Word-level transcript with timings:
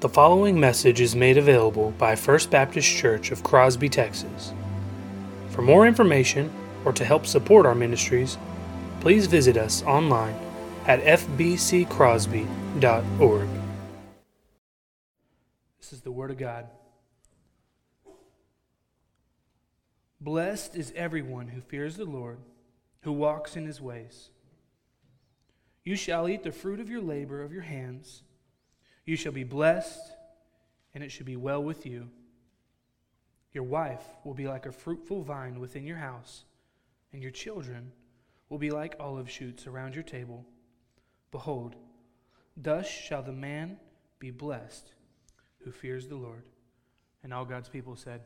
The 0.00 0.08
following 0.08 0.60
message 0.60 1.00
is 1.00 1.16
made 1.16 1.38
available 1.38 1.90
by 1.98 2.14
First 2.14 2.52
Baptist 2.52 2.88
Church 2.88 3.32
of 3.32 3.42
Crosby, 3.42 3.88
Texas. 3.88 4.52
For 5.50 5.60
more 5.60 5.88
information 5.88 6.52
or 6.84 6.92
to 6.92 7.04
help 7.04 7.26
support 7.26 7.66
our 7.66 7.74
ministries, 7.74 8.38
please 9.00 9.26
visit 9.26 9.56
us 9.56 9.82
online 9.82 10.36
at 10.86 11.02
fbccrosby.org. 11.02 13.48
This 15.80 15.92
is 15.92 16.02
the 16.02 16.12
Word 16.12 16.30
of 16.30 16.38
God. 16.38 16.68
Blessed 20.20 20.76
is 20.76 20.92
everyone 20.94 21.48
who 21.48 21.60
fears 21.60 21.96
the 21.96 22.04
Lord, 22.04 22.38
who 23.00 23.10
walks 23.10 23.56
in 23.56 23.66
his 23.66 23.80
ways. 23.80 24.30
You 25.82 25.96
shall 25.96 26.28
eat 26.28 26.44
the 26.44 26.52
fruit 26.52 26.78
of 26.78 26.88
your 26.88 27.02
labor 27.02 27.42
of 27.42 27.52
your 27.52 27.62
hands. 27.62 28.22
You 29.08 29.16
shall 29.16 29.32
be 29.32 29.42
blessed, 29.42 30.12
and 30.92 31.02
it 31.02 31.10
shall 31.10 31.24
be 31.24 31.34
well 31.34 31.62
with 31.62 31.86
you. 31.86 32.10
Your 33.54 33.64
wife 33.64 34.02
will 34.22 34.34
be 34.34 34.46
like 34.46 34.66
a 34.66 34.70
fruitful 34.70 35.22
vine 35.22 35.60
within 35.60 35.86
your 35.86 35.96
house, 35.96 36.44
and 37.14 37.22
your 37.22 37.30
children 37.30 37.90
will 38.50 38.58
be 38.58 38.70
like 38.70 38.96
olive 39.00 39.30
shoots 39.30 39.66
around 39.66 39.94
your 39.94 40.04
table. 40.04 40.44
Behold, 41.30 41.74
thus 42.54 42.86
shall 42.86 43.22
the 43.22 43.32
man 43.32 43.78
be 44.18 44.30
blessed 44.30 44.92
who 45.64 45.72
fears 45.72 46.06
the 46.06 46.16
Lord. 46.16 46.44
And 47.22 47.32
all 47.32 47.46
God's 47.46 47.70
people 47.70 47.96
said, 47.96 48.20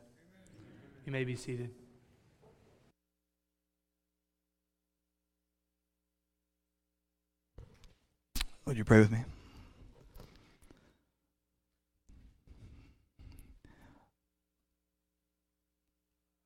You 1.07 1.13
may 1.13 1.23
be 1.23 1.37
seated. 1.37 1.71
Would 8.65 8.77
you 8.77 8.85
pray 8.85 8.99
with 8.99 9.13
me? 9.13 9.21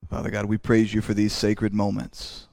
Father 0.08 0.30
God, 0.30 0.46
we 0.46 0.56
praise 0.56 0.94
you 0.94 1.00
for 1.00 1.14
these 1.14 1.32
sacred 1.32 1.74
moments. 1.74 2.46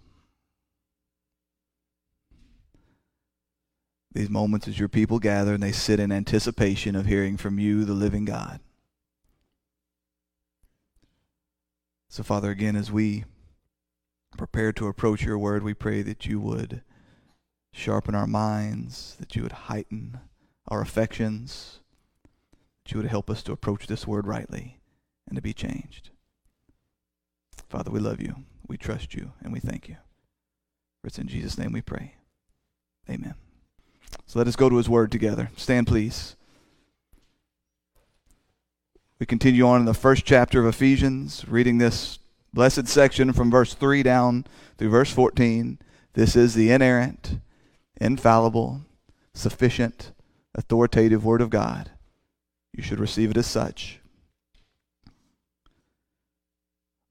These 4.14 4.30
moments 4.30 4.68
as 4.68 4.80
your 4.80 4.90
people 4.90 5.20
gather 5.20 5.54
and 5.54 5.64
they 5.64 5.72
sit 5.72 6.00
in 6.00 6.12
anticipation 6.12 6.96
of 6.96 7.06
hearing 7.06 7.38
from 7.38 7.60
you, 7.60 7.84
the 7.84 7.94
living 7.94 8.26
God. 8.26 8.60
So, 12.10 12.22
Father, 12.22 12.52
again, 12.52 12.76
as 12.76 12.92
we 12.92 13.26
prepare 14.38 14.72
to 14.74 14.88
approach 14.88 15.24
your 15.24 15.38
word, 15.38 15.64
we 15.64 15.74
pray 15.74 16.04
that 16.04 16.26
you 16.28 16.40
would 16.40 16.84
sharpen 17.72 18.14
our 18.14 18.28
minds, 18.28 19.16
that 19.20 19.36
you 19.36 19.42
would 19.42 19.52
heighten 19.52 20.20
our 20.68 20.82
affections, 20.82 21.80
that 22.84 22.92
you 22.92 23.00
would 23.00 23.10
help 23.10 23.30
us 23.32 23.42
to 23.44 23.52
approach 23.52 23.88
this 23.88 24.06
word 24.06 24.28
rightly 24.28 24.80
and 25.28 25.36
to 25.36 25.42
be 25.42 25.54
changed. 25.54 26.12
Father, 27.74 27.90
we 27.90 28.00
love 28.00 28.22
you, 28.22 28.36
we 28.68 28.78
trust 28.78 29.16
you, 29.16 29.32
and 29.42 29.52
we 29.52 29.60
thank 29.60 29.90
you. 29.90 29.96
For 31.02 31.08
it's 31.08 31.18
in 31.18 31.28
Jesus' 31.28 31.58
name 31.58 31.72
we 31.72 31.82
pray. 31.82 32.14
Amen. 33.10 33.34
So 34.28 34.38
let 34.38 34.48
us 34.48 34.56
go 34.56 34.70
to 34.70 34.76
his 34.76 34.88
word 34.88 35.12
together. 35.12 35.50
Stand, 35.58 35.88
please. 35.88 36.36
We 39.18 39.26
continue 39.26 39.66
on 39.66 39.80
in 39.80 39.86
the 39.88 39.96
first 39.96 40.24
chapter 40.24 40.60
of 40.60 40.68
Ephesians, 40.68 41.46
reading 41.48 41.80
this 41.80 42.20
blessed 42.54 42.88
section 42.88 43.34
from 43.34 43.50
verse 43.50 43.74
3 43.74 44.04
down 44.04 44.46
through 44.78 44.90
verse 44.90 45.10
14. 45.10 45.80
This 46.14 46.36
is 46.36 46.54
the 46.54 46.70
inerrant, 46.70 47.40
infallible, 48.00 48.82
sufficient, 49.34 50.12
authoritative 50.54 51.26
Word 51.26 51.42
of 51.42 51.50
God. 51.50 51.90
You 52.72 52.84
should 52.84 53.00
receive 53.00 53.32
it 53.32 53.38
as 53.38 53.48
such. 53.48 54.00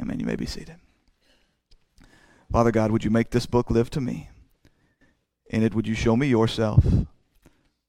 Amen. 0.00 0.20
You 0.20 0.26
may 0.26 0.36
be 0.36 0.46
seated. 0.46 0.76
Father 2.50 2.70
God, 2.70 2.90
would 2.90 3.04
you 3.04 3.10
make 3.10 3.30
this 3.30 3.46
book 3.46 3.70
live 3.70 3.90
to 3.90 4.00
me? 4.00 4.30
In 5.48 5.62
it, 5.62 5.74
would 5.74 5.86
you 5.86 5.94
show 5.94 6.16
me 6.16 6.26
yourself? 6.26 6.84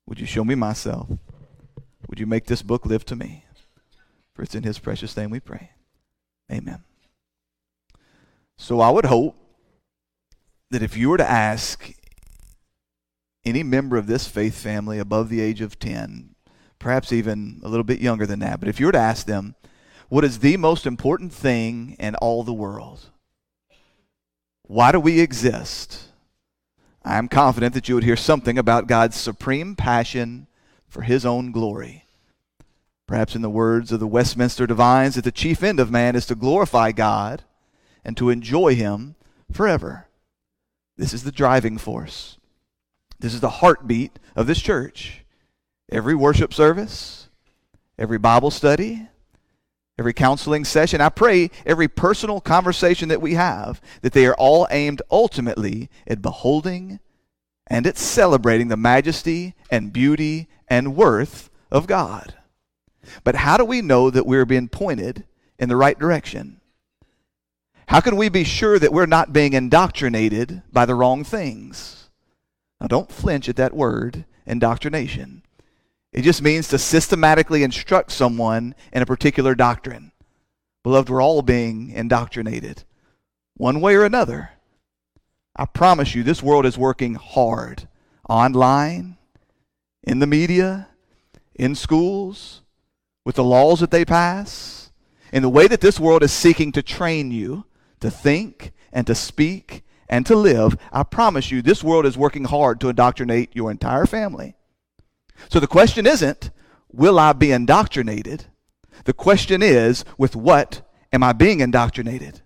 Would 0.05 0.19
you 0.19 0.25
show 0.25 0.43
me 0.43 0.55
myself? 0.55 1.07
Would 2.07 2.19
you 2.19 2.25
make 2.25 2.45
this 2.45 2.61
book 2.61 2.85
live 2.85 3.05
to 3.05 3.15
me? 3.15 3.45
For 4.33 4.43
it's 4.43 4.55
in 4.55 4.63
his 4.63 4.79
precious 4.79 5.15
name 5.17 5.29
we 5.29 5.39
pray. 5.39 5.71
Amen. 6.51 6.83
So 8.57 8.79
I 8.79 8.89
would 8.89 9.05
hope 9.05 9.35
that 10.71 10.83
if 10.83 10.97
you 10.97 11.09
were 11.09 11.17
to 11.17 11.29
ask 11.29 11.93
any 13.45 13.63
member 13.63 13.97
of 13.97 14.07
this 14.07 14.27
faith 14.27 14.55
family 14.55 14.99
above 14.99 15.29
the 15.29 15.41
age 15.41 15.61
of 15.61 15.79
10, 15.79 16.35
perhaps 16.79 17.13
even 17.13 17.61
a 17.63 17.69
little 17.69 17.83
bit 17.83 17.99
younger 17.99 18.25
than 18.25 18.39
that, 18.39 18.59
but 18.59 18.69
if 18.69 18.79
you 18.79 18.87
were 18.87 18.91
to 18.91 18.97
ask 18.97 19.25
them, 19.25 19.55
what 20.09 20.23
is 20.23 20.39
the 20.39 20.57
most 20.57 20.85
important 20.85 21.33
thing 21.33 21.95
in 21.99 22.15
all 22.15 22.43
the 22.43 22.53
world? 22.53 23.09
Why 24.63 24.91
do 24.91 24.99
we 24.99 25.19
exist? 25.19 26.09
I 27.03 27.17
am 27.17 27.27
confident 27.29 27.73
that 27.73 27.87
you 27.87 27.95
would 27.95 28.03
hear 28.03 28.17
something 28.17 28.57
about 28.57 28.87
God's 28.87 29.15
supreme 29.15 29.75
passion 29.75 30.47
for 30.87 31.03
his 31.03 31.25
own 31.25 31.51
glory. 31.51 32.05
Perhaps 33.07 33.35
in 33.35 33.41
the 33.41 33.49
words 33.49 33.91
of 33.93 34.01
the 34.01 34.07
Westminster 34.07 34.67
Divines, 34.67 35.15
that 35.15 35.23
the 35.23 35.31
chief 35.31 35.63
end 35.63 35.79
of 35.79 35.89
man 35.89 36.15
is 36.15 36.25
to 36.25 36.35
glorify 36.35 36.91
God 36.91 37.43
and 38.03 38.17
to 38.17 38.29
enjoy 38.29 38.75
him 38.75 39.15
forever. 39.51 40.07
This 40.97 41.13
is 41.13 41.23
the 41.23 41.31
driving 41.31 41.77
force. 41.77 42.37
This 43.19 43.33
is 43.33 43.39
the 43.39 43.49
heartbeat 43.49 44.19
of 44.35 44.47
this 44.47 44.59
church. 44.59 45.23
Every 45.89 46.15
worship 46.15 46.53
service, 46.53 47.29
every 47.97 48.17
Bible 48.17 48.51
study, 48.51 49.07
every 49.97 50.13
counseling 50.13 50.63
session. 50.63 51.01
I 51.01 51.09
pray 51.09 51.49
every 51.65 51.87
personal 51.87 52.39
conversation 52.39 53.09
that 53.09 53.21
we 53.21 53.33
have 53.33 53.81
that 54.01 54.13
they 54.13 54.25
are 54.27 54.35
all 54.35 54.67
aimed 54.69 55.01
ultimately 55.09 55.89
at 56.05 56.21
beholding 56.21 56.99
and 57.67 57.85
at 57.87 57.97
celebrating 57.97 58.67
the 58.67 58.77
majesty 58.77 59.55
and 59.69 59.91
beauty 59.91 60.47
and 60.67 60.95
worth 60.95 61.49
of 61.71 61.87
God. 61.87 62.35
But 63.23 63.35
how 63.35 63.57
do 63.57 63.65
we 63.65 63.81
know 63.81 64.09
that 64.09 64.25
we're 64.25 64.45
being 64.45 64.69
pointed 64.69 65.25
in 65.57 65.69
the 65.69 65.75
right 65.75 65.97
direction? 65.97 66.61
How 67.87 68.01
can 68.01 68.17
we 68.17 68.29
be 68.29 68.43
sure 68.43 68.77
that 68.79 68.91
we're 68.91 69.05
not 69.05 69.33
being 69.33 69.53
indoctrinated 69.53 70.61
by 70.71 70.85
the 70.85 70.95
wrong 70.95 71.23
things? 71.23 72.09
Now, 72.79 72.87
don't 72.87 73.11
flinch 73.11 73.47
at 73.49 73.55
that 73.55 73.73
word, 73.73 74.25
indoctrination. 74.45 75.41
It 76.17 76.23
just 76.23 76.41
means 76.41 76.67
to 76.69 76.79
systematically 76.79 77.61
instruct 77.61 78.11
someone 78.11 78.73
in 78.91 79.03
a 79.03 79.05
particular 79.05 79.53
doctrine. 79.53 80.11
Beloved, 80.83 81.11
we're 81.11 81.21
all 81.21 81.43
being 81.43 81.91
indoctrinated 81.91 82.85
one 83.55 83.81
way 83.81 83.93
or 83.93 84.03
another. 84.03 84.49
I 85.55 85.65
promise 85.65 86.15
you, 86.15 86.23
this 86.23 86.41
world 86.41 86.65
is 86.65 86.75
working 86.75 87.13
hard 87.13 87.87
online, 88.27 89.17
in 90.01 90.17
the 90.17 90.25
media, 90.25 90.87
in 91.53 91.75
schools, 91.75 92.63
with 93.23 93.35
the 93.35 93.43
laws 93.43 93.79
that 93.81 93.91
they 93.91 94.03
pass, 94.03 94.91
in 95.31 95.43
the 95.43 95.49
way 95.49 95.67
that 95.67 95.81
this 95.81 95.99
world 95.99 96.23
is 96.23 96.31
seeking 96.31 96.71
to 96.71 96.81
train 96.81 97.29
you 97.29 97.65
to 97.99 98.09
think 98.09 98.71
and 98.91 99.05
to 99.05 99.13
speak 99.13 99.83
and 100.09 100.25
to 100.25 100.35
live. 100.35 100.79
I 100.91 101.03
promise 101.03 101.51
you, 101.51 101.61
this 101.61 101.83
world 101.83 102.07
is 102.07 102.17
working 102.17 102.45
hard 102.45 102.81
to 102.81 102.89
indoctrinate 102.89 103.55
your 103.55 103.69
entire 103.69 104.07
family. 104.07 104.55
So 105.49 105.59
the 105.59 105.67
question 105.67 106.05
isn't, 106.05 106.51
will 106.91 107.19
I 107.19 107.33
be 107.33 107.51
indoctrinated? 107.51 108.45
The 109.05 109.13
question 109.13 109.61
is, 109.61 110.03
with 110.17 110.35
what 110.35 110.81
am 111.13 111.23
I 111.23 111.33
being 111.33 111.59
indoctrinated? 111.59 112.41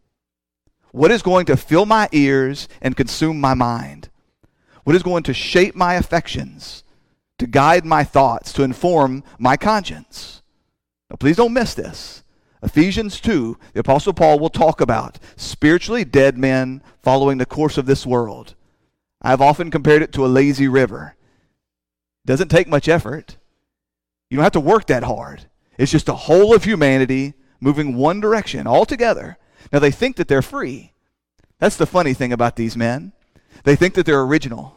What 0.91 1.11
is 1.11 1.21
going 1.21 1.45
to 1.45 1.57
fill 1.57 1.85
my 1.85 2.09
ears 2.11 2.67
and 2.81 2.97
consume 2.97 3.39
my 3.39 3.53
mind? 3.53 4.09
What 4.83 4.95
is 4.95 5.03
going 5.03 5.23
to 5.23 5.33
shape 5.33 5.75
my 5.75 5.95
affections, 5.95 6.83
to 7.37 7.47
guide 7.47 7.85
my 7.85 8.03
thoughts, 8.03 8.51
to 8.53 8.63
inform 8.63 9.23
my 9.39 9.55
conscience? 9.57 10.41
Now, 11.09 11.15
please 11.15 11.37
don't 11.37 11.53
miss 11.53 11.73
this. 11.73 12.23
Ephesians 12.63 13.19
2, 13.19 13.57
the 13.73 13.79
Apostle 13.79 14.13
Paul 14.13 14.37
will 14.39 14.49
talk 14.49 14.81
about 14.81 15.17
spiritually 15.35 16.05
dead 16.05 16.37
men 16.37 16.83
following 17.01 17.37
the 17.37 17.45
course 17.45 17.77
of 17.77 17.85
this 17.85 18.05
world. 18.05 18.53
I've 19.21 19.41
often 19.41 19.71
compared 19.71 20.03
it 20.03 20.11
to 20.13 20.25
a 20.25 20.27
lazy 20.27 20.67
river. 20.67 21.15
Doesn't 22.25 22.49
take 22.49 22.67
much 22.67 22.87
effort. 22.87 23.37
You 24.29 24.37
don't 24.37 24.43
have 24.43 24.53
to 24.53 24.59
work 24.59 24.87
that 24.87 25.03
hard. 25.03 25.45
It's 25.77 25.91
just 25.91 26.09
a 26.09 26.13
whole 26.13 26.53
of 26.53 26.63
humanity 26.63 27.33
moving 27.59 27.95
one 27.95 28.19
direction 28.19 28.67
altogether. 28.67 29.37
Now 29.71 29.79
they 29.79 29.91
think 29.91 30.15
that 30.17 30.27
they're 30.27 30.41
free. 30.41 30.93
That's 31.59 31.77
the 31.77 31.85
funny 31.85 32.13
thing 32.13 32.33
about 32.33 32.55
these 32.55 32.77
men. 32.77 33.13
They 33.63 33.75
think 33.75 33.93
that 33.95 34.05
they're 34.05 34.21
original. 34.21 34.75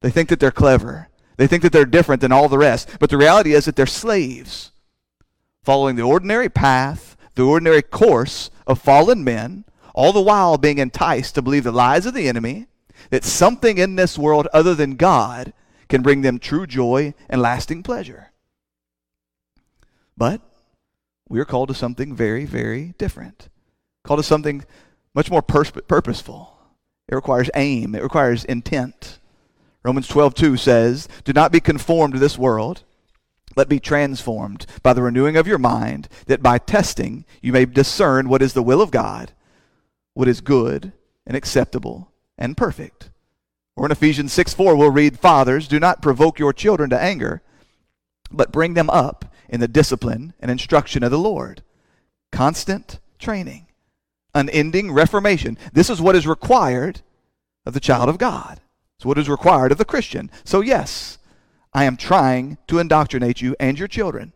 They 0.00 0.10
think 0.10 0.28
that 0.28 0.38
they're 0.40 0.50
clever. 0.50 1.08
They 1.36 1.46
think 1.46 1.62
that 1.62 1.72
they're 1.72 1.84
different 1.84 2.20
than 2.20 2.32
all 2.32 2.48
the 2.48 2.58
rest. 2.58 2.88
But 3.00 3.10
the 3.10 3.16
reality 3.16 3.52
is 3.52 3.64
that 3.64 3.74
they're 3.76 3.86
slaves, 3.86 4.70
following 5.62 5.96
the 5.96 6.02
ordinary 6.02 6.48
path, 6.48 7.16
the 7.34 7.42
ordinary 7.42 7.82
course 7.82 8.50
of 8.66 8.80
fallen 8.80 9.24
men, 9.24 9.64
all 9.94 10.12
the 10.12 10.20
while 10.20 10.58
being 10.58 10.78
enticed 10.78 11.34
to 11.34 11.42
believe 11.42 11.64
the 11.64 11.72
lies 11.72 12.06
of 12.06 12.14
the 12.14 12.28
enemy, 12.28 12.66
that 13.10 13.24
something 13.24 13.78
in 13.78 13.96
this 13.96 14.18
world 14.18 14.46
other 14.52 14.74
than 14.74 14.96
God 14.96 15.52
can 15.88 16.02
bring 16.02 16.22
them 16.22 16.38
true 16.38 16.66
joy 16.66 17.14
and 17.28 17.40
lasting 17.40 17.82
pleasure. 17.82 18.32
But 20.16 20.40
we 21.28 21.40
are 21.40 21.44
called 21.44 21.68
to 21.68 21.74
something 21.74 22.14
very, 22.14 22.44
very 22.44 22.94
different. 22.98 23.48
Called 24.04 24.20
to 24.20 24.24
something 24.24 24.64
much 25.14 25.30
more 25.30 25.42
pers- 25.42 25.70
purposeful. 25.70 26.56
It 27.08 27.14
requires 27.14 27.50
aim, 27.54 27.94
it 27.94 28.02
requires 28.02 28.44
intent. 28.44 29.18
Romans 29.82 30.08
12:2 30.08 30.56
says, 30.56 31.08
"Do 31.24 31.32
not 31.32 31.52
be 31.52 31.60
conformed 31.60 32.14
to 32.14 32.20
this 32.20 32.38
world, 32.38 32.82
but 33.54 33.68
be 33.68 33.78
transformed 33.78 34.66
by 34.82 34.92
the 34.92 35.02
renewing 35.02 35.36
of 35.36 35.46
your 35.46 35.58
mind, 35.58 36.08
that 36.26 36.42
by 36.42 36.58
testing 36.58 37.24
you 37.42 37.52
may 37.52 37.66
discern 37.66 38.28
what 38.28 38.42
is 38.42 38.54
the 38.54 38.62
will 38.62 38.80
of 38.80 38.90
God, 38.90 39.32
what 40.14 40.28
is 40.28 40.40
good 40.40 40.92
and 41.26 41.36
acceptable 41.36 42.12
and 42.38 42.56
perfect." 42.56 43.10
Or 43.76 43.86
in 43.86 43.92
Ephesians 43.92 44.32
6 44.32 44.54
4, 44.54 44.76
we'll 44.76 44.90
read, 44.90 45.18
"Fathers, 45.18 45.68
do 45.68 45.80
not 45.80 46.02
provoke 46.02 46.38
your 46.38 46.52
children 46.52 46.90
to 46.90 47.00
anger, 47.00 47.42
but 48.30 48.52
bring 48.52 48.74
them 48.74 48.90
up 48.90 49.24
in 49.48 49.60
the 49.60 49.68
discipline 49.68 50.34
and 50.40 50.50
instruction 50.50 51.02
of 51.02 51.10
the 51.10 51.18
Lord." 51.18 51.62
Constant 52.30 52.98
training 53.18 53.66
unending 54.34 54.92
reformation. 54.92 55.56
This 55.72 55.88
is 55.88 56.00
what 56.00 56.16
is 56.16 56.26
required 56.26 57.00
of 57.64 57.72
the 57.72 57.80
child 57.80 58.08
of 58.08 58.18
God. 58.18 58.60
It's 58.98 59.06
what 59.06 59.18
is 59.18 59.28
required 59.28 59.72
of 59.72 59.78
the 59.78 59.84
Christian. 59.84 60.30
So, 60.44 60.60
yes, 60.60 61.18
I 61.72 61.84
am 61.84 61.96
trying 61.96 62.58
to 62.66 62.78
indoctrinate 62.78 63.40
you 63.40 63.56
and 63.58 63.78
your 63.78 63.88
children. 63.88 64.32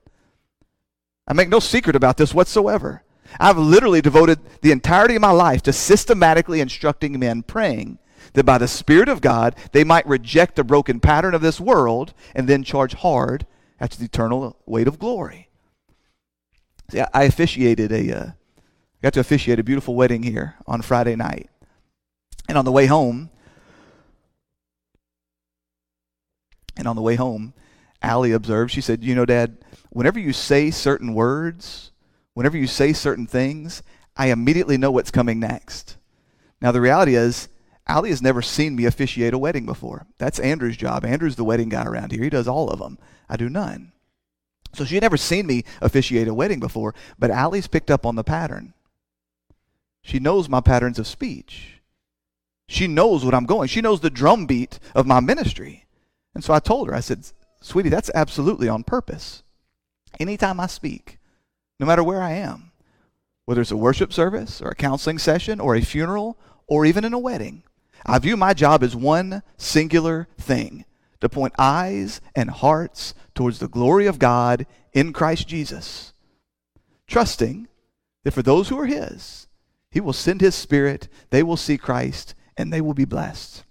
I 1.27 1.35
make 1.35 1.49
no 1.49 1.61
secret 1.61 1.97
about 1.97 2.17
this 2.17 2.33
whatsoever. 2.33 3.03
I've 3.39 3.59
literally 3.59 4.01
devoted 4.01 4.39
the 4.63 4.73
entirety 4.73 5.17
of 5.17 5.21
my 5.21 5.31
life 5.31 5.63
to 5.63 5.73
systematically 5.73 6.61
instructing 6.61 7.19
men, 7.19 7.43
praying 7.43 7.99
that 8.35 8.45
by 8.45 8.59
the 8.59 8.69
Spirit 8.69 9.09
of 9.09 9.21
God 9.21 9.55
they 9.73 9.85
might 9.85 10.07
reject 10.07 10.57
the 10.57 10.65
broken 10.65 11.01
pattern 11.01 11.35
of 11.35 11.43
this 11.43 11.61
world 11.61 12.15
and 12.35 12.49
then 12.49 12.63
charge 12.63 12.95
hard 12.95 13.47
at 13.81 13.93
the 13.93 14.05
eternal 14.05 14.57
weight 14.67 14.89
of 14.89 14.99
glory. 14.99 15.49
See, 16.91 17.03
I 17.13 17.25
officiated 17.25 17.93
a, 17.93 18.17
uh, 18.17 18.31
got 19.03 19.13
to 19.15 19.21
officiate 19.21 19.59
a 19.59 19.65
beautiful 19.65 19.95
wedding 19.95 20.23
here 20.23 20.55
on 20.67 20.83
Friday 20.83 21.17
night. 21.17 21.51
And 22.49 22.57
on 22.57 22.65
the 22.65 22.73
way 22.73 22.87
home, 22.87 23.29
and 26.77 26.89
on 26.89 26.97
the 26.97 27.03
way 27.03 27.17
home, 27.17 27.53
Allie 28.01 28.33
observed, 28.33 28.71
she 28.71 28.81
said, 28.81 29.05
You 29.05 29.15
know, 29.15 29.27
Dad, 29.27 29.59
whenever 29.91 30.19
you 30.19 30.33
say 30.33 30.71
certain 30.71 31.13
words, 31.13 31.93
whenever 32.33 32.57
you 32.57 32.67
say 32.67 32.93
certain 32.93 33.27
things, 33.27 33.83
I 34.17 34.29
immediately 34.29 34.79
know 34.79 34.91
what's 34.91 35.11
coming 35.11 35.39
next. 35.41 35.97
Now, 36.61 36.73
the 36.73 36.81
reality 36.81 37.17
is, 37.17 37.49
Allie 37.89 38.11
has 38.11 38.21
never 38.21 38.43
seen 38.43 38.77
me 38.77 38.85
officiate 38.85 39.33
a 39.33 39.39
wedding 39.39 39.65
before. 39.65 40.07
That's 40.19 40.39
Andrew's 40.39 40.77
job. 40.77 41.05
Andrew's 41.05 41.37
the 41.37 41.45
wedding 41.45 41.71
guy 41.71 41.85
around 41.85 42.13
here. 42.13 42.23
He 42.23 42.31
does 42.31 42.47
all 42.47 42.69
of 42.69 42.81
them. 42.81 42.99
I 43.29 43.37
do 43.37 43.49
none. 43.49 43.93
So 44.75 44.85
she 44.85 44.95
had 44.95 45.03
never 45.03 45.17
seen 45.17 45.47
me 45.47 45.65
officiate 45.81 46.29
a 46.29 46.35
wedding 46.35 46.61
before, 46.61 46.95
but 47.19 47.31
Allie's 47.31 47.67
picked 47.67 47.91
up 47.91 48.05
on 48.05 48.17
the 48.17 48.25
pattern. 48.25 48.75
She 50.03 50.19
knows 50.19 50.49
my 50.49 50.61
patterns 50.61 50.99
of 50.99 51.07
speech. 51.07 51.81
She 52.69 52.87
knows 52.87 53.25
what 53.25 53.35
I'm 53.35 53.47
going. 53.47 53.69
She 53.69 53.81
knows 53.81 54.01
the 54.01 54.11
drumbeat 54.11 54.79
of 54.95 55.07
my 55.07 55.21
ministry. 55.21 55.87
And 56.35 56.45
so 56.45 56.53
I 56.53 56.59
told 56.61 56.89
her, 56.89 56.95
I 56.95 57.01
said, 57.01 57.27
Sweetie, 57.63 57.89
that's 57.89 58.11
absolutely 58.15 58.69
on 58.69 58.85
purpose. 58.85 59.43
Anytime 60.21 60.61
I 60.61 60.67
speak, 60.67 61.19
no 61.81 61.87
matter 61.87 62.05
where 62.05 62.23
I 62.23 62.33
am, 62.33 62.73
whether 63.47 63.63
it's 63.63 63.71
a 63.71 63.77
worship 63.77 64.13
service 64.13 64.61
or 64.61 64.69
a 64.69 64.75
counseling 64.75 65.19
session 65.19 65.59
or 65.59 65.75
a 65.75 65.81
funeral 65.81 66.39
or 66.67 66.85
even 66.85 67.05
in 67.05 67.15
a 67.15 67.19
wedding, 67.19 67.63
I 68.07 68.19
view 68.19 68.37
my 68.37 68.55
job 68.55 68.83
as 68.83 68.97
one 68.97 69.43
singular 69.57 70.29
thing 70.39 70.85
to 71.21 71.29
point 71.29 71.55
eyes 71.59 72.21
and 72.35 72.51
hearts 72.51 73.15
towards 73.35 73.59
the 73.59 73.69
glory 73.69 74.07
of 74.07 74.19
God 74.19 74.67
in 74.93 75.13
Christ 75.13 75.49
Jesus, 75.49 76.13
trusting 77.07 77.69
that 78.25 78.33
for 78.33 78.43
those 78.43 78.69
who 78.69 78.79
are 78.79 78.87
His, 78.87 79.47
he 79.91 80.01
will 80.01 80.13
send 80.13 80.41
His 80.41 80.55
Spirit, 80.55 81.09
they 81.31 81.43
will 81.43 81.57
see 81.57 81.79
Christ, 81.79 82.35
and 82.57 82.73
they 82.73 82.81
will 82.81 82.95
be 82.95 83.05
blessed. 83.05 83.65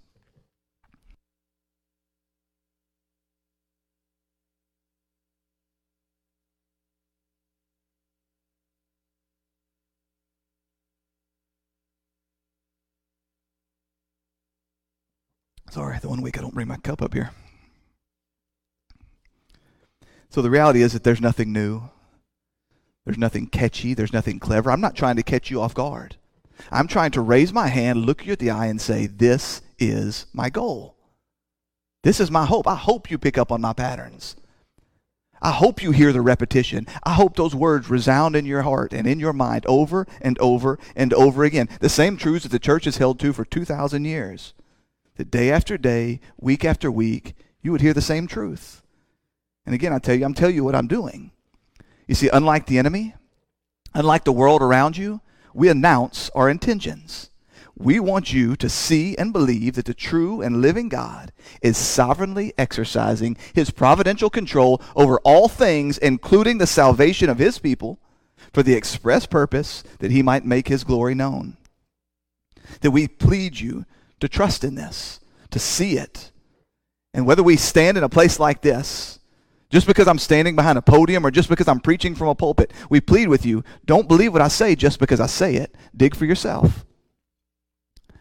Sorry, 15.78 15.96
the 16.00 16.08
one 16.08 16.22
week 16.22 16.36
I 16.36 16.40
don't 16.40 16.54
bring 16.54 16.66
my 16.66 16.76
cup 16.78 17.00
up 17.00 17.14
here. 17.14 17.30
So 20.28 20.42
the 20.42 20.50
reality 20.50 20.82
is 20.82 20.92
that 20.92 21.04
there's 21.04 21.20
nothing 21.20 21.52
new. 21.52 21.82
There's 23.04 23.16
nothing 23.16 23.46
catchy. 23.46 23.94
There's 23.94 24.12
nothing 24.12 24.40
clever. 24.40 24.72
I'm 24.72 24.80
not 24.80 24.96
trying 24.96 25.14
to 25.14 25.22
catch 25.22 25.52
you 25.52 25.62
off 25.62 25.74
guard. 25.74 26.16
I'm 26.72 26.88
trying 26.88 27.12
to 27.12 27.20
raise 27.20 27.52
my 27.52 27.68
hand, 27.68 28.06
look 28.06 28.26
you 28.26 28.32
at 28.32 28.40
the 28.40 28.50
eye, 28.50 28.66
and 28.66 28.80
say, 28.80 29.06
This 29.06 29.62
is 29.78 30.26
my 30.32 30.50
goal. 30.50 30.96
This 32.02 32.18
is 32.18 32.28
my 32.28 32.44
hope. 32.44 32.66
I 32.66 32.74
hope 32.74 33.08
you 33.08 33.16
pick 33.16 33.38
up 33.38 33.52
on 33.52 33.60
my 33.60 33.72
patterns. 33.72 34.34
I 35.40 35.52
hope 35.52 35.80
you 35.80 35.92
hear 35.92 36.12
the 36.12 36.20
repetition. 36.20 36.88
I 37.04 37.12
hope 37.12 37.36
those 37.36 37.54
words 37.54 37.88
resound 37.88 38.34
in 38.34 38.46
your 38.46 38.62
heart 38.62 38.92
and 38.92 39.06
in 39.06 39.20
your 39.20 39.32
mind 39.32 39.64
over 39.66 40.08
and 40.20 40.36
over 40.40 40.76
and 40.96 41.14
over 41.14 41.44
again. 41.44 41.68
The 41.78 41.88
same 41.88 42.16
truths 42.16 42.42
that 42.42 42.50
the 42.50 42.58
church 42.58 42.84
has 42.86 42.96
held 42.96 43.20
to 43.20 43.32
for 43.32 43.44
2,000 43.44 44.04
years. 44.04 44.54
That 45.18 45.32
day 45.32 45.50
after 45.50 45.76
day, 45.76 46.20
week 46.40 46.64
after 46.64 46.90
week, 46.92 47.34
you 47.60 47.72
would 47.72 47.80
hear 47.80 47.92
the 47.92 48.00
same 48.00 48.28
truth. 48.28 48.82
And 49.66 49.74
again, 49.74 49.92
I 49.92 49.98
tell 49.98 50.14
you, 50.14 50.24
I'm 50.24 50.32
telling 50.32 50.54
you 50.54 50.62
what 50.62 50.76
I'm 50.76 50.86
doing. 50.86 51.32
You 52.06 52.14
see, 52.14 52.30
unlike 52.32 52.66
the 52.66 52.78
enemy, 52.78 53.14
unlike 53.94 54.22
the 54.22 54.32
world 54.32 54.62
around 54.62 54.96
you, 54.96 55.20
we 55.52 55.68
announce 55.68 56.30
our 56.36 56.48
intentions. 56.48 57.30
We 57.76 57.98
want 57.98 58.32
you 58.32 58.54
to 58.56 58.68
see 58.68 59.16
and 59.16 59.32
believe 59.32 59.74
that 59.74 59.86
the 59.86 59.94
true 59.94 60.40
and 60.40 60.62
living 60.62 60.88
God 60.88 61.32
is 61.62 61.76
sovereignly 61.76 62.54
exercising 62.56 63.36
his 63.54 63.70
providential 63.70 64.30
control 64.30 64.80
over 64.94 65.18
all 65.24 65.48
things, 65.48 65.98
including 65.98 66.58
the 66.58 66.66
salvation 66.66 67.28
of 67.28 67.38
his 67.38 67.58
people, 67.58 67.98
for 68.52 68.62
the 68.62 68.74
express 68.74 69.26
purpose 69.26 69.82
that 69.98 70.12
he 70.12 70.22
might 70.22 70.44
make 70.44 70.68
his 70.68 70.84
glory 70.84 71.16
known. 71.16 71.56
That 72.82 72.92
we 72.92 73.08
plead 73.08 73.58
you 73.58 73.84
to 74.20 74.28
trust 74.28 74.64
in 74.64 74.74
this, 74.74 75.20
to 75.50 75.58
see 75.58 75.96
it. 75.96 76.30
And 77.14 77.26
whether 77.26 77.42
we 77.42 77.56
stand 77.56 77.96
in 77.96 78.04
a 78.04 78.08
place 78.08 78.38
like 78.38 78.62
this, 78.62 79.18
just 79.70 79.86
because 79.86 80.08
I'm 80.08 80.18
standing 80.18 80.56
behind 80.56 80.78
a 80.78 80.82
podium 80.82 81.26
or 81.26 81.30
just 81.30 81.48
because 81.48 81.68
I'm 81.68 81.80
preaching 81.80 82.14
from 82.14 82.28
a 82.28 82.34
pulpit, 82.34 82.72
we 82.88 83.00
plead 83.00 83.28
with 83.28 83.44
you 83.44 83.64
don't 83.84 84.08
believe 84.08 84.32
what 84.32 84.42
I 84.42 84.48
say 84.48 84.74
just 84.74 84.98
because 84.98 85.20
I 85.20 85.26
say 85.26 85.56
it. 85.56 85.74
Dig 85.96 86.14
for 86.14 86.24
yourself. 86.24 86.86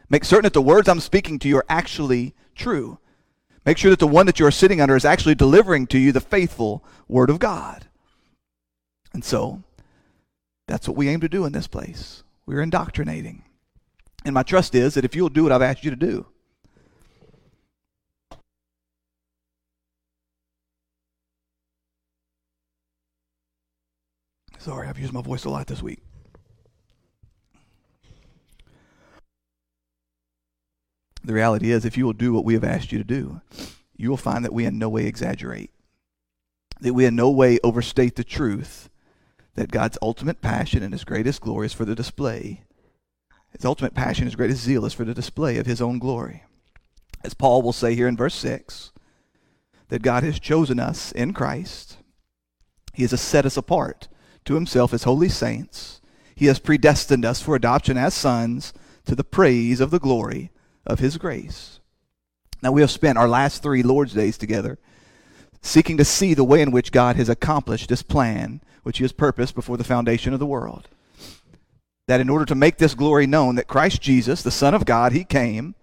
Make 0.10 0.25
certain 0.25 0.44
that 0.44 0.54
the 0.54 0.62
words 0.62 0.88
I'm 0.88 1.00
speaking 1.00 1.39
to 1.39 1.48
you 1.48 1.58
are 1.58 1.66
actually 1.70 2.34
true. 2.56 3.00
Make 3.66 3.77
sure 3.77 3.92
that 3.92 4.00
the 4.00 4.08
one 4.08 4.25
that 4.25 4.39
you're 4.39 4.51
sitting 4.51 4.80
under 4.80 4.96
is 4.96 5.06
actually 5.06 5.36
delivering 5.36 5.88
to 5.88 5.98
you 5.98 6.12
the 6.12 6.22
faithful 6.22 6.86
Word 7.08 7.30
of 7.30 7.39
God. 7.39 7.86
And 9.13 9.24
so, 9.24 9.63
that's 10.68 10.88
what 10.88 10.96
we 10.96 11.10
aim 11.10 11.20
to 11.22 11.30
do 11.30 11.46
in 11.46 11.51
this 11.51 11.68
place. 11.68 12.24
We're 12.46 12.62
indoctrinating. 12.62 13.44
And 14.28 14.34
my 14.34 14.44
trust 14.44 14.76
is 14.76 14.96
that 14.96 15.06
if 15.06 15.16
you'll 15.16 15.30
do 15.30 15.44
what 15.44 15.54
I've 15.54 15.62
asked 15.62 15.86
you 15.86 15.90
to 15.90 15.96
do, 15.96 16.26
Sorry, 24.60 24.90
I've 24.90 25.00
used 25.00 25.14
my 25.14 25.22
voice 25.22 25.46
a 25.46 25.50
lot 25.50 25.68
this 25.68 25.82
week. 25.82 26.00
The 31.24 31.32
reality 31.32 31.72
is, 31.72 31.86
if 31.86 31.96
you 31.96 32.04
will 32.04 32.12
do 32.12 32.34
what 32.34 32.44
we 32.44 32.54
have 32.54 32.66
asked 32.66 32.92
you 32.92 32.98
to 32.98 33.06
do, 33.06 33.40
you 33.96 34.10
will 34.10 34.18
find 34.18 34.44
that 34.44 34.52
we 34.52 34.66
in 34.66 34.78
no 34.78 34.90
way 34.90 35.06
exaggerate, 35.06 35.72
that 36.82 36.94
we 36.94 37.06
in 37.06 37.16
no 37.16 37.30
way 37.30 37.60
overstate 37.64 38.18
the 38.18 38.26
truth 38.26 38.90
that 39.54 39.72
God's 39.72 39.98
ultimate 40.02 40.42
passion 40.42 40.84
and 40.84 40.94
his 40.94 41.06
greatest 41.06 41.40
glory 41.40 41.68
is 41.68 41.74
for 41.74 41.86
the 41.86 41.96
display. 41.96 42.67
His 43.58 43.66
ultimate 43.66 43.96
passion, 43.96 44.26
his 44.26 44.36
greatest 44.36 44.64
zeal 44.64 44.86
is 44.86 44.94
for 44.94 45.04
the 45.04 45.16
display 45.16 45.58
of 45.58 45.66
his 45.66 45.82
own 45.82 45.98
glory. 45.98 46.44
As 47.24 47.34
Paul 47.34 47.64
will 47.64 47.74
say 47.74 47.96
here 47.96 48.08
in 48.08 48.16
verse 48.16 48.36
6, 48.36 48.92
that 49.90 50.04
God 50.04 50.24
has 50.24 50.40
chosen 50.40 50.80
us 50.80 51.12
in 51.12 51.34
Christ. 51.34 51.98
He 52.94 53.02
has 53.04 53.20
set 53.20 53.46
us 53.46 53.58
apart 53.58 54.08
to 54.46 54.54
himself 54.54 54.94
as 54.94 55.04
holy 55.04 55.30
saints. 55.30 56.02
He 56.36 56.46
has 56.46 56.60
predestined 56.60 57.26
us 57.26 57.42
for 57.42 57.56
adoption 57.56 57.98
as 57.98 58.14
sons 58.14 58.74
to 59.06 59.16
the 59.16 59.24
praise 59.24 59.80
of 59.80 59.90
the 59.90 60.00
glory 60.00 60.52
of 60.86 61.00
his 61.00 61.18
grace. 61.18 61.80
Now, 62.62 62.72
we 62.72 62.82
have 62.82 62.92
spent 62.92 63.18
our 63.18 63.28
last 63.28 63.64
three 63.64 63.82
Lord's 63.82 64.14
days 64.14 64.38
together 64.38 64.78
seeking 65.62 65.98
to 65.98 66.06
see 66.06 66.34
the 66.34 66.44
way 66.44 66.62
in 66.62 66.72
which 66.72 66.92
God 66.92 67.16
has 67.16 67.30
accomplished 67.30 67.90
this 67.90 68.04
plan, 68.04 68.62
which 68.84 69.00
he 69.00 69.04
has 69.04 69.12
purposed 69.12 69.56
before 69.56 69.78
the 69.78 69.84
foundation 69.84 70.32
of 70.34 70.40
the 70.40 70.46
world. 70.46 70.88
That 72.08 72.22
in 72.22 72.30
order 72.30 72.46
to 72.46 72.56
make 72.56 72.78
this 72.78 72.96
glory 72.96 73.28
known, 73.28 73.56
that 73.56 73.68
Christ 73.68 74.02
Jesus, 74.02 74.42
the 74.42 74.52
Son 74.52 74.74
of 74.74 74.86
God, 74.86 75.12
he 75.12 75.24
came 75.24 75.76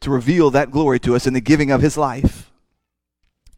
to 0.00 0.10
reveal 0.10 0.50
that 0.50 0.70
glory 0.70 0.98
to 1.00 1.14
us 1.14 1.26
in 1.26 1.34
the 1.34 1.40
giving 1.40 1.70
of 1.70 1.82
his 1.82 1.96
life. 1.96 2.50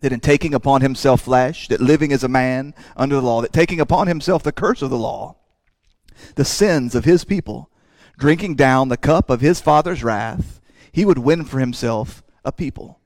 That 0.01 0.13
in 0.13 0.21
taking 0.21 0.55
upon 0.55 0.81
himself 0.81 1.23
flesh, 1.23 1.69
that 1.69 1.81
living 1.81 2.13
as 2.13 2.25
a 2.25 2.29
man 2.29 2.75
under 2.97 3.17
the 3.17 3.23
law, 3.23 3.43
that 3.43 3.53
taking 3.53 3.81
upon 3.81 4.07
himself 4.07 4.43
the 4.43 4.53
curse 4.53 4.83
of 4.83 4.91
the 4.91 4.99
law, 4.99 5.37
the 6.35 6.45
sins 6.45 6.95
of 6.95 7.05
his 7.05 7.25
people, 7.25 7.71
drinking 8.19 8.55
down 8.55 8.89
the 8.89 8.97
cup 8.97 9.31
of 9.31 9.41
his 9.41 9.61
Father's 9.61 10.03
wrath, 10.03 10.61
he 10.93 11.05
would 11.05 11.19
win 11.19 11.45
for 11.45 11.61
himself 11.61 12.23
a 12.45 12.53
people, 12.53 13.01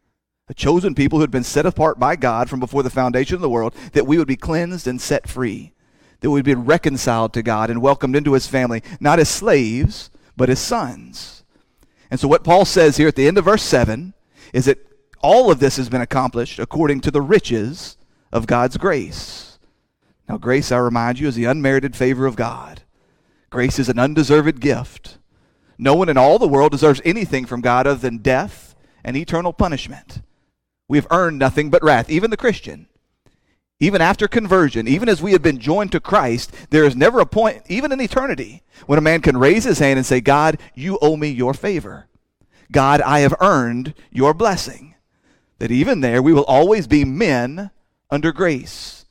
a 0.48 0.54
chosen 0.54 0.94
people 0.94 1.18
who 1.18 1.22
had 1.22 1.30
been 1.30 1.44
set 1.44 1.66
apart 1.66 1.98
by 1.98 2.16
God 2.16 2.48
from 2.48 2.60
before 2.60 2.82
the 2.82 2.90
foundation 2.90 3.34
of 3.34 3.40
the 3.40 3.50
world, 3.50 3.74
that 3.92 4.06
we 4.06 4.16
would 4.18 4.28
be 4.28 4.36
cleansed 4.36 4.86
and 4.86 5.00
set 5.00 5.28
free, 5.28 5.72
that 6.20 6.30
we 6.30 6.34
would 6.34 6.44
been 6.44 6.64
reconciled 6.64 7.32
to 7.34 7.42
God 7.42 7.70
and 7.70 7.82
welcomed 7.82 8.16
into 8.16 8.32
his 8.32 8.46
family, 8.46 8.82
not 9.00 9.18
as 9.18 9.28
slaves, 9.28 10.10
but 10.36 10.50
as 10.50 10.58
sons. 10.58 11.44
And 12.10 12.18
so, 12.20 12.28
what 12.28 12.44
Paul 12.44 12.64
says 12.64 12.96
here 12.96 13.08
at 13.08 13.16
the 13.16 13.26
end 13.26 13.38
of 13.38 13.44
verse 13.44 13.62
7 13.62 14.14
is 14.52 14.66
that 14.66 14.78
all 15.20 15.50
of 15.50 15.58
this 15.58 15.76
has 15.76 15.88
been 15.88 16.00
accomplished 16.00 16.58
according 16.58 17.00
to 17.00 17.10
the 17.10 17.22
riches 17.22 17.96
of 18.32 18.46
God's 18.46 18.76
grace. 18.76 19.58
Now, 20.28 20.36
grace, 20.38 20.72
I 20.72 20.78
remind 20.78 21.18
you, 21.18 21.28
is 21.28 21.34
the 21.34 21.44
unmerited 21.44 21.96
favor 21.96 22.26
of 22.26 22.36
God. 22.36 22.82
Grace 23.50 23.78
is 23.78 23.88
an 23.88 23.98
undeserved 23.98 24.60
gift. 24.60 25.18
No 25.78 25.94
one 25.94 26.08
in 26.08 26.16
all 26.16 26.38
the 26.38 26.48
world 26.48 26.72
deserves 26.72 27.00
anything 27.04 27.46
from 27.46 27.60
God 27.60 27.86
other 27.86 28.00
than 28.00 28.18
death 28.18 28.74
and 29.02 29.16
eternal 29.16 29.52
punishment. 29.52 30.22
We 30.88 30.98
have 30.98 31.06
earned 31.10 31.38
nothing 31.38 31.70
but 31.70 31.82
wrath, 31.82 32.10
even 32.10 32.30
the 32.30 32.36
Christian. 32.36 32.86
Even 33.80 34.00
after 34.00 34.28
conversion, 34.28 34.86
even 34.86 35.08
as 35.08 35.20
we 35.20 35.32
have 35.32 35.42
been 35.42 35.58
joined 35.58 35.92
to 35.92 36.00
Christ, 36.00 36.52
there 36.70 36.84
is 36.84 36.94
never 36.94 37.20
a 37.20 37.26
point, 37.26 37.62
even 37.68 37.92
in 37.92 38.00
eternity, 38.00 38.62
when 38.86 38.98
a 38.98 39.02
man 39.02 39.20
can 39.20 39.36
raise 39.36 39.64
his 39.64 39.80
hand 39.80 39.98
and 39.98 40.06
say, 40.06 40.20
God, 40.20 40.58
you 40.74 40.98
owe 41.02 41.16
me 41.16 41.28
your 41.28 41.54
favor. 41.54 42.06
God, 42.70 43.00
I 43.00 43.20
have 43.20 43.34
earned 43.40 43.94
your 44.10 44.32
blessing. 44.32 44.94
That 45.58 45.70
even 45.70 46.00
there, 46.00 46.22
we 46.22 46.32
will 46.32 46.44
always 46.44 46.86
be 46.86 47.04
men 47.04 47.70
under 48.10 48.32
grace 48.32 49.04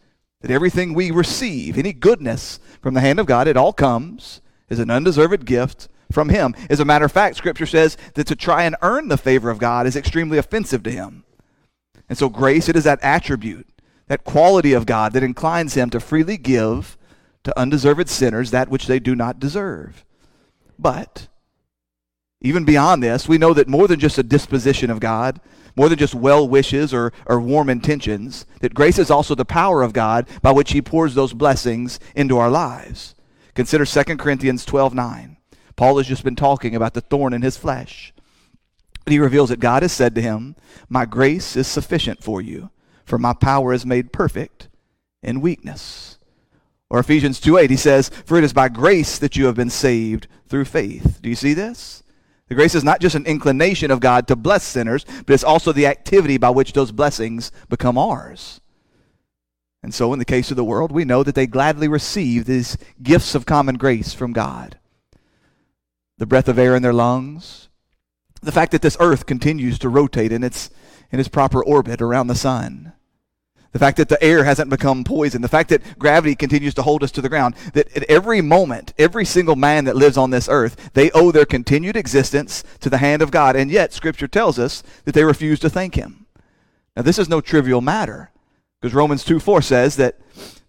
that 0.44 0.52
everything 0.52 0.94
we 0.94 1.10
receive, 1.10 1.78
any 1.78 1.94
goodness 1.94 2.60
from 2.82 2.94
the 2.94 3.02
hand 3.02 3.18
of 3.18 3.26
God, 3.26 3.48
it 3.48 3.58
all 3.58 3.74
comes 3.74 4.42
as 4.70 4.78
an 4.78 4.90
undeserved 4.90 5.46
gift 5.46 5.88
from 6.12 6.30
Him. 6.30 6.54
As 6.70 6.82
a 6.82 6.86
matter 6.86 7.06
of 7.06 7.14
fact, 7.14 7.38
Scripture 7.38 7.66
says 7.66 7.98
that 8.16 8.28
to 8.28 8.36
try 8.36 8.64
and 8.64 8.76
earn 8.82 9.08
the 9.08 9.18
favor 9.18 9.50
of 9.50 9.58
God 9.58 9.88
is 9.88 9.96
extremely 9.96 10.38
offensive 10.38 10.84
to 10.84 10.92
Him. 10.92 11.24
And 12.10 12.18
so, 12.18 12.28
grace, 12.28 12.68
it 12.68 12.76
is 12.76 12.84
that 12.84 13.00
attribute, 13.02 13.68
that 14.08 14.24
quality 14.24 14.74
of 14.74 14.86
God 14.86 15.14
that 15.14 15.24
inclines 15.24 15.76
Him 15.76 15.90
to 15.92 16.00
freely 16.00 16.38
give 16.38 16.98
to 17.44 17.58
undeserved 17.60 18.10
sinners 18.10 18.52
that 18.52 18.70
which 18.70 18.88
they 18.88 19.00
do 19.00 19.16
not 19.16 19.40
deserve. 19.40 20.06
But, 20.80 21.28
even 22.42 22.66
beyond 22.66 23.04
this, 23.04 23.28
we 23.28 23.38
know 23.38 23.54
that 23.54 23.68
more 23.68 23.88
than 23.88 24.00
just 24.00 24.18
a 24.18 24.24
disposition 24.24 24.90
of 24.90 25.00
God, 25.00 25.40
more 25.76 25.90
than 25.90 25.98
just 25.98 26.16
well 26.16 26.48
wishes 26.48 26.94
or, 26.94 27.12
or 27.26 27.40
warm 27.40 27.70
intentions, 27.70 28.46
that 28.62 28.74
grace 28.74 29.00
is 29.00 29.10
also 29.10 29.36
the 29.36 29.46
power 29.46 29.82
of 29.82 29.94
God 29.94 30.28
by 30.42 30.52
which 30.52 30.72
he 30.72 30.82
pours 30.82 31.16
those 31.16 31.34
blessings 31.34 32.00
into 32.16 32.38
our 32.38 32.50
lives. 32.50 33.16
Consider 33.56 33.86
2 33.86 34.18
Corinthians 34.18 34.66
12 34.66 34.94
9. 34.94 35.38
Paul 35.76 35.98
has 35.98 36.08
just 36.08 36.24
been 36.24 36.36
talking 36.36 36.76
about 36.76 36.94
the 36.94 37.02
thorn 37.02 37.34
in 37.34 37.42
his 37.42 37.58
flesh. 37.58 38.14
But 39.04 39.12
he 39.12 39.20
reveals 39.20 39.50
that 39.50 39.60
God 39.60 39.82
has 39.82 39.92
said 39.92 40.16
to 40.16 40.22
him, 40.22 40.56
My 40.88 41.06
grace 41.06 41.56
is 41.56 41.68
sufficient 41.68 42.24
for 42.24 42.42
you, 42.42 42.70
for 43.06 43.18
my 43.18 43.34
power 43.34 43.74
is 43.74 43.86
made 43.86 44.14
perfect 44.14 44.70
in 45.22 45.42
weakness. 45.42 46.18
Or 46.90 47.00
Ephesians 47.00 47.40
2 47.40 47.58
8, 47.58 47.70
he 47.70 47.76
says, 47.76 48.10
For 48.10 48.38
it 48.38 48.44
is 48.44 48.54
by 48.54 48.70
grace 48.70 49.18
that 49.18 49.36
you 49.36 49.46
have 49.48 49.56
been 49.56 49.70
saved 49.70 50.28
through 50.48 50.66
faith. 50.66 51.20
Do 51.22 51.30
you 51.30 51.36
see 51.36 51.54
this? 51.54 52.04
The 52.50 52.56
grace 52.56 52.76
is 52.76 52.84
not 52.84 53.00
just 53.00 53.16
an 53.16 53.26
inclination 53.26 53.90
of 53.90 54.00
God 54.00 54.28
to 54.28 54.36
bless 54.36 54.64
sinners, 54.64 55.06
but 55.26 55.34
it's 55.34 55.44
also 55.44 55.72
the 55.72 55.88
activity 55.88 56.38
by 56.38 56.52
which 56.52 56.74
those 56.74 56.92
blessings 56.92 57.52
become 57.70 57.98
ours. 57.98 58.62
And 59.82 59.94
so, 59.94 60.14
in 60.14 60.20
the 60.20 60.26
case 60.26 60.52
of 60.52 60.58
the 60.58 60.64
world, 60.64 60.92
we 60.92 61.04
know 61.04 61.24
that 61.24 61.36
they 61.36 61.48
gladly 61.48 61.88
receive 61.88 62.46
these 62.46 62.78
gifts 63.02 63.34
of 63.34 63.46
common 63.46 63.76
grace 63.76 64.14
from 64.14 64.32
God. 64.32 64.78
The 66.20 66.26
breath 66.26 66.48
of 66.48 66.60
air 66.60 66.76
in 66.76 66.84
their 66.84 66.94
lungs, 66.94 67.70
the 68.42 68.52
fact 68.52 68.72
that 68.72 68.82
this 68.82 68.98
earth 69.00 69.26
continues 69.26 69.80
to 69.80 69.90
rotate 69.90 70.32
in 70.32 70.44
its, 70.44 70.70
in 71.14 71.20
its 71.20 71.30
proper 71.30 71.64
orbit 71.64 72.02
around 72.02 72.28
the 72.28 72.36
sun, 72.36 72.92
the 73.72 73.80
fact 73.80 73.98
that 73.98 74.10
the 74.10 74.22
air 74.22 74.44
hasn't 74.44 74.70
become 74.70 75.04
poison, 75.04 75.44
the 75.44 75.48
fact 75.48 75.70
that 75.70 75.98
gravity 76.00 76.36
continues 76.36 76.74
to 76.74 76.82
hold 76.82 77.04
us 77.04 77.12
to 77.12 77.22
the 77.22 77.30
ground, 77.30 77.56
that 77.74 77.96
at 77.96 78.04
every 78.04 78.42
moment, 78.42 78.94
every 78.98 79.24
single 79.24 79.56
man 79.56 79.86
that 79.86 79.96
lives 79.96 80.18
on 80.18 80.32
this 80.32 80.50
earth, 80.50 80.92
they 80.94 81.12
owe 81.12 81.32
their 81.32 81.46
continued 81.46 81.96
existence 81.96 82.64
to 82.80 82.90
the 82.90 82.98
hand 82.98 83.22
of 83.22 83.32
God. 83.32 83.56
And 83.56 83.70
yet, 83.70 83.94
Scripture 83.94 84.28
tells 84.28 84.58
us 84.58 84.84
that 85.06 85.14
they 85.14 85.24
refuse 85.24 85.60
to 85.62 85.70
thank 85.70 85.96
Him. 85.96 86.26
Now, 86.96 87.04
this 87.04 87.20
is 87.20 87.30
no 87.30 87.42
trivial 87.42 87.82
matter, 87.82 88.32
because 88.80 88.96
Romans 88.96 89.24
2 89.24 89.40
4 89.40 89.62
says 89.62 89.96
that 89.98 90.20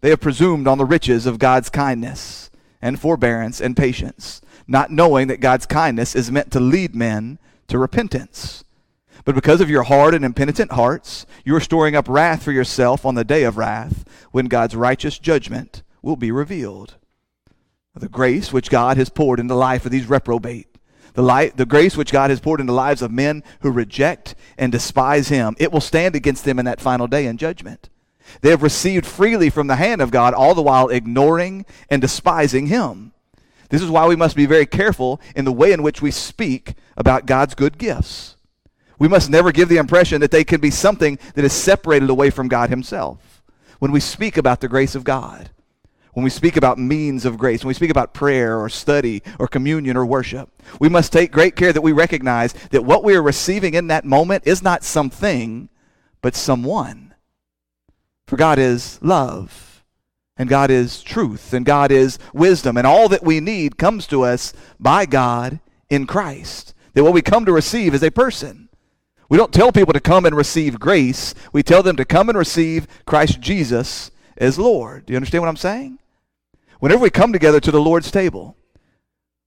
they 0.01 0.11
have 0.11 0.21
presumed 0.21 0.67
on 0.67 0.79
the 0.79 0.87
riches 0.87 1.25
of 1.27 1.39
God's 1.39 1.71
kindness 1.71 2.51
and 2.83 3.01
forbearance 3.01 3.61
and 3.61 3.77
patience, 3.77 4.41
not 4.67 4.91
knowing 4.91 5.29
that 5.29 5.41
God's 5.41 5.67
kindness 5.67 6.15
is 6.15 6.31
meant 6.31 6.51
to 6.53 6.61
lead 6.61 6.95
men 6.95 7.39
to 7.69 7.79
repentance. 7.79 8.64
But 9.25 9.35
because 9.35 9.61
of 9.61 9.71
your 9.71 9.85
hard 9.85 10.15
and 10.15 10.25
impenitent 10.25 10.73
hearts, 10.73 11.25
you 11.45 11.55
are 11.57 11.61
storing 11.61 11.97
up 11.97 12.09
wrath 12.09 12.43
for 12.43 12.53
yourself 12.53 13.07
on 13.07 13.15
the 13.15 13.25
day 13.25 13.45
of 13.45 13.57
wrath, 13.57 14.05
when 14.33 14.47
God's 14.47 14.77
righteous 14.77 15.19
judgment 15.19 15.83
will 16.03 16.17
be 16.17 16.31
revealed. 16.31 16.97
The 17.95 18.09
grace 18.09 18.53
which 18.53 18.71
God 18.71 18.97
has 18.97 19.09
poured 19.09 19.41
into 19.41 19.55
the 19.55 19.59
life 19.59 19.87
of 19.87 19.93
these 19.93 20.09
reprobate, 20.09 20.67
the, 21.15 21.53
the 21.55 21.65
grace 21.65 21.97
which 21.97 22.13
God 22.13 22.31
has 22.31 22.41
poured 22.41 22.61
into 22.61 22.73
the 22.73 22.77
lives 22.77 23.03
of 23.03 23.13
men 23.13 23.45
who 23.61 23.71
reject 23.71 24.35
and 24.59 24.73
despise 24.73 25.29
Him, 25.29 25.55
it 25.59 25.73
will 25.73 25.81
stand 25.81 26.17
against 26.17 26.45
them 26.45 26.59
in 26.59 26.65
that 26.65 26.81
final 26.81 27.07
day 27.07 27.27
in 27.27 27.39
judgment. 27.39 27.89
They 28.41 28.51
have 28.51 28.63
received 28.63 29.07
freely 29.07 29.49
from 29.49 29.69
the 29.69 29.77
hand 29.77 30.03
of 30.03 30.11
God, 30.11 30.35
all 30.35 30.55
the 30.55 30.63
while 30.63 30.89
ignoring 30.89 31.65
and 31.89 32.03
despising 32.03 32.67
Him. 32.67 33.13
This 33.71 33.83
is 33.83 33.91
why 33.91 34.07
we 34.07 34.17
must 34.17 34.37
be 34.37 34.47
very 34.47 34.67
careful 34.67 35.21
in 35.35 35.45
the 35.45 35.53
way 35.53 35.73
in 35.73 35.83
which 35.83 36.03
we 36.03 36.11
speak 36.11 36.75
about 36.97 37.27
God's 37.27 37.55
good 37.55 37.79
gifts. 37.79 38.34
We 39.05 39.09
must 39.09 39.29
never 39.29 39.53
give 39.53 39.69
the 39.69 39.77
impression 39.77 40.23
that 40.23 40.31
they 40.31 40.45
can 40.45 40.63
be 40.63 40.71
something 40.71 41.19
that 41.35 41.45
is 41.45 41.53
separated 41.53 42.09
away 42.09 42.31
from 42.31 42.49
God 42.49 42.71
Himself. 42.71 43.43
When 43.79 43.93
we 43.93 44.01
speak 44.01 44.39
about 44.39 44.63
the 44.63 44.67
grace 44.67 44.95
of 44.95 45.05
God, 45.05 45.51
when 46.15 46.25
we 46.25 46.31
speak 46.31 46.57
about 46.57 46.79
means 46.79 47.27
of 47.27 47.37
grace, 47.37 47.63
when 47.63 47.69
we 47.69 47.75
speak 47.75 47.91
about 47.91 48.15
prayer 48.15 48.59
or 48.59 48.71
study 48.71 49.23
or 49.39 49.47
communion 49.47 49.99
or 49.99 50.07
worship, 50.07 50.49
we 50.81 50.89
must 50.89 51.13
take 51.13 51.33
great 51.33 51.55
care 51.55 51.71
that 51.71 51.83
we 51.83 51.93
recognize 51.93 52.55
that 52.71 52.87
what 52.87 53.05
we 53.05 53.15
are 53.15 53.21
receiving 53.21 53.75
in 53.75 53.89
that 53.89 54.07
moment 54.07 54.45
is 54.47 54.63
not 54.63 54.83
something, 54.83 55.69
but 56.23 56.35
someone. 56.35 57.13
For 58.27 58.39
God 58.39 58.59
is 58.59 58.99
love, 59.03 59.85
and 60.39 60.49
God 60.49 60.71
is 60.71 61.03
truth, 61.03 61.53
and 61.53 61.67
God 61.67 61.93
is 61.93 62.19
wisdom, 62.33 62.79
and 62.79 62.87
all 62.87 63.11
that 63.11 63.23
we 63.23 63.39
need 63.41 63.77
comes 63.77 64.07
to 64.07 64.23
us 64.23 64.55
by 64.81 65.05
God 65.05 65.61
in 65.91 66.07
Christ. 66.07 66.73
That 66.95 67.05
what 67.05 67.13
we 67.13 67.21
come 67.21 67.45
to 67.45 67.53
receive 67.53 67.93
is 67.93 68.03
a 68.03 68.11
person. 68.11 68.64
We 69.35 69.39
don't 69.39 69.53
tell 69.53 69.73
people 69.73 69.93
to 69.93 69.99
come 69.99 70.27
and 70.27 70.37
receive 70.37 70.79
grace. 70.79 71.35
We 71.53 71.65
tell 71.65 71.83
them 71.83 71.97
to 71.97 72.05
come 72.05 72.29
and 72.29 72.39
receive 72.39 72.87
Christ 73.05 73.41
Jesus 73.41 74.13
as 74.37 74.61
Lord. 74.61 75.07
Do 75.07 75.13
you 75.13 75.17
understand 75.17 75.43
what 75.43 75.49
I'm 75.49 75.57
saying? 75.57 75.99
Whenever 76.79 77.03
we 77.03 77.11
come 77.11 77.33
together 77.33 77.59
to 77.59 77.73
the 77.73 77.81
Lord's 77.81 78.13
table, 78.13 78.57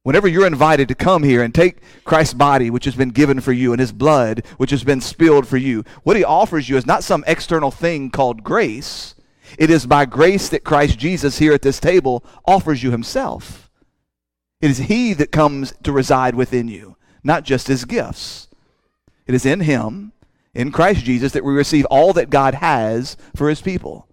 whenever 0.03 0.27
you're 0.27 0.45
invited 0.45 0.89
to 0.89 0.95
come 0.95 1.23
here 1.23 1.41
and 1.41 1.55
take 1.55 1.77
Christ's 2.03 2.33
body, 2.33 2.69
which 2.69 2.83
has 2.83 2.95
been 2.95 3.11
given 3.11 3.39
for 3.39 3.53
you, 3.53 3.71
and 3.71 3.79
his 3.79 3.93
blood, 3.93 4.45
which 4.57 4.71
has 4.71 4.83
been 4.83 4.99
spilled 4.99 5.47
for 5.47 5.55
you, 5.55 5.85
what 6.03 6.17
he 6.17 6.23
offers 6.25 6.67
you 6.67 6.75
is 6.75 6.85
not 6.85 7.05
some 7.05 7.23
external 7.25 7.71
thing 7.71 8.09
called 8.09 8.43
grace. 8.43 9.15
It 9.57 9.69
is 9.69 9.85
by 9.85 10.03
grace 10.03 10.49
that 10.49 10.65
Christ 10.65 10.99
Jesus 10.99 11.37
here 11.37 11.53
at 11.53 11.61
this 11.61 11.79
table 11.79 12.25
offers 12.43 12.83
you 12.83 12.91
himself. 12.91 13.69
It 14.59 14.69
is 14.69 14.79
he 14.79 15.13
that 15.13 15.31
comes 15.31 15.73
to 15.83 15.93
reside 15.93 16.35
within 16.35 16.67
you, 16.67 16.97
not 17.23 17.45
just 17.45 17.69
as 17.69 17.85
gifts. 17.85 18.46
It 19.27 19.35
is 19.35 19.45
in 19.45 19.61
him, 19.61 20.13
in 20.53 20.71
Christ 20.71 21.05
Jesus, 21.05 21.33
that 21.33 21.43
we 21.43 21.53
receive 21.53 21.85
all 21.85 22.13
that 22.13 22.29
God 22.29 22.55
has 22.55 23.17
for 23.35 23.49
his 23.49 23.61
people. 23.61 24.07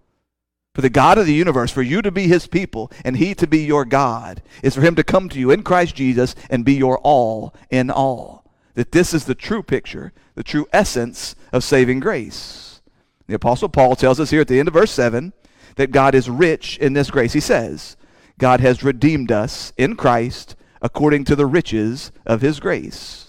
For 0.75 0.81
the 0.81 0.89
God 0.89 1.17
of 1.17 1.25
the 1.25 1.33
universe, 1.33 1.71
for 1.71 1.81
you 1.81 2.01
to 2.01 2.11
be 2.11 2.27
his 2.27 2.47
people 2.47 2.91
and 3.05 3.15
he 3.15 3.33
to 3.35 3.47
be 3.47 3.59
your 3.59 3.85
God, 3.85 4.43
is 4.61 4.75
for 4.75 4.81
him 4.81 4.95
to 4.95 5.03
come 5.05 5.29
to 5.29 5.39
you 5.39 5.49
in 5.49 5.63
Christ 5.63 5.95
Jesus 5.95 6.35
and 6.49 6.65
be 6.65 6.73
your 6.73 6.99
all 6.99 7.55
in 7.69 7.89
all. 7.89 8.45
That 8.73 8.91
this 8.91 9.13
is 9.13 9.23
the 9.23 9.35
true 9.35 9.63
picture, 9.63 10.11
the 10.35 10.43
true 10.43 10.67
essence 10.73 11.33
of 11.53 11.63
saving 11.63 12.01
grace. 12.01 12.81
The 13.27 13.35
Apostle 13.35 13.69
Paul 13.69 13.95
tells 13.95 14.19
us 14.19 14.31
here 14.31 14.41
at 14.41 14.49
the 14.49 14.59
end 14.59 14.67
of 14.67 14.73
verse 14.73 14.91
7 14.91 15.31
that 15.77 15.91
God 15.91 16.13
is 16.13 16.29
rich 16.29 16.77
in 16.77 16.91
this 16.91 17.09
grace. 17.09 17.31
He 17.33 17.39
says, 17.39 17.95
God 18.37 18.59
has 18.59 18.83
redeemed 18.83 19.31
us 19.31 19.71
in 19.77 19.95
Christ 19.95 20.55
according 20.81 21.23
to 21.25 21.35
the 21.37 21.45
riches 21.45 22.11
of 22.25 22.41
his 22.41 22.59
grace. 22.59 23.24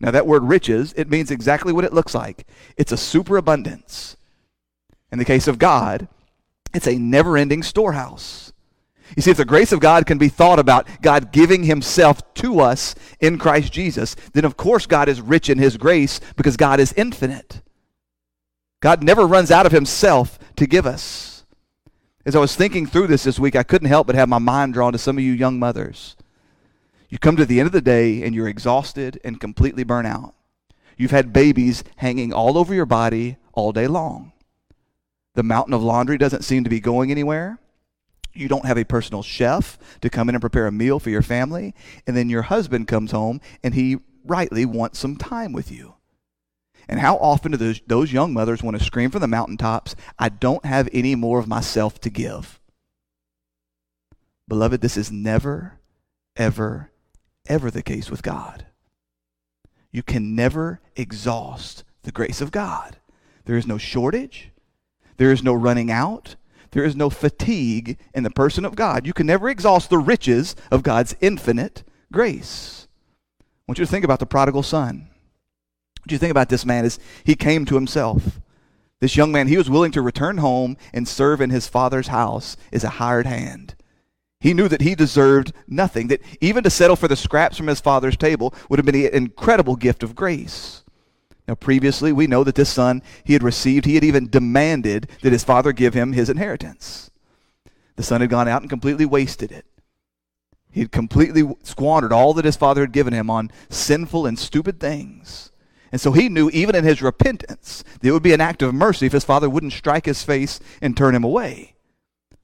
Now, 0.00 0.10
that 0.10 0.26
word 0.26 0.44
riches, 0.44 0.92
it 0.96 1.08
means 1.08 1.30
exactly 1.30 1.72
what 1.72 1.84
it 1.84 1.92
looks 1.92 2.14
like 2.14 2.46
it's 2.76 2.92
a 2.92 2.96
superabundance. 2.96 4.16
In 5.12 5.18
the 5.18 5.24
case 5.24 5.46
of 5.46 5.58
God, 5.58 6.08
it's 6.74 6.88
a 6.88 6.98
never 6.98 7.36
ending 7.36 7.62
storehouse. 7.62 8.52
You 9.16 9.22
see, 9.22 9.30
if 9.30 9.36
the 9.36 9.44
grace 9.44 9.70
of 9.70 9.80
God 9.80 10.06
can 10.06 10.18
be 10.18 10.28
thought 10.28 10.58
about 10.58 10.88
God 11.00 11.30
giving 11.30 11.64
himself 11.64 12.34
to 12.34 12.60
us 12.60 12.94
in 13.20 13.38
Christ 13.38 13.72
Jesus, 13.72 14.16
then 14.32 14.44
of 14.44 14.56
course 14.56 14.86
God 14.86 15.08
is 15.08 15.20
rich 15.20 15.48
in 15.48 15.58
his 15.58 15.76
grace 15.76 16.20
because 16.36 16.56
God 16.56 16.80
is 16.80 16.92
infinite. 16.94 17.62
God 18.80 19.04
never 19.04 19.26
runs 19.26 19.50
out 19.50 19.66
of 19.66 19.72
himself 19.72 20.38
to 20.56 20.66
give 20.66 20.86
us. 20.86 21.44
As 22.26 22.34
I 22.34 22.40
was 22.40 22.56
thinking 22.56 22.86
through 22.86 23.06
this 23.06 23.24
this 23.24 23.38
week, 23.38 23.54
I 23.54 23.62
couldn't 23.62 23.88
help 23.88 24.06
but 24.06 24.16
have 24.16 24.28
my 24.28 24.38
mind 24.38 24.74
drawn 24.74 24.92
to 24.92 24.98
some 24.98 25.18
of 25.18 25.24
you 25.24 25.32
young 25.32 25.58
mothers. 25.58 26.16
You 27.14 27.18
come 27.20 27.36
to 27.36 27.46
the 27.46 27.60
end 27.60 27.68
of 27.68 27.72
the 27.72 27.80
day 27.80 28.24
and 28.24 28.34
you're 28.34 28.48
exhausted 28.48 29.20
and 29.22 29.38
completely 29.38 29.84
burnt 29.84 30.08
out. 30.08 30.34
You've 30.96 31.12
had 31.12 31.32
babies 31.32 31.84
hanging 31.94 32.32
all 32.32 32.58
over 32.58 32.74
your 32.74 32.86
body 32.86 33.36
all 33.52 33.70
day 33.70 33.86
long. 33.86 34.32
The 35.34 35.44
mountain 35.44 35.74
of 35.74 35.82
laundry 35.84 36.18
doesn't 36.18 36.42
seem 36.42 36.64
to 36.64 36.70
be 36.70 36.80
going 36.80 37.12
anywhere. 37.12 37.60
You 38.32 38.48
don't 38.48 38.66
have 38.66 38.76
a 38.76 38.84
personal 38.84 39.22
chef 39.22 39.78
to 40.00 40.10
come 40.10 40.28
in 40.28 40.34
and 40.34 40.42
prepare 40.42 40.66
a 40.66 40.72
meal 40.72 40.98
for 40.98 41.10
your 41.10 41.22
family. 41.22 41.72
And 42.04 42.16
then 42.16 42.28
your 42.28 42.42
husband 42.42 42.88
comes 42.88 43.12
home 43.12 43.40
and 43.62 43.74
he 43.74 43.98
rightly 44.24 44.66
wants 44.66 44.98
some 44.98 45.14
time 45.14 45.52
with 45.52 45.70
you. 45.70 45.94
And 46.88 46.98
how 46.98 47.14
often 47.18 47.52
do 47.52 47.58
those, 47.58 47.80
those 47.86 48.12
young 48.12 48.32
mothers 48.32 48.60
want 48.60 48.76
to 48.76 48.84
scream 48.84 49.12
from 49.12 49.20
the 49.20 49.28
mountaintops, 49.28 49.94
I 50.18 50.30
don't 50.30 50.64
have 50.64 50.88
any 50.92 51.14
more 51.14 51.38
of 51.38 51.46
myself 51.46 52.00
to 52.00 52.10
give? 52.10 52.58
Beloved, 54.48 54.80
this 54.80 54.96
is 54.96 55.12
never, 55.12 55.78
ever, 56.34 56.90
ever 57.46 57.70
the 57.70 57.82
case 57.82 58.10
with 58.10 58.22
God. 58.22 58.66
You 59.92 60.02
can 60.02 60.34
never 60.34 60.80
exhaust 60.96 61.84
the 62.02 62.12
grace 62.12 62.40
of 62.40 62.50
God. 62.50 62.96
There 63.44 63.56
is 63.56 63.66
no 63.66 63.78
shortage. 63.78 64.50
There 65.16 65.30
is 65.30 65.42
no 65.42 65.54
running 65.54 65.90
out. 65.90 66.36
There 66.72 66.84
is 66.84 66.96
no 66.96 67.10
fatigue 67.10 67.98
in 68.12 68.24
the 68.24 68.30
person 68.30 68.64
of 68.64 68.74
God. 68.74 69.06
You 69.06 69.12
can 69.12 69.26
never 69.26 69.48
exhaust 69.48 69.90
the 69.90 69.98
riches 69.98 70.56
of 70.70 70.82
God's 70.82 71.14
infinite 71.20 71.84
grace. 72.12 72.88
I 73.40 73.44
want 73.68 73.78
you 73.78 73.84
to 73.84 73.90
think 73.90 74.04
about 74.04 74.18
the 74.18 74.26
prodigal 74.26 74.62
son. 74.62 75.08
What 76.02 76.12
you 76.12 76.18
think 76.18 76.32
about 76.32 76.48
this 76.48 76.66
man 76.66 76.84
is 76.84 76.98
he 77.22 77.34
came 77.34 77.64
to 77.66 77.76
himself? 77.76 78.40
This 79.00 79.16
young 79.16 79.32
man, 79.32 79.48
he 79.48 79.56
was 79.56 79.70
willing 79.70 79.92
to 79.92 80.02
return 80.02 80.38
home 80.38 80.76
and 80.92 81.06
serve 81.06 81.40
in 81.40 81.50
his 81.50 81.68
father's 81.68 82.08
house 82.08 82.56
as 82.72 82.84
a 82.84 82.90
hired 82.90 83.26
hand. 83.26 83.73
He 84.44 84.52
knew 84.52 84.68
that 84.68 84.82
he 84.82 84.94
deserved 84.94 85.54
nothing, 85.66 86.08
that 86.08 86.20
even 86.38 86.64
to 86.64 86.70
settle 86.70 86.96
for 86.96 87.08
the 87.08 87.16
scraps 87.16 87.56
from 87.56 87.66
his 87.66 87.80
father's 87.80 88.14
table 88.14 88.52
would 88.68 88.78
have 88.78 88.84
been 88.84 89.06
an 89.06 89.14
incredible 89.14 89.74
gift 89.74 90.02
of 90.02 90.14
grace. 90.14 90.82
Now, 91.48 91.54
previously, 91.54 92.12
we 92.12 92.26
know 92.26 92.44
that 92.44 92.54
this 92.54 92.68
son 92.68 93.02
he 93.24 93.32
had 93.32 93.42
received, 93.42 93.86
he 93.86 93.94
had 93.94 94.04
even 94.04 94.28
demanded 94.28 95.08
that 95.22 95.32
his 95.32 95.44
father 95.44 95.72
give 95.72 95.94
him 95.94 96.12
his 96.12 96.28
inheritance. 96.28 97.10
The 97.96 98.02
son 98.02 98.20
had 98.20 98.28
gone 98.28 98.46
out 98.46 98.60
and 98.60 98.68
completely 98.68 99.06
wasted 99.06 99.50
it. 99.50 99.64
He 100.70 100.80
had 100.80 100.92
completely 100.92 101.50
squandered 101.62 102.12
all 102.12 102.34
that 102.34 102.44
his 102.44 102.56
father 102.56 102.82
had 102.82 102.92
given 102.92 103.14
him 103.14 103.30
on 103.30 103.50
sinful 103.70 104.26
and 104.26 104.38
stupid 104.38 104.78
things. 104.78 105.52
And 105.90 106.02
so 106.02 106.12
he 106.12 106.28
knew, 106.28 106.50
even 106.50 106.74
in 106.74 106.84
his 106.84 107.00
repentance, 107.00 107.82
that 108.00 108.08
it 108.08 108.12
would 108.12 108.22
be 108.22 108.34
an 108.34 108.42
act 108.42 108.60
of 108.60 108.74
mercy 108.74 109.06
if 109.06 109.12
his 109.12 109.24
father 109.24 109.48
wouldn't 109.48 109.72
strike 109.72 110.04
his 110.04 110.22
face 110.22 110.60
and 110.82 110.94
turn 110.94 111.14
him 111.14 111.24
away. 111.24 111.73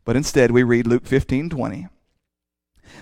But 0.04 0.16
instead, 0.16 0.50
we 0.50 0.62
read 0.62 0.86
Luke 0.86 1.06
15 1.06 1.50
20. 1.50 1.88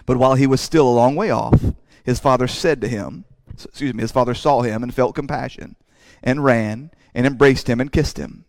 But 0.06 0.16
while 0.16 0.34
he 0.34 0.46
was 0.46 0.60
still 0.60 0.88
a 0.88 0.90
long 0.90 1.16
way 1.16 1.30
off, 1.30 1.62
his 2.04 2.20
father 2.20 2.46
said 2.46 2.80
to 2.80 2.88
him, 2.88 3.24
excuse 3.64 3.94
me, 3.94 4.02
his 4.02 4.12
father 4.12 4.34
saw 4.34 4.62
him 4.62 4.82
and 4.82 4.94
felt 4.94 5.14
compassion 5.14 5.76
and 6.22 6.44
ran 6.44 6.90
and 7.14 7.26
embraced 7.26 7.68
him 7.68 7.80
and 7.80 7.92
kissed 7.92 8.18
him. 8.18 8.44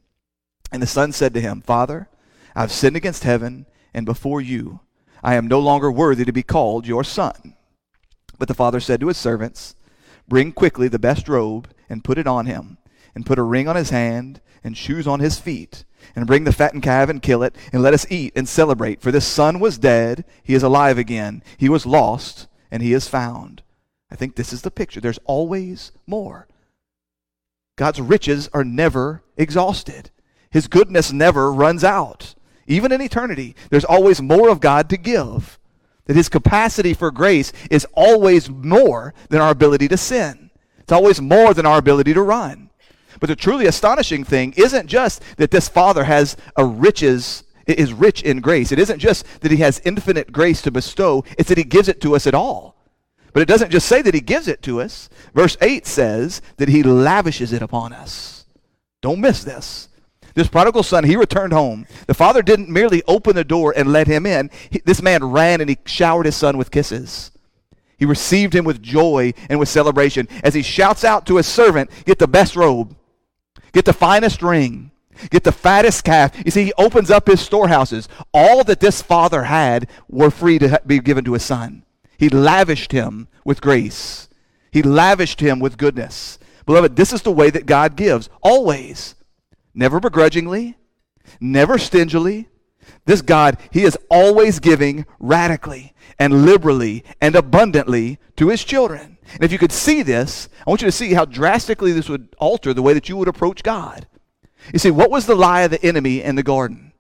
And 0.72 0.82
the 0.82 0.88
son 0.88 1.12
said 1.12 1.34
to 1.34 1.42
him, 1.42 1.62
Father, 1.62 2.10
I've 2.56 2.72
sinned 2.72 2.96
against 2.96 3.24
heaven 3.24 3.66
and 3.94 4.06
before 4.06 4.42
you. 4.42 4.82
I 5.24 5.36
am 5.36 5.48
no 5.48 5.60
longer 5.60 5.92
worthy 5.92 6.26
to 6.26 6.32
be 6.32 6.44
called 6.44 6.88
your 6.88 7.04
son. 7.04 7.56
But 8.38 8.48
the 8.48 8.54
father 8.54 8.80
said 8.80 9.02
to 9.02 9.08
his 9.08 9.18
servants, 9.18 9.76
Bring 10.28 10.52
quickly 10.52 10.88
the 10.88 11.00
best 11.00 11.28
robe 11.28 11.70
and 11.90 12.04
put 12.04 12.18
it 12.18 12.28
on 12.28 12.46
him, 12.46 12.78
and 13.16 13.26
put 13.26 13.40
a 13.40 13.44
ring 13.44 13.68
on 13.68 13.76
his 13.76 13.90
hand 13.90 14.42
and 14.64 14.78
shoes 14.78 15.08
on 15.08 15.20
his 15.20 15.40
feet, 15.40 15.84
and 16.16 16.28
bring 16.28 16.44
the 16.44 16.52
fattened 16.52 16.84
calf 16.84 17.10
and 17.10 17.22
kill 17.22 17.44
it, 17.44 17.56
and 17.72 17.82
let 17.82 17.94
us 17.94 18.06
eat 18.10 18.34
and 18.36 18.48
celebrate. 18.48 19.02
For 19.02 19.12
this 19.12 19.26
son 19.26 19.60
was 19.60 19.78
dead, 19.78 20.26
he 20.44 20.54
is 20.54 20.64
alive 20.64 20.98
again. 20.98 21.44
He 21.58 21.70
was 21.70 21.86
lost, 21.86 22.48
and 22.72 22.84
he 22.84 22.94
is 22.94 23.08
found. 23.08 23.64
I 24.12 24.16
think 24.16 24.36
this 24.36 24.54
is 24.54 24.62
the 24.62 24.72
picture. 24.72 25.00
There's 25.00 25.20
always 25.26 25.92
more. 26.08 26.48
God's 27.76 28.02
riches 28.02 28.50
are 28.54 28.64
never 28.64 29.24
exhausted. 29.38 30.12
His 30.50 30.68
goodness 30.68 31.14
never 31.14 31.54
runs 31.54 31.84
out. 31.84 32.36
Even 32.68 32.92
in 32.92 33.02
eternity, 33.02 33.56
there's 33.70 33.86
always 33.86 34.22
more 34.22 34.50
of 34.50 34.60
God 34.60 34.90
to 34.90 34.98
give. 34.98 35.58
That 36.06 36.16
his 36.16 36.30
capacity 36.30 36.94
for 36.94 37.12
grace 37.12 37.54
is 37.70 37.88
always 37.94 38.50
more 38.50 39.14
than 39.30 39.42
our 39.42 39.52
ability 39.52 39.88
to 39.90 39.98
sin. 39.98 40.50
It's 40.80 40.92
always 40.92 41.22
more 41.22 41.54
than 41.54 41.68
our 41.68 41.78
ability 41.78 42.14
to 42.16 42.22
run. 42.22 42.69
But 43.20 43.28
the 43.28 43.36
truly 43.36 43.66
astonishing 43.66 44.24
thing 44.24 44.54
isn't 44.56 44.88
just 44.88 45.22
that 45.38 45.52
this 45.52 45.68
Father 45.68 46.04
has 46.04 46.38
a 46.56 46.66
riches 46.66 47.44
is 47.68 47.94
rich 47.94 48.24
in 48.24 48.42
grace. 48.42 48.72
It 48.72 48.80
isn't 48.80 49.00
just 49.00 49.26
that 49.42 49.52
he 49.52 49.58
has 49.58 49.82
infinite 49.86 50.32
grace 50.32 50.62
to 50.64 50.72
bestow, 50.72 51.24
it's 51.38 51.50
that 51.50 51.58
he 51.58 51.64
gives 51.64 51.88
it 51.88 52.02
to 52.02 52.16
us 52.16 52.26
at 52.26 52.34
all. 52.34 52.76
But 53.32 53.42
it 53.42 53.48
doesn't 53.48 53.72
just 53.72 53.88
say 53.88 54.02
that 54.02 54.16
he 54.16 54.22
gives 54.22 54.48
it 54.48 54.62
to 54.64 54.82
us. 54.82 55.08
Verse 55.36 55.56
8 55.62 55.86
says 55.86 56.42
that 56.58 56.70
he 56.70 56.82
lavishes 56.82 57.54
it 57.54 57.62
upon 57.62 57.94
us. 57.94 58.46
Don't 59.02 59.22
miss 59.22 59.44
this. 59.44 59.88
This 60.34 60.48
prodigal 60.48 60.84
son, 60.84 61.04
he 61.04 61.16
returned 61.16 61.54
home. 61.54 61.86
The 62.08 62.14
father 62.14 62.42
didn't 62.42 62.70
merely 62.70 63.04
open 63.08 63.36
the 63.36 63.44
door 63.44 63.74
and 63.76 63.92
let 63.92 64.08
him 64.08 64.26
in. 64.26 64.50
He, 64.70 64.82
this 64.84 65.02
man 65.02 65.24
ran 65.24 65.62
and 65.62 65.70
he 65.70 65.78
showered 65.86 66.26
his 66.26 66.36
son 66.36 66.58
with 66.58 66.72
kisses. 66.72 67.32
He 67.98 68.06
received 68.06 68.56
him 68.56 68.64
with 68.64 68.82
joy 68.82 69.34
and 69.50 69.60
with 69.60 69.70
celebration 69.70 70.28
as 70.44 70.54
he 70.54 70.62
shouts 70.62 71.04
out 71.04 71.26
to 71.26 71.36
his 71.36 71.48
servant, 71.48 71.92
Get 72.06 72.18
the 72.18 72.28
best 72.28 72.56
robe, 72.56 72.96
get 73.72 73.86
the 73.86 73.94
finest 73.94 74.42
ring, 74.42 74.92
get 75.30 75.44
the 75.44 75.52
fattest 75.52 76.04
calf. 76.04 76.36
You 76.44 76.52
see, 76.52 76.66
he 76.66 76.74
opens 76.78 77.12
up 77.12 77.28
his 77.28 77.42
storehouses. 77.42 78.08
All 78.34 78.64
that 78.64 78.80
this 78.80 79.02
father 79.02 79.44
had 79.44 79.90
were 80.08 80.32
free 80.32 80.60
to 80.60 80.82
be 80.86 81.00
given 81.00 81.26
to 81.26 81.34
his 81.34 81.44
son. 81.44 81.84
He 82.18 82.30
lavished 82.30 82.92
him 82.92 83.28
with 83.46 83.62
grace. 83.62 84.28
He 84.72 84.82
lavished 84.84 85.40
him 85.40 85.60
with 85.60 85.78
goodness. 85.78 86.38
Beloved, 86.66 86.96
this 86.96 87.14
is 87.14 87.22
the 87.22 87.32
way 87.32 87.50
that 87.50 87.66
God 87.66 87.96
gives, 87.96 88.30
always. 88.42 89.16
Never 89.74 90.00
begrudgingly, 90.00 90.78
never 91.40 91.78
stingily. 91.78 92.50
This 93.06 93.22
God, 93.22 93.58
He 93.72 93.84
is 93.84 93.98
always 94.10 94.60
giving 94.60 95.06
radically 95.20 95.94
and 96.18 96.46
liberally 96.46 97.04
and 97.22 97.36
abundantly 97.36 98.20
to 98.36 98.50
His 98.50 98.64
children. 98.64 99.18
And 99.34 99.44
if 99.44 99.52
you 99.52 99.58
could 99.58 99.72
see 99.72 100.02
this, 100.02 100.50
I 100.66 100.70
want 100.70 100.82
you 100.82 100.88
to 100.88 100.92
see 100.92 101.14
how 101.14 101.26
drastically 101.26 101.92
this 101.92 102.10
would 102.10 102.36
alter 102.38 102.74
the 102.74 102.82
way 102.82 102.94
that 102.94 103.10
you 103.10 103.18
would 103.18 103.28
approach 103.28 103.64
God. 103.64 104.08
You 104.74 104.80
see, 104.80 104.92
what 104.92 105.12
was 105.12 105.26
the 105.26 105.36
lie 105.36 105.62
of 105.62 105.72
the 105.72 105.84
enemy 105.84 106.22
in 106.22 106.36
the 106.36 106.44
garden? 106.44 106.94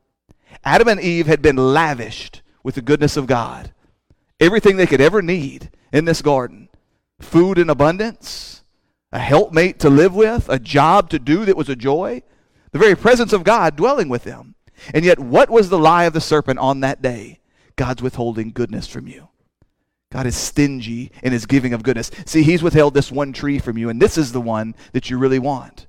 Adam 0.63 0.87
and 0.87 0.99
Eve 0.99 1.27
had 1.27 1.41
been 1.41 1.55
lavished 1.55 2.41
with 2.63 2.75
the 2.75 2.81
goodness 2.81 3.17
of 3.17 3.27
God 3.27 3.73
everything 4.39 4.77
they 4.77 4.87
could 4.87 5.01
ever 5.01 5.21
need 5.21 5.69
in 5.91 6.05
this 6.05 6.21
garden 6.21 6.69
food 7.19 7.57
in 7.57 7.69
abundance, 7.69 8.63
a 9.11 9.19
helpmate 9.19 9.79
to 9.79 9.89
live 9.89 10.15
with, 10.15 10.47
a 10.49 10.59
job 10.59 11.09
to 11.09 11.19
do 11.19 11.45
that 11.45 11.57
was 11.57 11.69
a 11.69 11.75
joy, 11.75 12.21
the 12.71 12.79
very 12.79 12.95
presence 12.95 13.33
of 13.33 13.43
God 13.43 13.75
dwelling 13.75 14.09
with 14.09 14.23
them. 14.23 14.55
And 14.93 15.03
yet, 15.03 15.19
what 15.19 15.49
was 15.49 15.69
the 15.69 15.79
lie 15.79 16.05
of 16.05 16.13
the 16.13 16.21
serpent 16.21 16.59
on 16.59 16.79
that 16.79 17.01
day? 17.01 17.39
God's 17.75 18.01
withholding 18.01 18.51
goodness 18.51 18.87
from 18.87 19.07
you. 19.07 19.28
God 20.11 20.25
is 20.25 20.35
stingy 20.35 21.11
in 21.21 21.31
his 21.31 21.45
giving 21.45 21.73
of 21.73 21.83
goodness. 21.83 22.09
See, 22.25 22.41
he's 22.41 22.63
withheld 22.63 22.93
this 22.93 23.11
one 23.11 23.31
tree 23.31 23.59
from 23.59 23.77
you, 23.77 23.89
and 23.89 24.01
this 24.01 24.17
is 24.17 24.31
the 24.31 24.41
one 24.41 24.75
that 24.93 25.09
you 25.09 25.17
really 25.17 25.39
want. 25.39 25.85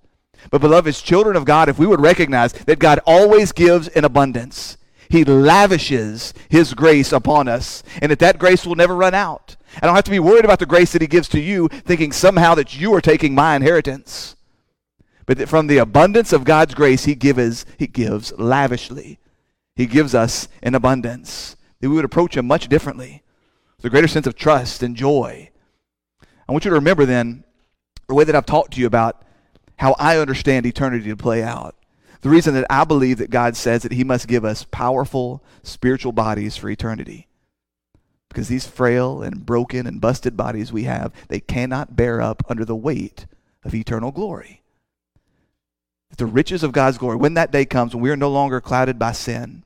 But, 0.51 0.61
beloved, 0.61 0.89
as 0.89 1.01
children 1.01 1.37
of 1.37 1.45
God, 1.45 1.69
if 1.69 1.79
we 1.79 1.87
would 1.87 2.01
recognize 2.01 2.53
that 2.53 2.79
God 2.79 3.01
always 3.07 3.53
gives 3.53 3.89
in 3.89 4.05
abundance, 4.05 4.77
he 5.09 5.25
lavishes 5.25 6.33
his 6.49 6.75
grace 6.75 7.13
upon 7.13 7.49
us, 7.49 7.83
and 8.01 8.11
that 8.11 8.19
that 8.21 8.39
grace 8.39 8.67
will 8.67 8.77
never 8.77 8.95
run 8.95 9.15
out. 9.15 9.57
I 9.81 9.87
don't 9.87 9.95
have 9.95 10.05
to 10.05 10.11
be 10.11 10.19
worried 10.19 10.45
about 10.45 10.59
the 10.59 10.67
grace 10.67 10.93
that 10.93 11.03
he 11.03 11.09
gives 11.09 11.29
to 11.29 11.41
you, 11.41 11.69
thinking 11.69 12.13
somehow 12.13 12.55
that 12.55 12.79
you 12.79 12.95
are 12.95 13.01
taking 13.01 13.35
my 13.35 13.57
inheritance. 13.57 14.37
But 15.27 15.39
that 15.39 15.49
from 15.49 15.67
the 15.67 15.79
abundance 15.79 16.33
of 16.33 16.45
God's 16.45 16.75
grace, 16.75 17.05
he 17.05 17.15
gives, 17.15 17.65
he 17.79 17.87
gives 17.87 18.33
lavishly. 18.39 19.19
He 19.77 19.87
gives 19.87 20.15
us 20.15 20.49
in 20.63 20.75
abundance. 20.75 21.57
That 21.81 21.89
we 21.89 21.97
would 21.97 22.05
approach 22.05 22.37
him 22.37 22.47
much 22.47 22.69
differently, 22.69 23.23
with 23.81 23.87
a 23.87 23.91
greater 23.91 24.09
sense 24.09 24.27
of 24.27 24.37
trust 24.37 24.83
and 24.83 24.95
joy. 24.95 25.49
I 26.47 26.53
want 26.53 26.67
you 26.67 26.71
to 26.71 26.75
remember 26.75 27.07
then 27.07 27.45
the 28.09 28.15
way 28.15 28.25
that 28.25 28.37
I've 28.37 28.45
talked 28.45 28.75
to 28.75 28.81
you 28.81 28.87
about 28.87 29.23
how 29.77 29.97
I 29.99 30.19
understand 30.19 30.67
eternity 30.67 31.09
to 31.09 31.17
play 31.17 31.43
out. 31.43 31.77
The 32.21 32.29
reason 32.29 32.53
that 32.55 32.67
I 32.69 32.85
believe 32.85 33.17
that 33.17 33.31
God 33.31 33.57
says 33.57 33.83
that 33.83 33.93
He 33.93 34.05
must 34.05 34.29
give 34.29 34.45
us 34.45 34.67
powerful 34.71 35.43
spiritual 35.63 36.13
bodies 36.13 36.59
for 36.59 36.69
eternity. 36.69 37.29
Because 38.29 38.49
these 38.49 38.67
frail 38.67 39.23
and 39.23 39.47
broken 39.47 39.87
and 39.87 39.99
busted 39.99 40.37
bodies 40.37 40.71
we 40.71 40.85
have, 40.85 41.13
they 41.29 41.41
cannot 41.41 41.97
bear 41.97 42.21
up 42.21 42.43
under 42.51 42.67
the 42.67 42.77
weight 42.77 43.25
of 43.65 43.75
eternal 43.75 44.13
glory. 44.13 44.63
The 46.19 46.27
riches 46.27 46.63
of 46.63 46.73
God's 46.73 46.99
glory, 46.99 47.17
when 47.17 47.35
that 47.35 47.51
day 47.51 47.65
comes, 47.65 47.95
when 47.95 48.03
we 48.03 48.11
are 48.11 48.17
no 48.17 48.29
longer 48.29 48.61
clouded 48.61 48.99
by 48.99 49.13
sin, 49.13 49.65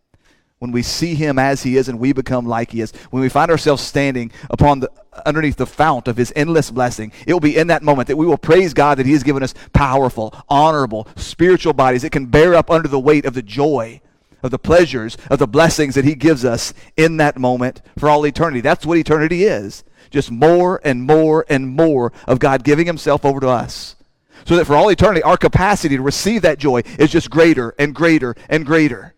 when 0.58 0.72
we 0.72 0.82
see 0.82 1.14
him 1.14 1.38
as 1.38 1.62
he 1.62 1.76
is 1.76 1.88
and 1.88 1.98
we 1.98 2.12
become 2.12 2.46
like 2.46 2.70
he 2.70 2.80
is, 2.80 2.92
when 3.10 3.22
we 3.22 3.28
find 3.28 3.50
ourselves 3.50 3.82
standing 3.82 4.32
upon 4.48 4.80
the 4.80 4.90
underneath 5.26 5.56
the 5.56 5.66
fount 5.66 6.08
of 6.08 6.16
his 6.16 6.32
endless 6.34 6.70
blessing, 6.70 7.12
it 7.26 7.32
will 7.32 7.40
be 7.40 7.56
in 7.56 7.66
that 7.66 7.82
moment 7.82 8.08
that 8.08 8.16
we 8.16 8.26
will 8.26 8.38
praise 8.38 8.72
God 8.72 8.98
that 8.98 9.06
he 9.06 9.12
has 9.12 9.22
given 9.22 9.42
us 9.42 9.54
powerful, 9.72 10.34
honorable, 10.48 11.06
spiritual 11.16 11.72
bodies 11.72 12.02
that 12.02 12.12
can 12.12 12.26
bear 12.26 12.54
up 12.54 12.70
under 12.70 12.88
the 12.88 12.98
weight 12.98 13.26
of 13.26 13.34
the 13.34 13.42
joy, 13.42 14.00
of 14.42 14.50
the 14.50 14.58
pleasures, 14.58 15.16
of 15.30 15.38
the 15.38 15.46
blessings 15.46 15.94
that 15.94 16.04
he 16.04 16.14
gives 16.14 16.44
us 16.44 16.72
in 16.96 17.18
that 17.18 17.38
moment 17.38 17.82
for 17.98 18.08
all 18.08 18.26
eternity. 18.26 18.60
That's 18.60 18.86
what 18.86 18.98
eternity 18.98 19.44
is. 19.44 19.84
Just 20.10 20.30
more 20.30 20.80
and 20.84 21.02
more 21.02 21.44
and 21.48 21.68
more 21.68 22.12
of 22.26 22.38
God 22.38 22.64
giving 22.64 22.86
himself 22.86 23.24
over 23.24 23.40
to 23.40 23.48
us. 23.48 23.96
So 24.46 24.56
that 24.56 24.66
for 24.66 24.76
all 24.76 24.90
eternity, 24.90 25.22
our 25.22 25.36
capacity 25.36 25.96
to 25.96 26.02
receive 26.02 26.42
that 26.42 26.58
joy 26.58 26.82
is 26.98 27.10
just 27.10 27.30
greater 27.30 27.74
and 27.78 27.94
greater 27.94 28.34
and 28.48 28.66
greater. 28.66 29.13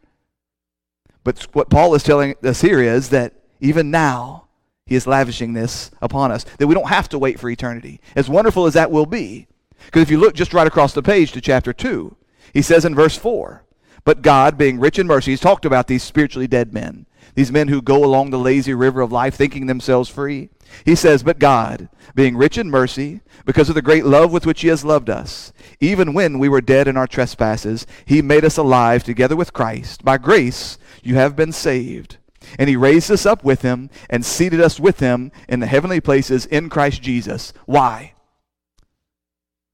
But 1.26 1.42
what 1.54 1.70
Paul 1.70 1.96
is 1.96 2.04
telling 2.04 2.36
us 2.44 2.60
here 2.60 2.80
is 2.80 3.08
that 3.08 3.32
even 3.58 3.90
now, 3.90 4.44
he 4.86 4.94
is 4.94 5.08
lavishing 5.08 5.54
this 5.54 5.90
upon 6.00 6.30
us, 6.30 6.44
that 6.58 6.68
we 6.68 6.74
don't 6.74 6.86
have 6.86 7.08
to 7.08 7.18
wait 7.18 7.40
for 7.40 7.50
eternity. 7.50 8.00
As 8.14 8.30
wonderful 8.30 8.64
as 8.64 8.74
that 8.74 8.92
will 8.92 9.06
be. 9.06 9.48
Because 9.86 10.02
if 10.02 10.10
you 10.12 10.20
look 10.20 10.36
just 10.36 10.54
right 10.54 10.68
across 10.68 10.92
the 10.92 11.02
page 11.02 11.32
to 11.32 11.40
chapter 11.40 11.72
2, 11.72 12.14
he 12.52 12.62
says 12.62 12.84
in 12.84 12.94
verse 12.94 13.18
4, 13.18 13.64
But 14.04 14.22
God, 14.22 14.56
being 14.56 14.78
rich 14.78 15.00
in 15.00 15.08
mercy, 15.08 15.32
he's 15.32 15.40
talked 15.40 15.64
about 15.64 15.88
these 15.88 16.04
spiritually 16.04 16.46
dead 16.46 16.72
men, 16.72 17.06
these 17.34 17.50
men 17.50 17.66
who 17.66 17.82
go 17.82 18.04
along 18.04 18.30
the 18.30 18.38
lazy 18.38 18.72
river 18.72 19.00
of 19.00 19.10
life 19.10 19.34
thinking 19.34 19.66
themselves 19.66 20.08
free. 20.08 20.50
He 20.84 20.94
says, 20.94 21.24
But 21.24 21.40
God, 21.40 21.88
being 22.14 22.36
rich 22.36 22.56
in 22.56 22.70
mercy, 22.70 23.20
because 23.44 23.68
of 23.68 23.74
the 23.74 23.82
great 23.82 24.04
love 24.04 24.30
with 24.30 24.46
which 24.46 24.60
he 24.60 24.68
has 24.68 24.84
loved 24.84 25.10
us, 25.10 25.52
even 25.80 26.14
when 26.14 26.38
we 26.38 26.48
were 26.48 26.60
dead 26.60 26.86
in 26.86 26.96
our 26.96 27.08
trespasses, 27.08 27.84
he 28.04 28.22
made 28.22 28.44
us 28.44 28.56
alive 28.56 29.02
together 29.02 29.34
with 29.34 29.52
Christ. 29.52 30.04
By 30.04 30.18
grace, 30.18 30.78
you 31.06 31.14
have 31.14 31.36
been 31.36 31.52
saved. 31.52 32.18
And 32.58 32.68
he 32.68 32.76
raised 32.76 33.10
us 33.10 33.26
up 33.26 33.44
with 33.44 33.62
him 33.62 33.90
and 34.08 34.24
seated 34.24 34.60
us 34.60 34.78
with 34.78 35.00
him 35.00 35.32
in 35.48 35.60
the 35.60 35.66
heavenly 35.66 36.00
places 36.00 36.46
in 36.46 36.68
Christ 36.68 37.02
Jesus. 37.02 37.52
Why? 37.64 38.14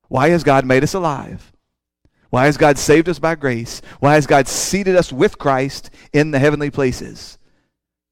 Why 0.09 0.31
has 0.31 0.45
God 0.45 0.64
made 0.64 0.83
us 0.83 0.95
alive? 0.95 1.53
Why 2.31 2.47
has 2.47 2.57
God 2.57 2.79
saved 2.79 3.09
us 3.09 3.18
by 3.18 3.35
grace? 3.35 3.83
Why 4.01 4.14
has 4.14 4.27
God 4.27 4.49
seated 4.49 4.97
us 4.97 5.12
with 5.12 5.38
Christ 5.38 5.90
in 6.12 6.31
the 6.31 6.38
heavenly 6.38 6.71
places? 6.71 7.38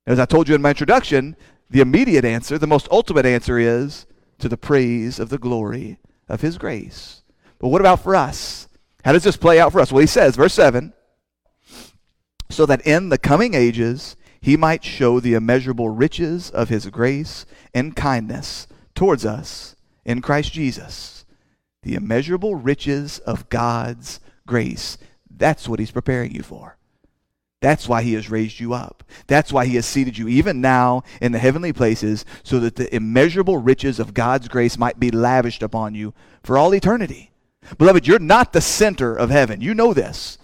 As 0.06 0.18
I 0.18 0.26
told 0.26 0.48
you 0.48 0.54
in 0.54 0.62
my 0.62 0.70
introduction, 0.70 1.36
the 1.70 1.80
immediate 1.80 2.24
answer, 2.24 2.58
the 2.58 2.66
most 2.66 2.88
ultimate 2.90 3.24
answer 3.24 3.58
is 3.58 4.06
to 4.38 4.48
the 4.48 4.56
praise 4.58 5.18
of 5.18 5.30
the 5.30 5.38
glory 5.38 5.98
of 6.28 6.42
his 6.42 6.58
grace. 6.58 7.22
But 7.58 7.68
what 7.68 7.80
about 7.80 8.02
for 8.02 8.14
us? 8.14 8.68
How 9.04 9.12
does 9.12 9.24
this 9.24 9.36
play 9.36 9.58
out 9.58 9.72
for 9.72 9.80
us? 9.80 9.90
Well, 9.90 10.00
he 10.00 10.06
says, 10.06 10.36
verse 10.36 10.54
7 10.54 10.92
so 12.50 12.66
that 12.66 12.86
in 12.86 13.08
the 13.08 13.18
coming 13.18 13.54
ages 13.54 14.16
he 14.40 14.56
might 14.56 14.84
show 14.84 15.20
the 15.20 15.34
immeasurable 15.34 15.88
riches 15.88 16.50
of 16.50 16.68
his 16.68 16.86
grace 16.86 17.44
and 17.74 17.96
kindness 17.96 18.66
towards 18.94 19.24
us 19.24 19.76
in 20.04 20.22
Christ 20.22 20.52
Jesus. 20.52 21.24
The 21.82 21.94
immeasurable 21.94 22.56
riches 22.56 23.18
of 23.20 23.48
God's 23.48 24.20
grace. 24.46 24.98
That's 25.30 25.68
what 25.68 25.78
he's 25.78 25.90
preparing 25.90 26.34
you 26.34 26.42
for. 26.42 26.76
That's 27.60 27.86
why 27.86 28.02
he 28.02 28.14
has 28.14 28.30
raised 28.30 28.58
you 28.58 28.72
up. 28.72 29.04
That's 29.26 29.52
why 29.52 29.66
he 29.66 29.76
has 29.76 29.84
seated 29.84 30.16
you 30.16 30.28
even 30.28 30.62
now 30.62 31.02
in 31.20 31.32
the 31.32 31.38
heavenly 31.38 31.74
places 31.74 32.24
so 32.42 32.58
that 32.60 32.76
the 32.76 32.94
immeasurable 32.94 33.58
riches 33.58 34.00
of 34.00 34.14
God's 34.14 34.48
grace 34.48 34.78
might 34.78 34.98
be 34.98 35.10
lavished 35.10 35.62
upon 35.62 35.94
you 35.94 36.14
for 36.42 36.56
all 36.56 36.74
eternity. 36.74 37.32
Beloved, 37.76 38.06
you're 38.06 38.18
not 38.18 38.54
the 38.54 38.62
center 38.62 39.14
of 39.14 39.28
heaven. 39.28 39.60
You 39.60 39.74
know 39.74 39.92
this. 39.92 40.38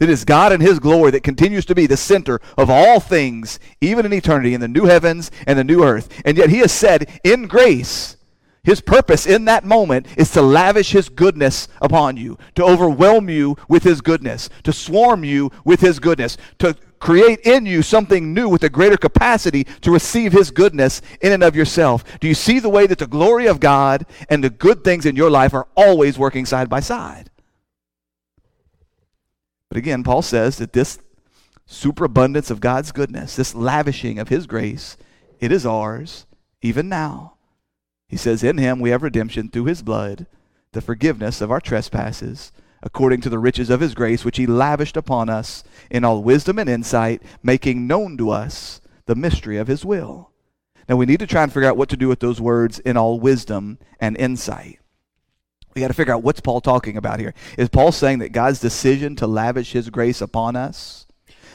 It 0.00 0.08
is 0.08 0.24
God 0.24 0.52
and 0.52 0.62
His 0.62 0.80
glory 0.80 1.12
that 1.12 1.22
continues 1.22 1.64
to 1.66 1.74
be 1.74 1.86
the 1.86 1.96
center 1.96 2.40
of 2.58 2.68
all 2.70 2.98
things, 2.98 3.60
even 3.80 4.04
in 4.04 4.12
eternity, 4.12 4.54
in 4.54 4.60
the 4.60 4.68
new 4.68 4.86
heavens 4.86 5.30
and 5.46 5.58
the 5.58 5.64
new 5.64 5.84
earth. 5.84 6.08
And 6.24 6.36
yet 6.36 6.50
He 6.50 6.58
has 6.58 6.72
said, 6.72 7.20
in 7.22 7.46
grace, 7.46 8.16
His 8.64 8.80
purpose 8.80 9.26
in 9.26 9.44
that 9.44 9.64
moment 9.64 10.06
is 10.16 10.30
to 10.32 10.42
lavish 10.42 10.92
His 10.92 11.08
goodness 11.08 11.68
upon 11.80 12.16
you, 12.16 12.36
to 12.56 12.64
overwhelm 12.64 13.28
you 13.28 13.56
with 13.68 13.84
His 13.84 14.00
goodness, 14.00 14.48
to 14.64 14.72
swarm 14.72 15.24
you 15.24 15.50
with 15.64 15.80
His 15.80 16.00
goodness, 16.00 16.36
to 16.58 16.76
create 16.98 17.40
in 17.40 17.66
you 17.66 17.82
something 17.82 18.32
new 18.32 18.48
with 18.48 18.62
a 18.62 18.68
greater 18.68 18.96
capacity 18.96 19.64
to 19.80 19.90
receive 19.90 20.32
His 20.32 20.52
goodness 20.52 21.02
in 21.20 21.32
and 21.32 21.42
of 21.42 21.56
yourself. 21.56 22.04
Do 22.20 22.28
you 22.28 22.34
see 22.34 22.60
the 22.60 22.68
way 22.68 22.86
that 22.86 22.98
the 22.98 23.08
glory 23.08 23.46
of 23.46 23.58
God 23.60 24.06
and 24.28 24.42
the 24.42 24.50
good 24.50 24.84
things 24.84 25.04
in 25.04 25.16
your 25.16 25.30
life 25.30 25.52
are 25.52 25.66
always 25.76 26.16
working 26.18 26.46
side 26.46 26.68
by 26.68 26.78
side? 26.78 27.28
But 29.72 29.78
again, 29.78 30.04
Paul 30.04 30.20
says 30.20 30.58
that 30.58 30.74
this 30.74 30.98
superabundance 31.64 32.50
of 32.50 32.60
God's 32.60 32.92
goodness, 32.92 33.36
this 33.36 33.54
lavishing 33.54 34.18
of 34.18 34.28
his 34.28 34.46
grace, 34.46 34.98
it 35.40 35.50
is 35.50 35.64
ours 35.64 36.26
even 36.60 36.90
now. 36.90 37.36
He 38.06 38.18
says, 38.18 38.44
In 38.44 38.58
him 38.58 38.80
we 38.80 38.90
have 38.90 39.02
redemption 39.02 39.48
through 39.48 39.64
his 39.64 39.80
blood, 39.80 40.26
the 40.72 40.82
forgiveness 40.82 41.40
of 41.40 41.50
our 41.50 41.58
trespasses, 41.58 42.52
according 42.82 43.22
to 43.22 43.30
the 43.30 43.38
riches 43.38 43.70
of 43.70 43.80
his 43.80 43.94
grace, 43.94 44.26
which 44.26 44.36
he 44.36 44.46
lavished 44.46 44.98
upon 44.98 45.30
us 45.30 45.64
in 45.90 46.04
all 46.04 46.22
wisdom 46.22 46.58
and 46.58 46.68
insight, 46.68 47.22
making 47.42 47.86
known 47.86 48.18
to 48.18 48.28
us 48.28 48.82
the 49.06 49.14
mystery 49.14 49.56
of 49.56 49.68
his 49.68 49.86
will. 49.86 50.32
Now 50.86 50.96
we 50.96 51.06
need 51.06 51.20
to 51.20 51.26
try 51.26 51.44
and 51.44 51.50
figure 51.50 51.70
out 51.70 51.78
what 51.78 51.88
to 51.88 51.96
do 51.96 52.08
with 52.08 52.20
those 52.20 52.42
words 52.42 52.78
in 52.80 52.98
all 52.98 53.18
wisdom 53.18 53.78
and 53.98 54.18
insight 54.18 54.81
we 55.74 55.80
got 55.80 55.88
to 55.88 55.94
figure 55.94 56.14
out 56.14 56.22
what's 56.22 56.40
Paul 56.40 56.60
talking 56.60 56.96
about 56.96 57.20
here. 57.20 57.34
Is 57.56 57.68
Paul 57.68 57.92
saying 57.92 58.18
that 58.20 58.32
God's 58.32 58.60
decision 58.60 59.16
to 59.16 59.26
lavish 59.26 59.72
his 59.72 59.90
grace 59.90 60.20
upon 60.20 60.56
us, 60.56 61.06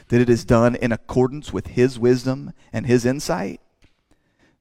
that 0.10 0.22
it 0.22 0.30
is 0.30 0.46
done 0.46 0.76
in 0.76 0.92
accordance 0.92 1.54
with 1.54 1.68
his 1.68 2.00
wisdom 2.00 2.54
and 2.74 2.86
his 2.86 3.06
insight? 3.06 3.62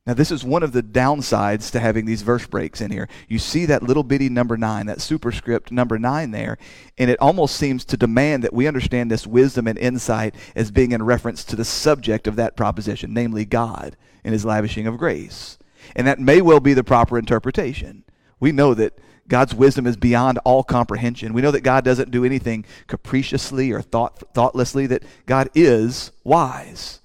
Now, 0.07 0.15
this 0.15 0.31
is 0.31 0.45
one 0.45 0.63
of 0.63 0.71
the 0.71 0.85
downsides 0.85 1.73
to 1.73 1.81
having 1.81 2.07
these 2.07 2.23
verse 2.23 2.47
breaks 2.47 2.81
in 2.81 2.93
here. 2.93 3.09
You 3.27 3.41
see 3.41 3.67
that 3.67 3.83
little 3.83 4.05
bitty 4.05 4.29
number 4.29 4.57
nine, 4.57 4.87
that 4.87 5.01
superscript 5.01 5.73
number 5.73 5.99
nine 5.99 6.31
there, 6.31 6.59
and 6.97 7.11
it 7.11 7.21
almost 7.21 7.57
seems 7.57 7.85
to 7.87 7.97
demand 7.97 8.45
that 8.45 8.53
we 8.53 8.69
understand 8.69 9.11
this 9.11 9.27
wisdom 9.27 9.67
and 9.67 9.77
insight 9.77 10.37
as 10.55 10.71
being 10.71 10.93
in 10.93 11.03
reference 11.03 11.43
to 11.45 11.57
the 11.57 11.65
subject 11.65 12.29
of 12.29 12.37
that 12.37 12.57
proposition, 12.57 13.13
namely 13.13 13.45
God 13.45 13.97
and 14.23 14.33
his 14.33 14.45
lavishing 14.45 14.87
of 14.87 14.97
grace. 14.97 15.59
And 15.97 16.07
that 16.07 16.21
may 16.21 16.41
well 16.41 16.61
be 16.61 16.73
the 16.73 16.85
proper 16.85 17.19
interpretation. 17.19 18.05
We 18.39 18.53
know 18.53 18.75
that 18.75 18.97
God's 19.29 19.55
wisdom 19.55 19.87
is 19.87 19.97
beyond 19.97 20.39
all 20.45 20.63
comprehension. 20.63 21.33
We 21.33 21.43
know 21.43 21.51
that 21.51 21.63
God 21.63 21.85
doesn't 21.85 22.11
do 22.11 22.25
anything 22.25 22.65
capriciously 22.87 23.73
or 23.73 23.83
thought, 23.83 24.23
thoughtlessly, 24.35 24.87
that 24.87 25.03
God 25.27 25.49
is 25.55 26.13
wise. 26.23 27.01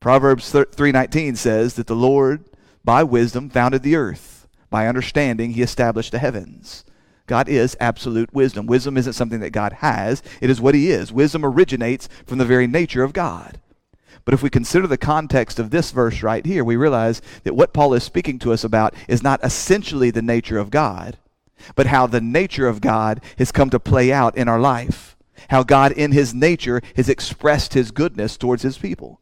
Proverbs 0.00 0.52
3:19 0.52 1.36
says 1.36 1.74
that 1.74 1.86
the 1.86 1.96
Lord 1.96 2.44
by 2.84 3.02
wisdom 3.02 3.50
founded 3.50 3.82
the 3.82 3.96
earth. 3.96 4.46
By 4.70 4.86
understanding 4.86 5.52
he 5.52 5.62
established 5.62 6.12
the 6.12 6.18
heavens. 6.18 6.84
God 7.26 7.48
is 7.48 7.76
absolute 7.80 8.32
wisdom. 8.34 8.66
Wisdom 8.66 8.96
isn't 8.96 9.12
something 9.12 9.40
that 9.40 9.50
God 9.50 9.74
has, 9.74 10.22
it 10.40 10.50
is 10.50 10.60
what 10.60 10.74
he 10.74 10.90
is. 10.90 11.12
Wisdom 11.12 11.44
originates 11.44 12.08
from 12.26 12.38
the 12.38 12.44
very 12.44 12.66
nature 12.66 13.02
of 13.02 13.12
God. 13.12 13.60
But 14.24 14.34
if 14.34 14.42
we 14.42 14.50
consider 14.50 14.86
the 14.86 14.98
context 14.98 15.58
of 15.58 15.70
this 15.70 15.90
verse 15.90 16.22
right 16.22 16.44
here, 16.44 16.64
we 16.64 16.76
realize 16.76 17.22
that 17.44 17.54
what 17.56 17.72
Paul 17.72 17.94
is 17.94 18.04
speaking 18.04 18.38
to 18.40 18.52
us 18.52 18.62
about 18.62 18.94
is 19.08 19.22
not 19.22 19.42
essentially 19.42 20.10
the 20.10 20.20
nature 20.20 20.58
of 20.58 20.70
God, 20.70 21.16
but 21.74 21.86
how 21.86 22.06
the 22.06 22.20
nature 22.20 22.68
of 22.68 22.80
God 22.80 23.20
has 23.38 23.52
come 23.52 23.70
to 23.70 23.80
play 23.80 24.12
out 24.12 24.36
in 24.36 24.48
our 24.48 24.60
life. 24.60 25.16
How 25.50 25.62
God, 25.62 25.92
in 25.92 26.12
his 26.12 26.34
nature, 26.34 26.82
has 26.96 27.08
expressed 27.08 27.74
his 27.74 27.90
goodness 27.90 28.36
towards 28.36 28.62
his 28.62 28.76
people. 28.76 29.20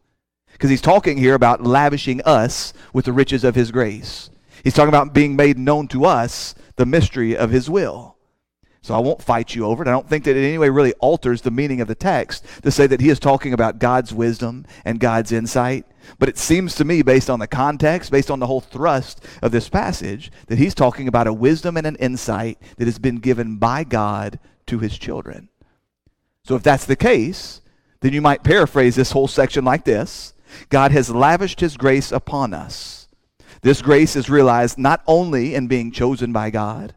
Because 0.52 0.70
he's 0.70 0.80
talking 0.80 1.18
here 1.18 1.34
about 1.34 1.62
lavishing 1.62 2.22
us 2.22 2.72
with 2.92 3.04
the 3.04 3.12
riches 3.12 3.44
of 3.44 3.54
his 3.54 3.70
grace. 3.70 4.30
He's 4.64 4.74
talking 4.74 4.88
about 4.88 5.12
being 5.12 5.36
made 5.36 5.58
known 5.58 5.86
to 5.88 6.04
us 6.04 6.54
the 6.76 6.86
mystery 6.86 7.36
of 7.36 7.50
his 7.50 7.68
will. 7.68 8.15
So 8.86 8.94
I 8.94 8.98
won't 8.98 9.20
fight 9.20 9.52
you 9.52 9.66
over 9.66 9.82
it. 9.82 9.88
I 9.88 9.90
don't 9.90 10.08
think 10.08 10.22
that 10.24 10.36
in 10.36 10.44
any 10.44 10.58
way 10.58 10.68
really 10.68 10.92
alters 11.00 11.42
the 11.42 11.50
meaning 11.50 11.80
of 11.80 11.88
the 11.88 11.96
text 11.96 12.44
to 12.62 12.70
say 12.70 12.86
that 12.86 13.00
he 13.00 13.08
is 13.08 13.18
talking 13.18 13.52
about 13.52 13.80
God's 13.80 14.14
wisdom 14.14 14.64
and 14.84 15.00
God's 15.00 15.32
insight. 15.32 15.86
But 16.20 16.28
it 16.28 16.38
seems 16.38 16.76
to 16.76 16.84
me, 16.84 17.02
based 17.02 17.28
on 17.28 17.40
the 17.40 17.48
context, 17.48 18.12
based 18.12 18.30
on 18.30 18.38
the 18.38 18.46
whole 18.46 18.60
thrust 18.60 19.24
of 19.42 19.50
this 19.50 19.68
passage, 19.68 20.30
that 20.46 20.58
he's 20.58 20.72
talking 20.72 21.08
about 21.08 21.26
a 21.26 21.32
wisdom 21.32 21.76
and 21.76 21.84
an 21.84 21.96
insight 21.96 22.62
that 22.76 22.84
has 22.84 23.00
been 23.00 23.16
given 23.16 23.56
by 23.56 23.82
God 23.82 24.38
to 24.66 24.78
his 24.78 24.96
children. 24.96 25.48
So 26.44 26.54
if 26.54 26.62
that's 26.62 26.84
the 26.84 26.94
case, 26.94 27.62
then 28.02 28.12
you 28.12 28.22
might 28.22 28.44
paraphrase 28.44 28.94
this 28.94 29.10
whole 29.10 29.26
section 29.26 29.64
like 29.64 29.84
this 29.84 30.32
God 30.68 30.92
has 30.92 31.10
lavished 31.10 31.58
his 31.58 31.76
grace 31.76 32.12
upon 32.12 32.54
us. 32.54 33.08
This 33.62 33.82
grace 33.82 34.14
is 34.14 34.30
realized 34.30 34.78
not 34.78 35.02
only 35.08 35.56
in 35.56 35.66
being 35.66 35.90
chosen 35.90 36.32
by 36.32 36.50
God, 36.50 36.94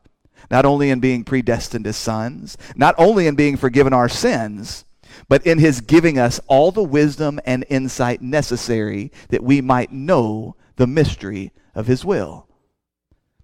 not 0.50 0.66
only 0.66 0.90
in 0.90 1.00
being 1.00 1.24
predestined 1.24 1.86
as 1.88 1.98
sons, 1.98 2.58
not 2.76 2.96
only 2.98 3.28
in 3.28 3.36
being 3.36 3.58
forgiven 3.58 3.94
our 3.94 4.10
sins, 4.10 4.86
but 5.28 5.46
in 5.46 5.60
his 5.60 5.82
giving 5.82 6.18
us 6.18 6.40
all 6.48 6.72
the 6.72 6.84
wisdom 6.84 7.40
and 7.46 7.66
insight 7.70 8.22
necessary 8.22 9.12
that 9.30 9.44
we 9.44 9.62
might 9.62 9.92
know 9.92 10.56
the 10.76 10.88
mystery 10.88 11.52
of 11.76 11.88
his 11.88 12.06
will. 12.06 12.48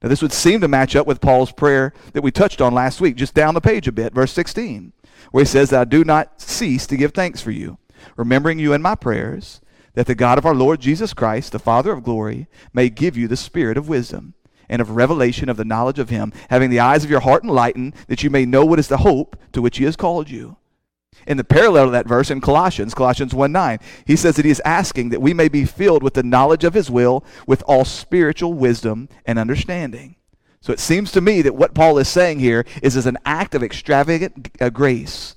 Now, 0.01 0.09
this 0.09 0.21
would 0.21 0.33
seem 0.33 0.61
to 0.61 0.67
match 0.67 0.95
up 0.95 1.07
with 1.07 1.21
Paul's 1.21 1.51
prayer 1.51 1.93
that 2.13 2.21
we 2.21 2.31
touched 2.31 2.61
on 2.61 2.73
last 2.73 3.01
week, 3.01 3.15
just 3.15 3.33
down 3.33 3.53
the 3.53 3.61
page 3.61 3.87
a 3.87 3.91
bit, 3.91 4.13
verse 4.13 4.31
16, 4.33 4.93
where 5.31 5.43
he 5.43 5.47
says, 5.47 5.73
I 5.73 5.85
do 5.85 6.03
not 6.03 6.41
cease 6.41 6.85
to 6.87 6.97
give 6.97 7.13
thanks 7.13 7.41
for 7.41 7.51
you, 7.51 7.77
remembering 8.15 8.59
you 8.59 8.73
in 8.73 8.81
my 8.81 8.95
prayers, 8.95 9.61
that 9.93 10.05
the 10.05 10.15
God 10.15 10.37
of 10.37 10.45
our 10.45 10.53
Lord 10.53 10.81
Jesus 10.81 11.13
Christ, 11.13 11.51
the 11.51 11.59
Father 11.59 11.91
of 11.91 12.03
glory, 12.03 12.47
may 12.73 12.89
give 12.89 13.17
you 13.17 13.27
the 13.27 13.37
spirit 13.37 13.77
of 13.77 13.87
wisdom 13.89 14.33
and 14.69 14.81
of 14.81 14.91
revelation 14.91 15.49
of 15.49 15.57
the 15.57 15.65
knowledge 15.65 15.99
of 15.99 16.09
him, 16.09 16.33
having 16.49 16.69
the 16.69 16.79
eyes 16.79 17.03
of 17.03 17.09
your 17.09 17.21
heart 17.21 17.43
enlightened, 17.43 17.95
that 18.07 18.23
you 18.23 18.29
may 18.29 18.45
know 18.45 18.65
what 18.65 18.79
is 18.79 18.87
the 18.87 18.97
hope 18.97 19.35
to 19.51 19.61
which 19.61 19.77
he 19.77 19.85
has 19.85 19.95
called 19.95 20.29
you 20.29 20.57
in 21.27 21.37
the 21.37 21.43
parallel 21.43 21.85
of 21.85 21.91
that 21.91 22.07
verse 22.07 22.29
in 22.29 22.41
Colossians, 22.41 22.93
Colossians 22.93 23.33
1 23.33 23.51
9, 23.51 23.79
he 24.05 24.15
says 24.15 24.35
that 24.35 24.45
he 24.45 24.51
is 24.51 24.61
asking 24.65 25.09
that 25.09 25.21
we 25.21 25.33
may 25.33 25.47
be 25.47 25.65
filled 25.65 26.03
with 26.03 26.13
the 26.13 26.23
knowledge 26.23 26.63
of 26.63 26.73
his 26.73 26.89
will, 26.89 27.23
with 27.47 27.63
all 27.67 27.85
spiritual 27.85 28.53
wisdom 28.53 29.09
and 29.25 29.39
understanding. 29.39 30.15
So 30.61 30.73
it 30.73 30.79
seems 30.79 31.11
to 31.11 31.21
me 31.21 31.41
that 31.43 31.55
what 31.55 31.75
Paul 31.75 31.97
is 31.99 32.07
saying 32.07 32.39
here 32.39 32.65
is 32.81 32.97
as 32.97 33.05
an 33.05 33.17
act 33.25 33.53
of 33.53 33.63
extravagant 33.63 34.49
uh, 34.59 34.69
grace. 34.69 35.35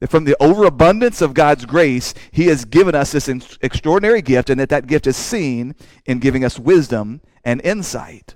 That 0.00 0.10
from 0.10 0.24
the 0.24 0.36
overabundance 0.40 1.20
of 1.20 1.34
God's 1.34 1.66
grace, 1.66 2.14
he 2.30 2.46
has 2.46 2.64
given 2.64 2.94
us 2.94 3.12
this 3.12 3.28
extraordinary 3.28 4.22
gift, 4.22 4.50
and 4.50 4.58
that 4.58 4.70
that 4.70 4.86
gift 4.86 5.06
is 5.06 5.16
seen 5.16 5.74
in 6.06 6.18
giving 6.18 6.44
us 6.44 6.58
wisdom 6.58 7.20
and 7.44 7.60
insight. 7.62 8.34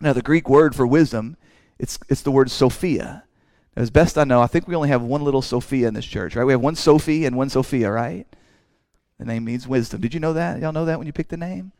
Now, 0.00 0.12
the 0.12 0.22
Greek 0.22 0.48
word 0.48 0.74
for 0.74 0.86
wisdom, 0.86 1.36
it's, 1.78 1.98
it's 2.08 2.22
the 2.22 2.30
word 2.30 2.50
Sophia. 2.50 3.24
As 3.76 3.90
best 3.90 4.16
I 4.16 4.24
know, 4.24 4.40
I 4.40 4.46
think 4.46 4.68
we 4.68 4.74
only 4.74 4.88
have 4.88 5.02
one 5.02 5.22
little 5.22 5.42
Sophia 5.42 5.88
in 5.88 5.94
this 5.94 6.06
church, 6.06 6.36
right? 6.36 6.44
We 6.44 6.52
have 6.52 6.60
one 6.60 6.76
Sophie 6.76 7.24
and 7.24 7.36
one 7.36 7.50
Sophia, 7.50 7.90
right? 7.90 8.26
The 9.18 9.24
name 9.24 9.44
means 9.44 9.68
wisdom. 9.68 10.00
Did 10.00 10.14
you 10.14 10.20
know 10.20 10.32
that? 10.32 10.60
Y'all 10.60 10.72
know 10.72 10.84
that 10.84 10.98
when 10.98 11.06
you 11.06 11.12
pick 11.12 11.28
the 11.28 11.36
name? 11.36 11.72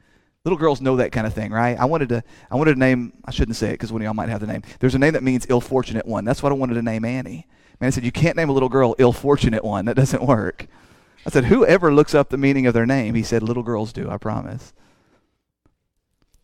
Little 0.44 0.58
girls 0.58 0.80
know 0.80 0.96
that 0.96 1.12
kind 1.12 1.26
of 1.26 1.32
thing, 1.32 1.52
right? 1.52 1.78
I 1.78 1.86
wanted 1.86 2.10
to 2.10 2.22
I 2.50 2.56
wanted 2.56 2.74
to 2.74 2.78
name 2.78 3.14
I 3.24 3.30
shouldn't 3.30 3.56
say 3.56 3.68
it 3.68 3.72
because 3.72 3.90
one 3.90 4.02
of 4.02 4.04
y'all 4.04 4.14
might 4.14 4.28
have 4.28 4.40
the 4.40 4.46
name. 4.46 4.62
There's 4.78 4.94
a 4.94 4.98
name 4.98 5.14
that 5.14 5.22
means 5.22 5.46
ill 5.48 5.60
fortunate 5.60 6.06
one. 6.06 6.24
That's 6.24 6.42
what 6.42 6.52
I 6.52 6.54
wanted 6.54 6.74
to 6.74 6.82
name 6.82 7.04
Annie. 7.04 7.46
Man, 7.80 7.88
I 7.88 7.90
said, 7.90 8.04
you 8.04 8.12
can't 8.12 8.36
name 8.36 8.48
a 8.48 8.52
little 8.52 8.68
girl 8.68 8.94
ill 8.98 9.12
fortunate 9.12 9.64
one. 9.64 9.84
That 9.84 9.96
doesn't 9.96 10.22
work. 10.22 10.66
I 11.26 11.30
said, 11.30 11.46
whoever 11.46 11.92
looks 11.92 12.14
up 12.14 12.28
the 12.28 12.36
meaning 12.36 12.66
of 12.66 12.74
their 12.74 12.86
name, 12.86 13.14
he 13.14 13.22
said, 13.22 13.42
little 13.42 13.62
girls 13.62 13.92
do, 13.92 14.10
I 14.10 14.18
promise. 14.18 14.72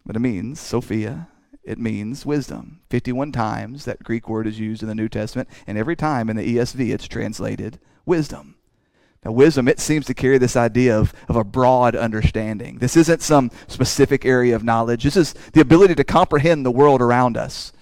But 0.07 0.17
it 0.17 0.21
means 0.21 0.59
Sophia, 0.59 1.29
it 1.63 1.79
means 1.79 2.25
wisdom. 2.25 2.81
51 2.89 3.33
times 3.33 3.85
that 3.85 4.03
Greek 4.03 4.29
word 4.29 4.47
is 4.47 4.59
used 4.59 4.83
in 4.83 4.89
the 4.89 4.95
New 4.95 5.09
Testament, 5.09 5.49
and 5.67 5.77
every 5.77 5.97
time 5.97 6.31
in 6.31 6.37
the 6.37 6.57
ESV 6.57 6.93
it's 6.93 7.07
translated 7.07 7.79
wisdom. 8.07 8.57
Now, 9.25 9.33
wisdom, 9.33 9.69
it 9.69 9.79
seems 9.79 10.07
to 10.07 10.15
carry 10.15 10.39
this 10.39 10.57
idea 10.57 10.99
of, 10.99 11.13
of 11.29 11.37
a 11.37 11.45
broad 11.45 11.95
understanding. 11.95 12.79
This 12.79 12.97
isn't 12.97 13.21
some 13.21 13.51
specific 13.69 14.25
area 14.25 14.57
of 14.57 14.65
knowledge. 14.65 15.05
This 15.05 15.17
is 15.17 15.35
the 15.53 15.61
ability 15.61 15.95
to 15.97 16.05
comprehend 16.05 16.65
the 16.65 16.71
world 16.71 17.03
around 17.03 17.37
us. 17.37 17.73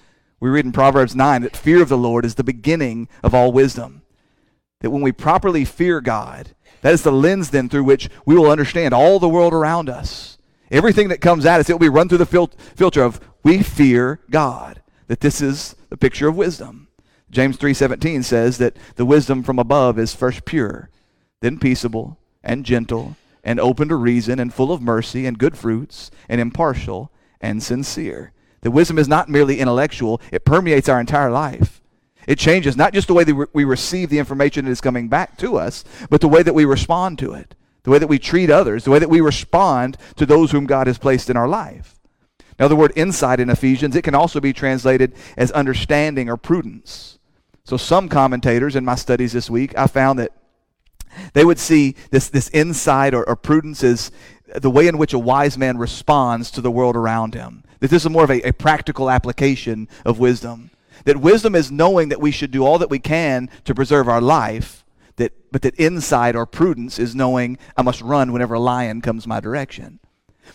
We 0.40 0.48
read 0.48 0.64
in 0.64 0.72
Proverbs 0.72 1.16
9 1.16 1.42
that 1.42 1.57
fear 1.57 1.83
of 1.83 1.88
the 1.88 1.98
Lord 1.98 2.24
is 2.24 2.37
the 2.37 2.44
beginning 2.44 3.09
of 3.22 3.35
all 3.35 3.53
wisdom. 3.53 4.03
That 4.81 4.90
when 4.90 5.03
we 5.03 5.12
properly 5.12 5.64
fear 5.64 6.01
God, 6.01 6.55
that 6.83 6.92
is 6.92 7.03
the 7.03 7.12
lens 7.12 7.51
then 7.51 7.68
through 7.68 7.85
which 7.85 8.09
we 8.24 8.37
will 8.37 8.51
understand 8.51 8.94
all 8.94 9.18
the 9.18 9.29
world 9.29 9.53
around 9.53 9.88
us. 9.88 10.38
Everything 10.70 11.09
that 11.09 11.20
comes 11.20 11.44
at 11.44 11.61
us, 11.61 11.68
it 11.68 11.72
will 11.72 11.79
be 11.79 11.88
run 11.88 12.09
through 12.09 12.18
the 12.18 12.27
fil- 12.27 12.53
filter 12.77 13.03
of 13.03 13.20
we 13.42 13.62
fear 13.62 14.20
God. 14.31 14.83
That 15.09 15.20
this 15.20 15.40
is 15.40 15.74
the 15.88 15.96
picture 15.96 16.29
of 16.29 16.37
wisdom. 16.37 16.88
James 17.31 17.57
3:17 17.57 18.22
says 18.22 18.59
that 18.59 18.77
the 18.96 19.07
wisdom 19.07 19.42
from 19.42 19.59
above 19.59 19.98
is 19.98 20.14
first 20.14 20.44
pure, 20.44 20.90
then 21.40 21.59
peaceable 21.59 22.18
and 22.44 22.64
gentle 22.64 23.16
and 23.42 23.59
open 23.59 23.88
to 23.88 23.96
reason 23.96 24.38
and 24.38 24.53
full 24.53 24.70
of 24.70 24.83
mercy 24.83 25.27
and 25.27 25.38
good 25.38 25.57
fruits 25.57 26.11
and 26.29 26.40
impartial 26.40 27.11
and 27.40 27.62
sincere. 27.62 28.33
The 28.60 28.70
wisdom 28.70 28.98
is 28.98 29.08
not 29.08 29.28
merely 29.28 29.60
intellectual, 29.60 30.20
it 30.32 30.44
permeates 30.44 30.88
our 30.88 31.00
entire 31.00 31.30
life. 31.30 31.80
It 32.26 32.38
changes 32.38 32.76
not 32.76 32.92
just 32.92 33.08
the 33.08 33.14
way 33.14 33.24
that 33.24 33.54
we 33.54 33.64
receive 33.64 34.10
the 34.10 34.18
information 34.18 34.66
that 34.66 34.70
is 34.70 34.82
coming 34.82 35.08
back 35.08 35.38
to 35.38 35.56
us, 35.56 35.84
but 36.10 36.20
the 36.20 36.28
way 36.28 36.42
that 36.42 36.54
we 36.54 36.64
respond 36.64 37.18
to 37.20 37.32
it 37.32 37.54
the 37.88 37.92
way 37.92 37.98
that 37.98 38.06
we 38.06 38.18
treat 38.18 38.50
others, 38.50 38.84
the 38.84 38.90
way 38.90 38.98
that 38.98 39.08
we 39.08 39.22
respond 39.22 39.96
to 40.14 40.26
those 40.26 40.50
whom 40.50 40.66
God 40.66 40.86
has 40.86 40.98
placed 40.98 41.30
in 41.30 41.38
our 41.38 41.48
life. 41.48 41.98
Now, 42.58 42.68
the 42.68 42.76
word 42.76 42.92
insight 42.96 43.40
in 43.40 43.48
Ephesians, 43.48 43.96
it 43.96 44.02
can 44.02 44.14
also 44.14 44.40
be 44.40 44.52
translated 44.52 45.14
as 45.38 45.50
understanding 45.52 46.28
or 46.28 46.36
prudence. 46.36 47.18
So, 47.64 47.78
some 47.78 48.10
commentators 48.10 48.76
in 48.76 48.84
my 48.84 48.94
studies 48.94 49.32
this 49.32 49.48
week, 49.48 49.72
I 49.78 49.86
found 49.86 50.18
that 50.18 50.32
they 51.32 51.46
would 51.46 51.58
see 51.58 51.94
this, 52.10 52.28
this 52.28 52.50
insight 52.50 53.14
or, 53.14 53.26
or 53.26 53.36
prudence 53.36 53.82
as 53.82 54.10
the 54.54 54.70
way 54.70 54.86
in 54.86 54.98
which 54.98 55.14
a 55.14 55.18
wise 55.18 55.56
man 55.56 55.78
responds 55.78 56.50
to 56.50 56.60
the 56.60 56.70
world 56.70 56.94
around 56.94 57.32
him. 57.32 57.64
That 57.80 57.90
this 57.90 58.04
is 58.04 58.10
more 58.10 58.24
of 58.24 58.30
a, 58.30 58.40
a 58.48 58.52
practical 58.52 59.10
application 59.10 59.88
of 60.04 60.18
wisdom. 60.18 60.70
That 61.04 61.18
wisdom 61.18 61.54
is 61.54 61.70
knowing 61.70 62.08
that 62.08 62.20
we 62.20 62.30
should 62.30 62.50
do 62.50 62.64
all 62.64 62.78
that 62.78 62.90
we 62.90 62.98
can 62.98 63.48
to 63.64 63.74
preserve 63.74 64.08
our 64.08 64.20
life, 64.20 64.84
that, 65.16 65.32
but 65.52 65.62
that 65.62 65.78
insight 65.78 66.34
or 66.34 66.46
prudence 66.46 66.98
is 66.98 67.14
knowing 67.14 67.58
I 67.76 67.82
must 67.82 68.00
run 68.00 68.32
whenever 68.32 68.54
a 68.54 68.60
lion 68.60 69.00
comes 69.00 69.26
my 69.26 69.40
direction. 69.40 70.00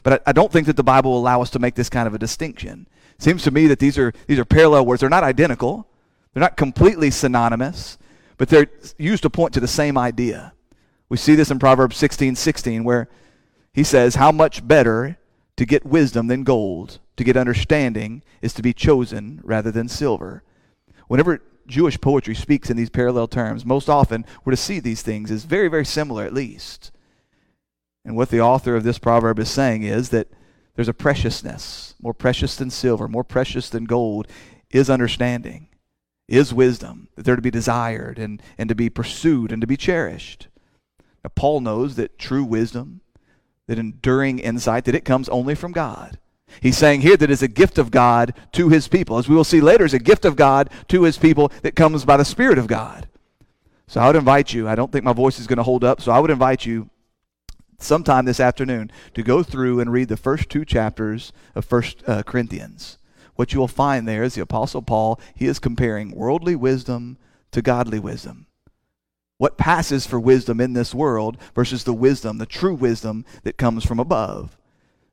But 0.02 0.14
I, 0.14 0.30
I 0.30 0.32
don't 0.34 0.52
think 0.52 0.68
that 0.68 0.76
the 0.76 0.84
Bible 0.84 1.12
will 1.12 1.20
allow 1.20 1.42
us 1.42 1.50
to 1.52 1.60
make 1.60 1.76
this 1.76 1.90
kind 1.90 2.08
of 2.08 2.14
a 2.14 2.20
distinction. 2.20 2.88
It 3.16 3.22
seems 3.22 3.44
to 3.44 3.52
me 3.52 3.68
that 3.68 3.80
these 3.80 3.98
are, 3.98 4.12
these 4.28 4.40
are 4.40 4.46
parallel 4.46 4.86
words. 4.86 5.00
They're 5.00 5.10
not 5.10 5.24
identical, 5.24 5.88
they're 6.34 6.42
not 6.42 6.58
completely 6.58 7.12
synonymous, 7.12 7.98
but 8.38 8.50
they're 8.50 8.68
used 8.98 9.24
to 9.24 9.30
point 9.30 9.54
to 9.54 9.60
the 9.60 9.68
same 9.68 9.98
idea. 9.98 10.54
We 11.10 11.18
see 11.18 11.36
this 11.36 11.52
in 11.52 11.60
Proverbs 11.60 11.96
16 11.98 12.36
16, 12.36 12.84
where 12.84 13.08
he 13.74 13.84
says, 13.84 14.16
How 14.16 14.32
much 14.32 14.68
better 14.68 15.18
to 15.58 15.66
get 15.66 15.86
wisdom 15.86 16.28
than 16.28 16.44
gold, 16.44 17.00
to 17.18 17.24
get 17.24 17.38
understanding 17.38 18.24
is 18.42 18.54
to 18.54 18.62
be 18.62 18.74
chosen 18.74 19.40
rather 19.44 19.72
than 19.72 19.88
silver. 19.88 20.44
Whenever 21.08 21.42
Jewish 21.68 22.00
poetry 22.00 22.36
speaks 22.36 22.70
in 22.70 22.78
these 22.78 22.90
parallel 22.90 23.28
terms. 23.28 23.66
Most 23.66 23.90
often, 23.90 24.26
we're 24.44 24.52
to 24.52 24.58
see 24.58 24.80
these 24.80 25.02
things 25.02 25.32
as 25.32 25.46
very, 25.46 25.68
very 25.68 25.86
similar, 25.86 26.24
at 26.24 26.34
least. 26.34 26.92
And 28.06 28.16
what 28.16 28.30
the 28.30 28.42
author 28.42 28.76
of 28.76 28.84
this 28.84 29.00
proverb 29.00 29.40
is 29.40 29.50
saying 29.50 29.84
is 29.84 30.10
that 30.10 30.28
there's 30.76 30.90
a 30.90 30.94
preciousness, 30.94 31.96
more 32.02 32.14
precious 32.14 32.56
than 32.56 32.70
silver, 32.70 33.08
more 33.08 33.24
precious 33.24 33.70
than 33.70 33.86
gold, 33.86 34.28
is 34.72 34.90
understanding, 34.90 35.70
is 36.28 36.54
wisdom, 36.54 37.08
that 37.16 37.24
they're 37.24 37.36
to 37.36 37.42
be 37.42 37.52
desired 37.52 38.18
and, 38.18 38.42
and 38.58 38.68
to 38.70 38.76
be 38.76 38.90
pursued 38.90 39.52
and 39.52 39.62
to 39.62 39.68
be 39.68 39.78
cherished. 39.78 40.48
Now, 41.24 41.32
Paul 41.36 41.62
knows 41.62 41.96
that 41.96 42.18
true 42.18 42.44
wisdom, 42.44 43.02
that 43.68 43.80
enduring 43.80 44.40
insight, 44.40 44.86
that 44.86 44.96
it 44.96 45.06
comes 45.06 45.30
only 45.30 45.56
from 45.56 45.72
God. 45.72 46.18
He's 46.62 46.78
saying 46.78 47.02
here 47.02 47.18
that 47.18 47.32
it's 47.32 47.42
a 47.42 47.48
gift 47.48 47.78
of 47.78 47.92
God 47.92 48.34
to 48.54 48.70
his 48.70 48.88
people. 48.88 49.18
As 49.18 49.28
we 49.28 49.36
will 49.36 49.44
see 49.44 49.62
later, 49.62 49.86
it's 49.86 49.94
a 49.94 50.00
gift 50.00 50.26
of 50.26 50.36
God 50.36 50.70
to 50.90 51.04
his 51.04 51.18
people 51.18 51.52
that 51.62 51.76
comes 51.76 52.06
by 52.06 52.18
the 52.18 52.26
Spirit 52.26 52.58
of 52.58 52.68
God. 52.68 53.08
So 53.88 54.02
I 54.02 54.08
would 54.08 54.16
invite 54.16 54.54
you, 54.54 54.68
I 54.68 54.76
don't 54.76 54.92
think 54.92 55.04
my 55.04 55.14
voice 55.14 55.40
is 55.40 55.48
going 55.48 55.58
to 55.58 55.64
hold 55.64 55.84
up, 55.84 56.02
so 56.02 56.12
I 56.12 56.20
would 56.20 56.32
invite 56.32 56.66
you 56.66 56.90
sometime 57.80 58.26
this 58.26 58.40
afternoon 58.40 58.92
to 59.14 59.24
go 59.24 59.44
through 59.44 59.80
and 59.80 59.92
read 59.92 60.08
the 60.08 60.18
first 60.18 60.50
two 60.50 60.66
chapters 60.66 61.34
of 61.54 61.66
First 61.66 62.02
uh, 62.08 62.24
Corinthians. 62.24 62.98
What 63.36 63.54
you 63.54 63.60
will 63.60 63.68
find 63.68 64.08
there 64.08 64.24
is 64.24 64.36
the 64.36 64.42
Apostle 64.42 64.82
Paul, 64.82 65.20
he 65.36 65.48
is 65.48 65.60
comparing 65.60 66.12
worldly 66.12 66.56
wisdom 66.56 67.18
to 67.52 67.62
godly 67.62 68.00
wisdom. 68.00 68.48
What 69.38 69.58
passes 69.58 70.06
for 70.06 70.20
wisdom 70.20 70.62
in 70.62 70.74
this 70.74 70.94
world 70.94 71.38
versus 71.54 71.84
the 71.84 71.94
wisdom, 71.94 72.38
the 72.38 72.46
true 72.46 72.76
wisdom 72.76 73.26
that 73.44 73.58
comes 73.58 73.86
from 73.86 74.00
above. 74.00 74.58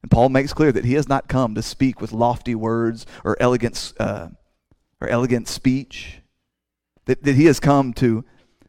And 0.03 0.11
Paul 0.11 0.29
makes 0.29 0.53
clear 0.53 0.73
that 0.73 0.85
he 0.85 0.95
has 0.95 1.09
not 1.09 1.29
come 1.29 1.55
to 1.55 1.63
speak 1.63 2.01
with 2.01 2.13
lofty 2.13 2.55
words 2.55 3.07
or 3.25 3.37
elegant 3.41 3.93
uh, 3.99 4.29
or 5.01 5.09
elegant 5.09 5.49
speech. 5.49 6.21
That, 7.07 7.23
that 7.25 7.35
he 7.35 7.47
has 7.47 7.59
come 7.59 7.93
to, 7.95 8.25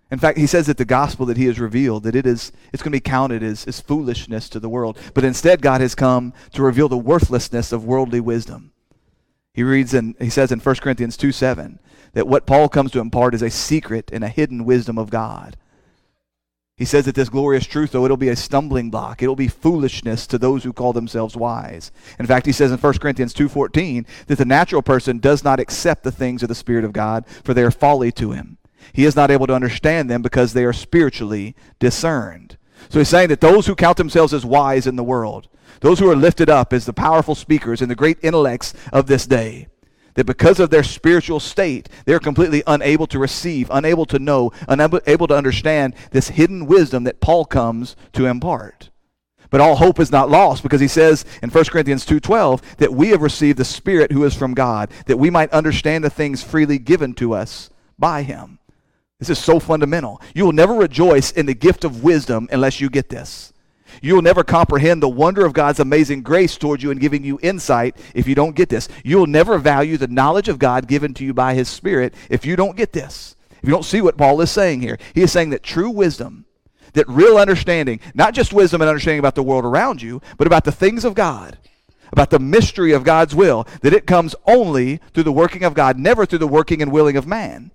in 0.10 0.18
fact, 0.18 0.38
he 0.38 0.48
says 0.48 0.68
that 0.68 0.78
the 0.78 0.86
gospel 0.86 1.26
that 1.28 1.38
he 1.38 1.46
has 1.46 1.60
revealed, 1.60 2.04
that 2.04 2.16
it 2.16 2.26
is, 2.26 2.52
it's 2.74 2.82
going 2.82 2.92
to 2.92 2.96
be 2.96 3.02
counted 3.02 3.44
as, 3.44 3.66
as 3.68 3.80
foolishness 3.80 4.50
to 4.50 4.60
the 4.60 4.70
world. 4.70 4.98
But 5.14 5.26
instead, 5.26 5.62
God 5.62 5.82
has 5.82 5.96
come 5.96 6.34
to 6.54 6.64
reveal 6.64 6.90
the 6.90 6.98
worthlessness 6.98 7.72
of 7.72 7.86
worldly 7.86 8.20
wisdom. 8.20 8.72
He 9.54 9.64
reads 9.64 9.94
and 9.94 10.16
he 10.20 10.30
says 10.30 10.52
in 10.52 10.60
1 10.60 10.76
Corinthians 10.76 11.18
2 11.18 11.32
7 11.32 11.80
that 12.14 12.28
what 12.28 12.46
Paul 12.46 12.70
comes 12.70 12.92
to 12.92 13.00
impart 13.00 13.36
is 13.36 13.42
a 13.42 13.50
secret 13.50 14.10
and 14.12 14.24
a 14.24 14.30
hidden 14.30 14.66
wisdom 14.66 14.98
of 14.98 15.10
God. 15.10 15.58
He 16.82 16.86
says 16.86 17.06
that 17.06 17.14
this 17.14 17.30
glorious 17.30 17.68
truth, 17.68 17.92
though, 17.92 18.06
it'll 18.06 18.18
be 18.18 18.30
a 18.30 18.36
stumbling 18.36 18.90
block. 18.90 19.22
It'll 19.22 19.36
be 19.36 19.48
foolishness 19.48 20.26
to 20.26 20.40
those 20.40 20.64
who 20.64 20.74
call 20.74 20.94
themselves 20.94 21.36
wise. 21.38 21.92
In 22.18 22.26
fact, 22.26 22.48
he 22.48 22.52
says 22.52 22.72
in 22.72 22.80
1 22.80 22.94
Corinthians 22.98 23.36
2.14 23.36 24.04
that 24.26 24.40
the 24.40 24.46
natural 24.46 24.82
person 24.82 25.20
does 25.20 25.44
not 25.44 25.60
accept 25.60 26.02
the 26.02 26.12
things 26.12 26.42
of 26.42 26.50
the 26.50 26.56
Spirit 26.56 26.84
of 26.84 26.92
God, 26.92 27.24
for 27.44 27.54
they 27.54 27.62
are 27.62 27.70
folly 27.70 28.12
to 28.14 28.32
him. 28.32 28.58
He 28.94 29.06
is 29.06 29.16
not 29.16 29.30
able 29.30 29.46
to 29.46 29.54
understand 29.54 30.10
them 30.10 30.24
because 30.24 30.54
they 30.54 30.66
are 30.66 30.74
spiritually 30.74 31.56
discerned. 31.78 32.58
So 32.90 32.98
he's 32.98 33.10
saying 33.10 33.30
that 33.30 33.42
those 33.42 33.68
who 33.68 33.76
count 33.76 33.98
themselves 33.98 34.34
as 34.34 34.44
wise 34.44 34.88
in 34.88 34.96
the 34.96 35.04
world, 35.04 35.50
those 35.82 36.00
who 36.00 36.10
are 36.10 36.16
lifted 36.16 36.50
up 36.50 36.74
as 36.74 36.88
the 36.88 36.94
powerful 36.94 37.36
speakers 37.36 37.84
and 37.84 37.92
the 37.92 37.96
great 37.96 38.18
intellects 38.24 38.74
of 38.92 39.06
this 39.06 39.28
day, 39.28 39.68
that 40.16 40.26
because 40.26 40.60
of 40.60 40.70
their 40.70 40.84
spiritual 40.84 41.40
state, 41.40 41.90
they're 42.06 42.20
completely 42.20 42.64
unable 42.68 43.08
to 43.08 43.20
receive, 43.20 43.70
unable 43.72 44.06
to 44.06 44.20
know, 44.20 44.52
unable 44.68 45.28
to 45.28 45.36
understand 45.36 45.96
this 46.12 46.30
hidden 46.30 46.66
wisdom 46.66 47.04
that 47.06 47.22
Paul 47.22 47.46
comes 47.46 47.96
to 48.14 48.26
impart. 48.26 48.90
But 49.50 49.62
all 49.62 49.76
hope 49.76 50.00
is 50.00 50.12
not 50.12 50.30
lost 50.30 50.64
because 50.64 50.80
he 50.80 50.88
says 50.88 51.26
in 51.44 51.50
1 51.50 51.66
Corinthians 51.72 52.06
2:12 52.06 52.62
that 52.78 52.94
we 52.94 53.10
have 53.10 53.22
received 53.22 53.58
the 53.58 53.66
spirit 53.66 54.12
who 54.12 54.24
is 54.24 54.34
from 54.34 54.54
God 54.54 54.90
that 55.08 55.20
we 55.20 55.30
might 55.30 55.52
understand 55.52 56.04
the 56.04 56.10
things 56.10 56.42
freely 56.42 56.80
given 56.80 57.14
to 57.16 57.34
us 57.34 57.70
by 58.00 58.24
him. 58.24 58.60
This 59.20 59.30
is 59.30 59.40
so 59.40 59.60
fundamental. 59.60 60.22
You 60.34 60.46
will 60.46 60.54
never 60.54 60.74
rejoice 60.74 61.32
in 61.32 61.46
the 61.46 61.54
gift 61.54 61.84
of 61.84 62.04
wisdom 62.04 62.48
unless 62.52 62.80
you 62.80 62.90
get 62.90 63.10
this. 63.10 63.51
You 64.02 64.16
will 64.16 64.22
never 64.22 64.44
comprehend 64.44 65.02
the 65.02 65.10
wonder 65.10 65.46
of 65.46 65.54
God's 65.54 65.80
amazing 65.80 66.22
grace 66.22 66.58
towards 66.58 66.84
you 66.84 66.92
in 66.92 67.00
giving 67.00 67.24
you 67.24 67.40
insight 67.42 67.98
if 68.14 68.28
you 68.28 68.36
don't 68.36 68.56
get 68.56 68.70
this. 68.70 68.88
You 69.04 69.18
will 69.18 69.28
never 69.28 69.58
value 69.58 69.98
the 69.98 70.08
knowledge 70.08 70.48
of 70.48 70.60
God 70.60 70.88
given 70.88 71.14
to 71.16 71.26
you 71.26 71.34
by 71.34 71.54
His 71.54 71.70
Spirit 71.70 72.14
if 72.30 72.46
you 72.46 72.56
don't 72.56 72.78
get 72.78 72.94
this. 72.94 73.36
If 73.62 73.68
you 73.68 73.74
don't 73.74 73.86
see 73.86 74.02
what 74.02 74.18
Paul 74.18 74.42
is 74.42 74.50
saying 74.50 74.82
here, 74.82 74.98
he 75.14 75.22
is 75.22 75.32
saying 75.32 75.52
that 75.52 75.62
true 75.62 75.92
wisdom, 75.92 76.46
that 76.94 77.08
real 77.08 77.38
understanding, 77.38 78.00
not 78.16 78.34
just 78.34 78.54
wisdom 78.54 78.82
and 78.82 78.90
understanding 78.90 79.20
about 79.20 79.36
the 79.36 79.44
world 79.44 79.66
around 79.66 80.02
you, 80.02 80.22
but 80.38 80.48
about 80.48 80.64
the 80.64 80.72
things 80.72 81.06
of 81.06 81.14
God, 81.14 81.60
about 82.12 82.32
the 82.32 82.40
mystery 82.40 82.92
of 82.92 83.04
God's 83.04 83.36
will, 83.36 83.68
that 83.82 83.94
it 83.94 84.08
comes 84.08 84.34
only 84.48 84.98
through 85.14 85.24
the 85.24 85.32
working 85.32 85.64
of 85.64 85.76
God, 85.76 86.00
never 86.00 86.26
through 86.26 86.40
the 86.40 86.48
working 86.48 86.82
and 86.82 86.92
willing 86.92 87.18
of 87.18 87.28
man. 87.28 87.70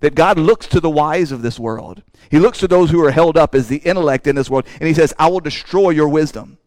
That 0.00 0.14
God 0.14 0.38
looks 0.38 0.66
to 0.68 0.80
the 0.80 0.88
wise 0.88 1.32
of 1.32 1.42
this 1.42 1.58
world. 1.58 2.02
He 2.30 2.38
looks 2.38 2.58
to 2.58 2.68
those 2.68 2.90
who 2.90 3.04
are 3.04 3.10
held 3.10 3.36
up 3.36 3.54
as 3.54 3.68
the 3.68 3.78
intellect 3.78 4.26
in 4.26 4.36
this 4.36 4.48
world, 4.48 4.66
and 4.78 4.86
He 4.86 4.94
says, 4.94 5.12
I 5.18 5.28
will 5.28 5.40
destroy 5.40 5.90
your 5.90 6.08
wisdom. 6.08 6.58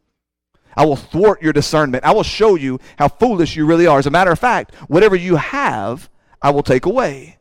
I 0.75 0.86
will 0.86 0.95
thwart 0.95 1.41
your 1.41 1.53
discernment. 1.53 2.03
I 2.03 2.12
will 2.12 2.23
show 2.23 2.55
you 2.55 2.79
how 2.97 3.07
foolish 3.07 3.55
you 3.55 3.65
really 3.65 3.88
are. 3.88 3.99
As 3.99 4.07
a 4.07 4.12
matter 4.12 4.31
of 4.31 4.39
fact, 4.39 4.75
whatever 4.88 5.15
you 5.15 5.36
have, 5.36 6.09
I 6.41 6.49
will 6.49 6.63
take 6.63 6.86
away. 6.86 7.38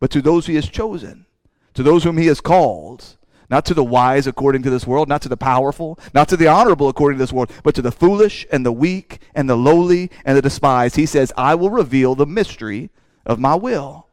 But 0.00 0.10
to 0.10 0.22
those 0.22 0.46
He 0.46 0.56
has 0.56 0.68
chosen, 0.68 1.26
to 1.74 1.82
those 1.82 2.04
whom 2.04 2.18
He 2.18 2.26
has 2.26 2.40
called, 2.40 3.16
not 3.48 3.64
to 3.66 3.74
the 3.74 3.84
wise 3.84 4.26
according 4.26 4.62
to 4.64 4.70
this 4.70 4.86
world, 4.86 5.08
not 5.08 5.22
to 5.22 5.28
the 5.28 5.36
powerful, 5.36 5.98
not 6.12 6.28
to 6.30 6.36
the 6.36 6.48
honorable 6.48 6.88
according 6.88 7.18
to 7.18 7.22
this 7.22 7.32
world, 7.32 7.52
but 7.62 7.74
to 7.76 7.82
the 7.82 7.92
foolish 7.92 8.46
and 8.50 8.66
the 8.66 8.72
weak 8.72 9.20
and 9.34 9.48
the 9.48 9.56
lowly 9.56 10.10
and 10.24 10.36
the 10.36 10.42
despised, 10.42 10.96
He 10.96 11.06
says, 11.06 11.32
I 11.36 11.54
will 11.54 11.70
reveal 11.70 12.14
the 12.14 12.26
mystery 12.26 12.90
of 13.24 13.38
my 13.38 13.54
will. 13.54 14.05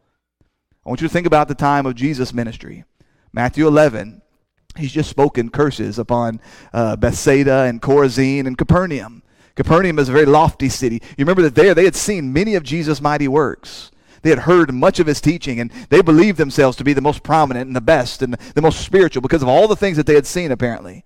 I 0.85 0.89
want 0.89 1.01
you 1.01 1.07
to 1.07 1.13
think 1.13 1.27
about 1.27 1.47
the 1.47 1.55
time 1.55 1.85
of 1.85 1.95
Jesus' 1.95 2.33
ministry. 2.33 2.83
Matthew 3.31 3.67
11, 3.67 4.21
he's 4.77 4.91
just 4.91 5.09
spoken 5.09 5.49
curses 5.49 5.97
upon 5.97 6.41
uh, 6.73 6.97
Bethsaida 6.97 7.63
and 7.63 7.81
Chorazin 7.81 8.47
and 8.47 8.57
Capernaum. 8.57 9.23
Capernaum 9.55 9.97
is 9.97 10.09
a 10.09 10.11
very 10.13 10.25
lofty 10.25 10.67
city. 10.67 10.95
You 11.17 11.23
remember 11.23 11.43
that 11.43 11.55
there 11.55 11.73
they 11.73 11.85
had 11.85 11.95
seen 11.95 12.33
many 12.33 12.55
of 12.55 12.63
Jesus' 12.63 13.01
mighty 13.01 13.27
works. 13.27 13.91
They 14.23 14.29
had 14.29 14.39
heard 14.39 14.73
much 14.73 14.99
of 14.99 15.07
his 15.07 15.21
teaching, 15.21 15.59
and 15.59 15.71
they 15.89 16.01
believed 16.01 16.37
themselves 16.37 16.77
to 16.77 16.83
be 16.83 16.93
the 16.93 17.01
most 17.01 17.23
prominent 17.23 17.67
and 17.67 17.75
the 17.75 17.81
best 17.81 18.21
and 18.21 18.33
the 18.33 18.61
most 18.61 18.81
spiritual 18.81 19.21
because 19.21 19.41
of 19.41 19.47
all 19.47 19.67
the 19.67 19.75
things 19.75 19.97
that 19.97 20.05
they 20.05 20.15
had 20.15 20.25
seen, 20.25 20.51
apparently. 20.51 21.05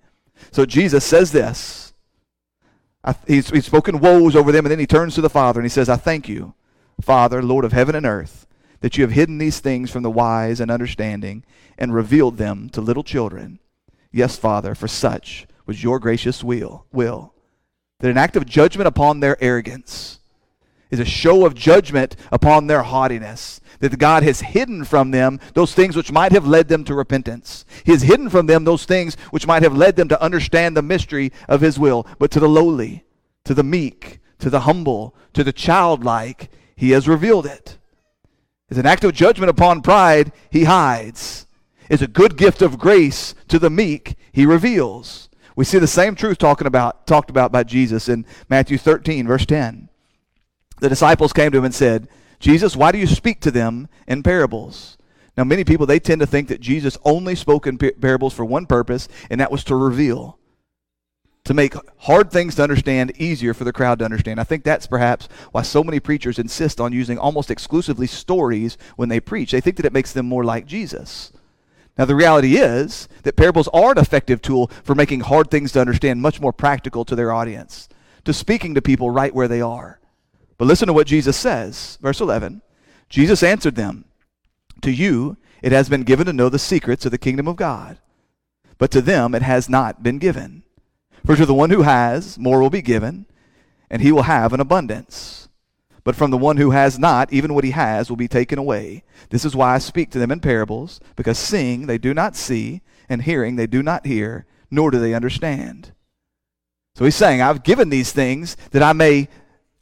So 0.50 0.64
Jesus 0.64 1.04
says 1.04 1.32
this. 1.32 1.92
He's, 3.26 3.48
he's 3.50 3.66
spoken 3.66 4.00
woes 4.00 4.36
over 4.36 4.52
them, 4.52 4.66
and 4.66 4.70
then 4.70 4.78
he 4.78 4.86
turns 4.86 5.14
to 5.14 5.20
the 5.20 5.30
Father 5.30 5.60
and 5.60 5.64
he 5.64 5.70
says, 5.70 5.88
I 5.88 5.96
thank 5.96 6.28
you, 6.28 6.54
Father, 7.00 7.42
Lord 7.42 7.64
of 7.64 7.72
heaven 7.72 7.94
and 7.94 8.04
earth 8.04 8.47
that 8.80 8.96
you 8.96 9.02
have 9.02 9.12
hidden 9.12 9.38
these 9.38 9.60
things 9.60 9.90
from 9.90 10.02
the 10.02 10.10
wise 10.10 10.60
and 10.60 10.70
understanding 10.70 11.44
and 11.76 11.94
revealed 11.94 12.36
them 12.36 12.68
to 12.70 12.80
little 12.80 13.02
children. 13.02 13.58
Yes, 14.12 14.36
Father, 14.36 14.74
for 14.74 14.88
such 14.88 15.46
was 15.66 15.82
your 15.82 15.98
gracious 15.98 16.42
will. 16.42 16.86
will. 16.92 17.34
That 18.00 18.10
an 18.10 18.18
act 18.18 18.36
of 18.36 18.46
judgment 18.46 18.86
upon 18.86 19.20
their 19.20 19.42
arrogance 19.42 20.20
is 20.90 21.00
a 21.00 21.04
show 21.04 21.44
of 21.44 21.54
judgment 21.54 22.16
upon 22.32 22.66
their 22.66 22.82
haughtiness. 22.82 23.60
That 23.80 23.98
God 23.98 24.22
has 24.22 24.40
hidden 24.40 24.84
from 24.84 25.10
them 25.10 25.40
those 25.54 25.74
things 25.74 25.94
which 25.94 26.10
might 26.10 26.32
have 26.32 26.46
led 26.46 26.68
them 26.68 26.84
to 26.84 26.94
repentance. 26.94 27.64
He 27.84 27.92
has 27.92 28.02
hidden 28.02 28.30
from 28.30 28.46
them 28.46 28.64
those 28.64 28.84
things 28.84 29.14
which 29.30 29.46
might 29.46 29.62
have 29.62 29.76
led 29.76 29.96
them 29.96 30.08
to 30.08 30.22
understand 30.22 30.76
the 30.76 30.82
mystery 30.82 31.32
of 31.48 31.60
His 31.60 31.78
will. 31.78 32.06
But 32.18 32.30
to 32.32 32.40
the 32.40 32.48
lowly, 32.48 33.04
to 33.44 33.54
the 33.54 33.62
meek, 33.62 34.20
to 34.38 34.50
the 34.50 34.60
humble, 34.60 35.14
to 35.34 35.44
the 35.44 35.52
childlike, 35.52 36.50
He 36.74 36.90
has 36.90 37.06
revealed 37.06 37.46
it. 37.46 37.78
As 38.70 38.78
an 38.78 38.86
act 38.86 39.04
of 39.04 39.14
judgment 39.14 39.50
upon 39.50 39.82
pride, 39.82 40.32
he 40.50 40.64
hides. 40.64 41.46
As 41.90 42.02
a 42.02 42.06
good 42.06 42.36
gift 42.36 42.60
of 42.60 42.78
grace 42.78 43.34
to 43.48 43.58
the 43.58 43.70
meek, 43.70 44.16
he 44.30 44.44
reveals. 44.44 45.28
We 45.56 45.64
see 45.64 45.78
the 45.78 45.86
same 45.86 46.14
truth 46.14 46.38
talking 46.38 46.66
about, 46.66 47.06
talked 47.06 47.30
about 47.30 47.50
by 47.50 47.64
Jesus 47.64 48.08
in 48.08 48.26
Matthew 48.48 48.78
13, 48.78 49.26
verse 49.26 49.46
10. 49.46 49.88
The 50.80 50.88
disciples 50.88 51.32
came 51.32 51.50
to 51.50 51.58
him 51.58 51.64
and 51.64 51.74
said, 51.74 52.08
Jesus, 52.38 52.76
why 52.76 52.92
do 52.92 52.98
you 52.98 53.06
speak 53.06 53.40
to 53.40 53.50
them 53.50 53.88
in 54.06 54.22
parables? 54.22 54.96
Now, 55.36 55.44
many 55.44 55.64
people, 55.64 55.86
they 55.86 55.98
tend 55.98 56.20
to 56.20 56.26
think 56.26 56.48
that 56.48 56.60
Jesus 56.60 56.98
only 57.04 57.34
spoke 57.34 57.66
in 57.66 57.78
parables 57.78 58.34
for 58.34 58.44
one 58.44 58.66
purpose, 58.66 59.08
and 59.30 59.40
that 59.40 59.50
was 59.50 59.64
to 59.64 59.76
reveal 59.76 60.37
to 61.48 61.54
make 61.54 61.74
hard 62.00 62.30
things 62.30 62.56
to 62.56 62.62
understand 62.62 63.10
easier 63.16 63.54
for 63.54 63.64
the 63.64 63.72
crowd 63.72 63.98
to 63.98 64.04
understand. 64.04 64.38
I 64.38 64.44
think 64.44 64.64
that's 64.64 64.86
perhaps 64.86 65.30
why 65.50 65.62
so 65.62 65.82
many 65.82 65.98
preachers 65.98 66.38
insist 66.38 66.78
on 66.78 66.92
using 66.92 67.16
almost 67.16 67.50
exclusively 67.50 68.06
stories 68.06 68.76
when 68.96 69.08
they 69.08 69.18
preach. 69.18 69.52
They 69.52 69.62
think 69.62 69.76
that 69.78 69.86
it 69.86 69.94
makes 69.94 70.12
them 70.12 70.26
more 70.26 70.44
like 70.44 70.66
Jesus. 70.66 71.32
Now, 71.96 72.04
the 72.04 72.14
reality 72.14 72.56
is 72.58 73.08
that 73.22 73.36
parables 73.36 73.66
are 73.68 73.92
an 73.92 73.96
effective 73.96 74.42
tool 74.42 74.70
for 74.84 74.94
making 74.94 75.20
hard 75.20 75.50
things 75.50 75.72
to 75.72 75.80
understand 75.80 76.20
much 76.20 76.38
more 76.38 76.52
practical 76.52 77.06
to 77.06 77.16
their 77.16 77.32
audience, 77.32 77.88
to 78.26 78.34
speaking 78.34 78.74
to 78.74 78.82
people 78.82 79.10
right 79.10 79.34
where 79.34 79.48
they 79.48 79.62
are. 79.62 80.00
But 80.58 80.66
listen 80.66 80.86
to 80.88 80.92
what 80.92 81.06
Jesus 81.06 81.38
says. 81.38 81.96
Verse 82.02 82.20
11 82.20 82.60
Jesus 83.08 83.42
answered 83.42 83.74
them, 83.74 84.04
To 84.82 84.90
you 84.90 85.38
it 85.62 85.72
has 85.72 85.88
been 85.88 86.02
given 86.02 86.26
to 86.26 86.34
know 86.34 86.50
the 86.50 86.58
secrets 86.58 87.06
of 87.06 87.10
the 87.10 87.16
kingdom 87.16 87.48
of 87.48 87.56
God, 87.56 87.96
but 88.76 88.90
to 88.90 89.00
them 89.00 89.34
it 89.34 89.40
has 89.40 89.70
not 89.70 90.02
been 90.02 90.18
given. 90.18 90.64
For 91.28 91.36
to 91.36 91.44
the 91.44 91.52
one 91.52 91.68
who 91.68 91.82
has, 91.82 92.38
more 92.38 92.58
will 92.58 92.70
be 92.70 92.80
given, 92.80 93.26
and 93.90 94.00
he 94.00 94.12
will 94.12 94.22
have 94.22 94.54
an 94.54 94.60
abundance. 94.60 95.50
But 96.02 96.16
from 96.16 96.30
the 96.30 96.38
one 96.38 96.56
who 96.56 96.70
has 96.70 96.98
not, 96.98 97.30
even 97.30 97.52
what 97.52 97.64
he 97.64 97.72
has 97.72 98.08
will 98.08 98.16
be 98.16 98.28
taken 98.28 98.58
away. 98.58 99.04
This 99.28 99.44
is 99.44 99.54
why 99.54 99.74
I 99.74 99.78
speak 99.78 100.10
to 100.12 100.18
them 100.18 100.30
in 100.30 100.40
parables, 100.40 101.00
because 101.16 101.38
seeing 101.38 101.86
they 101.86 101.98
do 101.98 102.14
not 102.14 102.34
see, 102.34 102.80
and 103.10 103.20
hearing 103.20 103.56
they 103.56 103.66
do 103.66 103.82
not 103.82 104.06
hear, 104.06 104.46
nor 104.70 104.90
do 104.90 104.98
they 104.98 105.12
understand. 105.12 105.92
So 106.94 107.04
he's 107.04 107.14
saying, 107.14 107.42
I've 107.42 107.62
given 107.62 107.90
these 107.90 108.10
things 108.10 108.56
that 108.70 108.82
I 108.82 108.94
may 108.94 109.28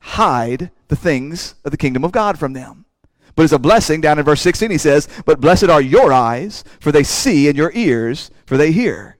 hide 0.01 0.72
the 0.88 0.97
things 0.97 1.55
of 1.64 1.70
the 1.70 1.76
kingdom 1.76 2.03
of 2.03 2.11
God 2.11 2.40
from 2.40 2.55
them. 2.55 2.86
But 3.36 3.44
as 3.44 3.53
a 3.53 3.61
blessing, 3.61 4.01
down 4.01 4.18
in 4.18 4.24
verse 4.24 4.40
16, 4.40 4.68
he 4.68 4.78
says, 4.78 5.09
But 5.24 5.40
blessed 5.40 5.68
are 5.68 5.80
your 5.80 6.12
eyes, 6.12 6.64
for 6.80 6.90
they 6.90 7.05
see, 7.05 7.47
and 7.47 7.57
your 7.57 7.70
ears, 7.72 8.32
for 8.47 8.57
they 8.57 8.72
hear. 8.72 9.15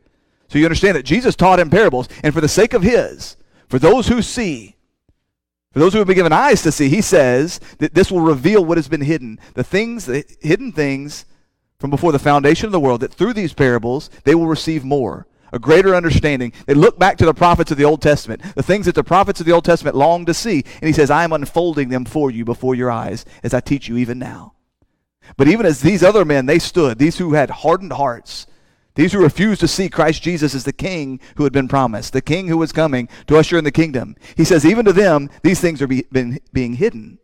So 0.57 0.61
you 0.61 0.64
understand 0.64 0.96
that 0.96 1.02
Jesus 1.02 1.36
taught 1.36 1.61
in 1.61 1.68
parables, 1.68 2.09
and 2.24 2.32
for 2.32 2.40
the 2.40 2.48
sake 2.48 2.72
of 2.72 2.80
his, 2.80 3.36
for 3.68 3.78
those 3.78 4.09
who 4.09 4.22
see, 4.22 4.74
for 5.70 5.80
those 5.80 5.92
who 5.92 5.98
have 5.98 6.07
been 6.07 6.16
given 6.16 6.32
eyes 6.32 6.62
to 6.62 6.72
see, 6.72 6.88
he 6.88 7.02
says 7.02 7.61
that 7.76 7.92
this 7.92 8.11
will 8.11 8.22
reveal 8.22 8.64
what 8.64 8.78
has 8.78 8.88
been 8.88 9.02
hidden. 9.02 9.38
The 9.52 9.62
things, 9.62 10.07
the 10.07 10.24
hidden 10.40 10.72
things 10.72 11.26
from 11.78 11.90
before 11.90 12.11
the 12.11 12.18
foundation 12.18 12.64
of 12.64 12.72
the 12.72 12.80
world, 12.80 13.02
that 13.02 13.12
through 13.12 13.34
these 13.34 13.52
parables 13.52 14.09
they 14.24 14.34
will 14.34 14.46
receive 14.46 14.82
more, 14.82 15.26
a 15.52 15.59
greater 15.59 15.94
understanding. 15.94 16.54
They 16.64 16.72
look 16.72 16.98
back 16.98 17.18
to 17.18 17.26
the 17.26 17.34
prophets 17.34 17.70
of 17.70 17.76
the 17.76 17.84
Old 17.84 18.00
Testament, 18.00 18.40
the 18.54 18.62
things 18.62 18.86
that 18.86 18.94
the 18.94 19.04
prophets 19.04 19.40
of 19.40 19.44
the 19.44 19.52
Old 19.52 19.66
Testament 19.66 19.94
long 19.94 20.24
to 20.24 20.32
see. 20.32 20.64
And 20.80 20.88
he 20.88 20.94
says, 20.94 21.11
I 21.11 21.24
am 21.24 21.34
unfolding 21.34 21.90
them 21.90 22.07
for 22.07 22.30
you 22.30 22.46
before 22.46 22.74
your 22.74 22.90
eyes 22.90 23.26
as 23.42 23.52
I 23.52 23.61
teach 23.61 23.88
you 23.88 23.98
even 23.98 24.18
now. 24.18 24.54
But 25.36 25.48
even 25.48 25.66
as 25.66 25.82
these 25.82 26.02
other 26.02 26.24
men, 26.24 26.46
they 26.46 26.61
stood, 26.61 26.98
these 26.98 27.18
who 27.18 27.34
had 27.34 27.50
hardened 27.50 27.92
hearts, 27.92 28.46
these 28.97 29.12
who 29.12 29.22
refused 29.22 29.61
to 29.61 29.68
see 29.68 29.88
Christ 29.88 30.22
Jesus 30.22 30.55
as 30.55 30.64
the 30.64 30.72
king 30.72 31.20
who 31.36 31.44
had 31.44 31.53
been 31.53 31.68
promised, 31.68 32.12
the 32.12 32.20
king 32.20 32.49
who 32.49 32.59
was 32.59 32.72
coming 32.72 33.09
to 33.28 33.36
usher 33.36 33.57
in 33.57 33.64
the 33.64 33.70
kingdom. 33.70 34.16
He 34.36 34.44
says, 34.44 34.66
even 34.66 34.84
to 34.86 34.92
them, 34.92 35.30
these 35.42 35.61
things 35.61 35.80
are 35.80 35.86
be, 35.86 36.05
been, 36.11 36.40
being 36.53 36.74
hidden. 36.74 37.18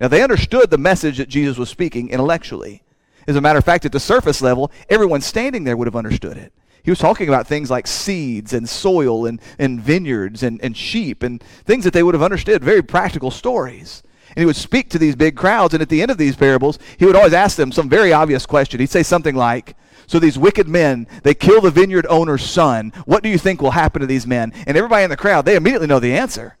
Now, 0.00 0.08
they 0.08 0.22
understood 0.22 0.70
the 0.70 0.78
message 0.78 1.18
that 1.18 1.28
Jesus 1.28 1.58
was 1.58 1.68
speaking 1.68 2.10
intellectually. 2.10 2.82
As 3.26 3.36
a 3.36 3.40
matter 3.40 3.58
of 3.58 3.64
fact, 3.64 3.84
at 3.84 3.92
the 3.92 4.00
surface 4.00 4.42
level, 4.42 4.70
everyone 4.88 5.20
standing 5.20 5.64
there 5.64 5.76
would 5.76 5.86
have 5.86 5.96
understood 5.96 6.36
it. 6.36 6.52
He 6.82 6.90
was 6.90 6.98
talking 6.98 7.28
about 7.28 7.46
things 7.46 7.70
like 7.70 7.86
seeds 7.86 8.52
and 8.52 8.68
soil 8.68 9.24
and, 9.24 9.40
and 9.58 9.80
vineyards 9.80 10.42
and, 10.42 10.60
and 10.62 10.76
sheep 10.76 11.22
and 11.22 11.42
things 11.64 11.84
that 11.84 11.94
they 11.94 12.02
would 12.02 12.14
have 12.14 12.22
understood, 12.22 12.62
very 12.62 12.82
practical 12.82 13.30
stories. 13.30 14.02
And 14.28 14.38
he 14.42 14.44
would 14.44 14.56
speak 14.56 14.90
to 14.90 14.98
these 14.98 15.16
big 15.16 15.36
crowds, 15.36 15.72
and 15.72 15.82
at 15.82 15.88
the 15.88 16.02
end 16.02 16.10
of 16.10 16.18
these 16.18 16.36
parables, 16.36 16.78
he 16.98 17.06
would 17.06 17.16
always 17.16 17.32
ask 17.32 17.56
them 17.56 17.72
some 17.72 17.88
very 17.88 18.12
obvious 18.12 18.44
question. 18.44 18.80
He'd 18.80 18.90
say 18.90 19.02
something 19.02 19.34
like, 19.34 19.74
So 20.06 20.18
these 20.18 20.38
wicked 20.38 20.68
men, 20.68 21.06
they 21.22 21.34
kill 21.34 21.60
the 21.60 21.70
vineyard 21.70 22.06
owner's 22.08 22.44
son. 22.44 22.92
What 23.06 23.22
do 23.22 23.28
you 23.28 23.38
think 23.38 23.60
will 23.60 23.70
happen 23.72 24.00
to 24.00 24.06
these 24.06 24.26
men? 24.26 24.52
And 24.66 24.76
everybody 24.76 25.04
in 25.04 25.10
the 25.10 25.16
crowd, 25.16 25.44
they 25.44 25.56
immediately 25.56 25.86
know 25.86 26.00
the 26.00 26.16
answer. 26.16 26.56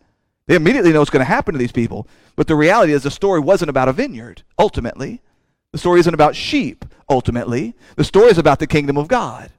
They 0.46 0.56
immediately 0.56 0.92
know 0.92 1.00
what's 1.00 1.10
going 1.10 1.24
to 1.24 1.24
happen 1.24 1.52
to 1.52 1.58
these 1.58 1.72
people. 1.72 2.06
But 2.36 2.46
the 2.46 2.56
reality 2.56 2.92
is, 2.92 3.02
the 3.02 3.10
story 3.10 3.40
wasn't 3.40 3.70
about 3.70 3.88
a 3.88 3.92
vineyard, 3.92 4.42
ultimately. 4.58 5.22
The 5.72 5.78
story 5.78 6.00
isn't 6.00 6.14
about 6.14 6.36
sheep, 6.36 6.84
ultimately. 7.08 7.74
The 7.96 8.04
story 8.04 8.30
is 8.30 8.38
about 8.38 8.58
the 8.58 8.66
kingdom 8.66 8.96
of 8.96 9.08
God. 9.08 9.50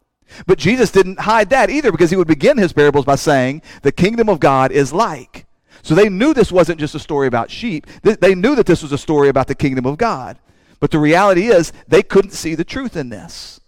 But 0.48 0.60
Jesus 0.60 0.92
didn't 0.92 1.20
hide 1.20 1.50
that 1.50 1.70
either 1.70 1.92
because 1.92 2.10
he 2.10 2.16
would 2.16 2.28
begin 2.28 2.58
his 2.58 2.74
parables 2.74 3.06
by 3.06 3.16
saying, 3.16 3.62
The 3.82 3.92
kingdom 3.92 4.30
of 4.30 4.40
God 4.40 4.72
is 4.72 4.94
like. 4.94 5.46
So 5.82 5.94
they 5.94 6.10
knew 6.10 6.34
this 6.34 6.52
wasn't 6.52 6.80
just 6.80 6.96
a 6.96 7.00
story 7.00 7.28
about 7.28 7.52
sheep. 7.52 7.86
They 8.02 8.34
knew 8.34 8.56
that 8.56 8.66
this 8.66 8.82
was 8.82 8.92
a 8.92 8.98
story 8.98 9.30
about 9.30 9.48
the 9.48 9.56
kingdom 9.56 9.86
of 9.86 9.98
God. 9.98 10.40
But 10.80 10.92
the 10.92 11.00
reality 11.00 11.48
is, 11.48 11.72
they 11.88 12.02
couldn't 12.02 12.32
see 12.32 12.56
the 12.56 12.64
truth 12.64 12.96
in 12.96 13.10
this. 13.10 13.60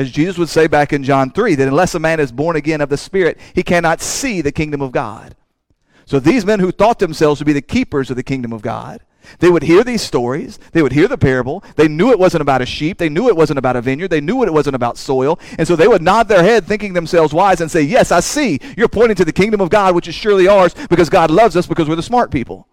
As 0.00 0.10
Jesus 0.10 0.38
would 0.38 0.48
say 0.48 0.66
back 0.66 0.94
in 0.94 1.04
John 1.04 1.30
3, 1.30 1.56
that 1.56 1.68
unless 1.68 1.94
a 1.94 1.98
man 1.98 2.20
is 2.20 2.32
born 2.32 2.56
again 2.56 2.80
of 2.80 2.88
the 2.88 2.96
Spirit, 2.96 3.38
he 3.54 3.62
cannot 3.62 4.00
see 4.00 4.40
the 4.40 4.50
kingdom 4.50 4.80
of 4.80 4.92
God. 4.92 5.36
So 6.06 6.18
these 6.18 6.46
men 6.46 6.58
who 6.58 6.72
thought 6.72 7.00
themselves 7.00 7.38
to 7.40 7.44
be 7.44 7.52
the 7.52 7.60
keepers 7.60 8.08
of 8.08 8.16
the 8.16 8.22
kingdom 8.22 8.50
of 8.50 8.62
God, 8.62 9.02
they 9.40 9.50
would 9.50 9.62
hear 9.62 9.84
these 9.84 10.00
stories. 10.00 10.58
They 10.72 10.80
would 10.80 10.94
hear 10.94 11.06
the 11.06 11.18
parable. 11.18 11.62
They 11.76 11.86
knew 11.86 12.12
it 12.12 12.18
wasn't 12.18 12.40
about 12.40 12.62
a 12.62 12.66
sheep. 12.66 12.96
They 12.96 13.10
knew 13.10 13.28
it 13.28 13.36
wasn't 13.36 13.58
about 13.58 13.76
a 13.76 13.82
vineyard. 13.82 14.08
They 14.08 14.22
knew 14.22 14.42
it 14.42 14.50
wasn't 14.50 14.74
about 14.74 14.96
soil. 14.96 15.38
And 15.58 15.68
so 15.68 15.76
they 15.76 15.86
would 15.86 16.00
nod 16.00 16.28
their 16.28 16.42
head, 16.42 16.64
thinking 16.64 16.94
themselves 16.94 17.34
wise, 17.34 17.60
and 17.60 17.70
say, 17.70 17.82
Yes, 17.82 18.10
I 18.10 18.20
see. 18.20 18.58
You're 18.78 18.88
pointing 18.88 19.16
to 19.16 19.26
the 19.26 19.34
kingdom 19.34 19.60
of 19.60 19.68
God, 19.68 19.94
which 19.94 20.08
is 20.08 20.14
surely 20.14 20.48
ours 20.48 20.72
because 20.88 21.10
God 21.10 21.30
loves 21.30 21.58
us 21.58 21.66
because 21.66 21.90
we're 21.90 21.96
the 21.96 22.02
smart 22.02 22.30
people. 22.30 22.66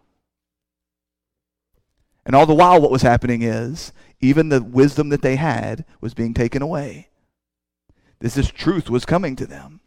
And 2.26 2.38
all 2.38 2.46
the 2.46 2.56
while, 2.56 2.82
what 2.82 2.90
was 2.90 3.02
happening 3.02 3.42
is 3.42 3.92
even 4.22 4.48
the 4.48 4.64
wisdom 4.64 5.10
that 5.10 5.22
they 5.22 5.36
had 5.36 5.84
was 6.00 6.14
being 6.14 6.34
taken 6.34 6.62
away. 6.62 7.10
This, 8.20 8.36
this 8.36 8.52
truth 8.52 8.90
was 8.90 9.06
coming 9.06 9.36
to 9.36 9.46
them. 9.46 9.82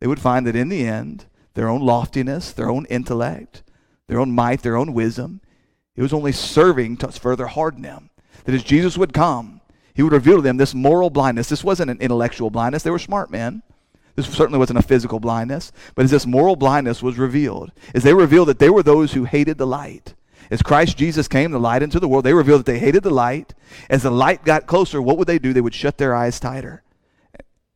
They 0.00 0.06
would 0.06 0.20
find 0.20 0.46
that 0.46 0.56
in 0.56 0.68
the 0.68 0.86
end, 0.86 1.26
their 1.54 1.68
own 1.68 1.80
loftiness, 1.80 2.52
their 2.52 2.70
own 2.70 2.86
intellect, 2.86 3.62
their 4.06 4.18
own 4.18 4.32
might, 4.32 4.62
their 4.62 4.76
own 4.76 4.94
wisdom. 4.94 5.40
It 5.94 6.02
was 6.02 6.12
only 6.12 6.32
serving 6.32 6.98
to 6.98 7.08
further 7.12 7.46
harden 7.46 7.82
them. 7.82 8.10
That 8.44 8.54
as 8.54 8.64
Jesus 8.64 8.96
would 8.96 9.12
come, 9.12 9.60
he 9.94 10.02
would 10.02 10.12
reveal 10.12 10.36
to 10.36 10.42
them 10.42 10.56
this 10.56 10.74
moral 10.74 11.10
blindness. 11.10 11.48
This 11.48 11.64
wasn't 11.64 11.90
an 11.90 12.00
intellectual 12.00 12.50
blindness, 12.50 12.82
they 12.82 12.90
were 12.90 12.98
smart 12.98 13.30
men. 13.30 13.62
This 14.14 14.26
certainly 14.26 14.58
wasn't 14.58 14.78
a 14.78 14.82
physical 14.82 15.20
blindness, 15.20 15.72
but 15.94 16.04
as 16.04 16.10
this 16.10 16.26
moral 16.26 16.54
blindness 16.54 17.02
was 17.02 17.18
revealed, 17.18 17.72
as 17.94 18.02
they 18.02 18.12
revealed 18.12 18.48
that 18.48 18.58
they 18.58 18.68
were 18.68 18.82
those 18.82 19.14
who 19.14 19.24
hated 19.24 19.56
the 19.56 19.66
light. 19.66 20.14
As 20.50 20.60
Christ 20.60 20.98
Jesus 20.98 21.28
came, 21.28 21.50
the 21.50 21.58
light 21.58 21.82
into 21.82 21.98
the 21.98 22.08
world, 22.08 22.24
they 22.24 22.34
revealed 22.34 22.60
that 22.60 22.70
they 22.70 22.78
hated 22.78 23.04
the 23.04 23.10
light. 23.10 23.54
As 23.88 24.02
the 24.02 24.10
light 24.10 24.44
got 24.44 24.66
closer, 24.66 25.00
what 25.00 25.16
would 25.16 25.28
they 25.28 25.38
do? 25.38 25.54
They 25.54 25.62
would 25.62 25.74
shut 25.74 25.96
their 25.96 26.14
eyes 26.14 26.38
tighter. 26.38 26.81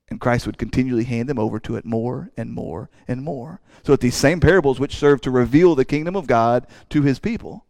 And 0.09 0.20
Christ 0.20 0.46
would 0.46 0.59
continually 0.59 1.04
hand 1.04 1.28
them 1.28 1.38
over 1.38 1.59
to 1.61 1.76
it 1.76 1.84
more 1.84 2.30
and 2.36 2.52
more 2.52 2.90
and 3.09 3.22
more. 3.22 3.61
So 3.82 3.92
that 3.92 4.00
these 4.00 4.14
same 4.14 4.40
parables, 4.40 4.78
which 4.78 4.96
serve 4.96 5.20
to 5.22 5.30
reveal 5.30 5.74
the 5.74 5.84
kingdom 5.84 6.14
of 6.14 6.26
God 6.26 6.66
to 6.90 7.02
his 7.02 7.18
people, 7.18 7.64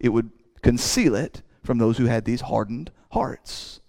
it 0.00 0.08
would 0.08 0.30
conceal 0.62 1.14
it 1.14 1.42
from 1.62 1.78
those 1.78 1.98
who 1.98 2.06
had 2.06 2.24
these 2.24 2.42
hardened 2.42 2.90
hearts. 3.10 3.80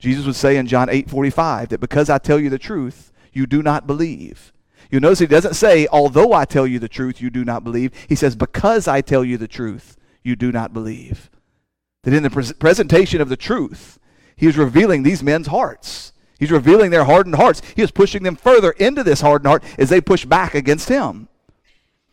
Jesus 0.00 0.26
would 0.26 0.36
say 0.36 0.56
in 0.56 0.66
John 0.66 0.88
8 0.88 1.10
45 1.10 1.70
that 1.70 1.80
because 1.80 2.08
I 2.08 2.18
tell 2.18 2.38
you 2.38 2.50
the 2.50 2.58
truth, 2.58 3.10
you 3.32 3.46
do 3.46 3.62
not 3.62 3.86
believe. 3.86 4.52
You 4.90 5.00
notice 5.00 5.18
he 5.18 5.26
doesn't 5.26 5.54
say, 5.54 5.86
although 5.88 6.32
I 6.32 6.44
tell 6.44 6.66
you 6.66 6.78
the 6.78 6.88
truth, 6.88 7.20
you 7.20 7.30
do 7.30 7.44
not 7.44 7.64
believe. 7.64 7.92
He 8.08 8.14
says, 8.14 8.36
because 8.36 8.88
I 8.88 9.00
tell 9.00 9.24
you 9.24 9.36
the 9.36 9.48
truth, 9.48 9.96
you 10.22 10.36
do 10.36 10.50
not 10.50 10.72
believe. 10.72 11.30
That 12.04 12.14
in 12.14 12.22
the 12.22 12.30
pre- 12.30 12.52
presentation 12.54 13.20
of 13.20 13.28
the 13.28 13.36
truth, 13.36 13.98
he 14.36 14.46
is 14.46 14.56
revealing 14.56 15.02
these 15.02 15.22
men's 15.22 15.48
hearts. 15.48 16.12
He's 16.38 16.50
revealing 16.50 16.90
their 16.90 17.04
hardened 17.04 17.34
hearts. 17.34 17.62
He 17.74 17.82
is 17.82 17.90
pushing 17.90 18.22
them 18.22 18.36
further 18.36 18.70
into 18.72 19.02
this 19.02 19.20
hardened 19.20 19.48
heart 19.48 19.64
as 19.76 19.88
they 19.88 20.00
push 20.00 20.24
back 20.24 20.54
against 20.54 20.88
him. 20.88 21.28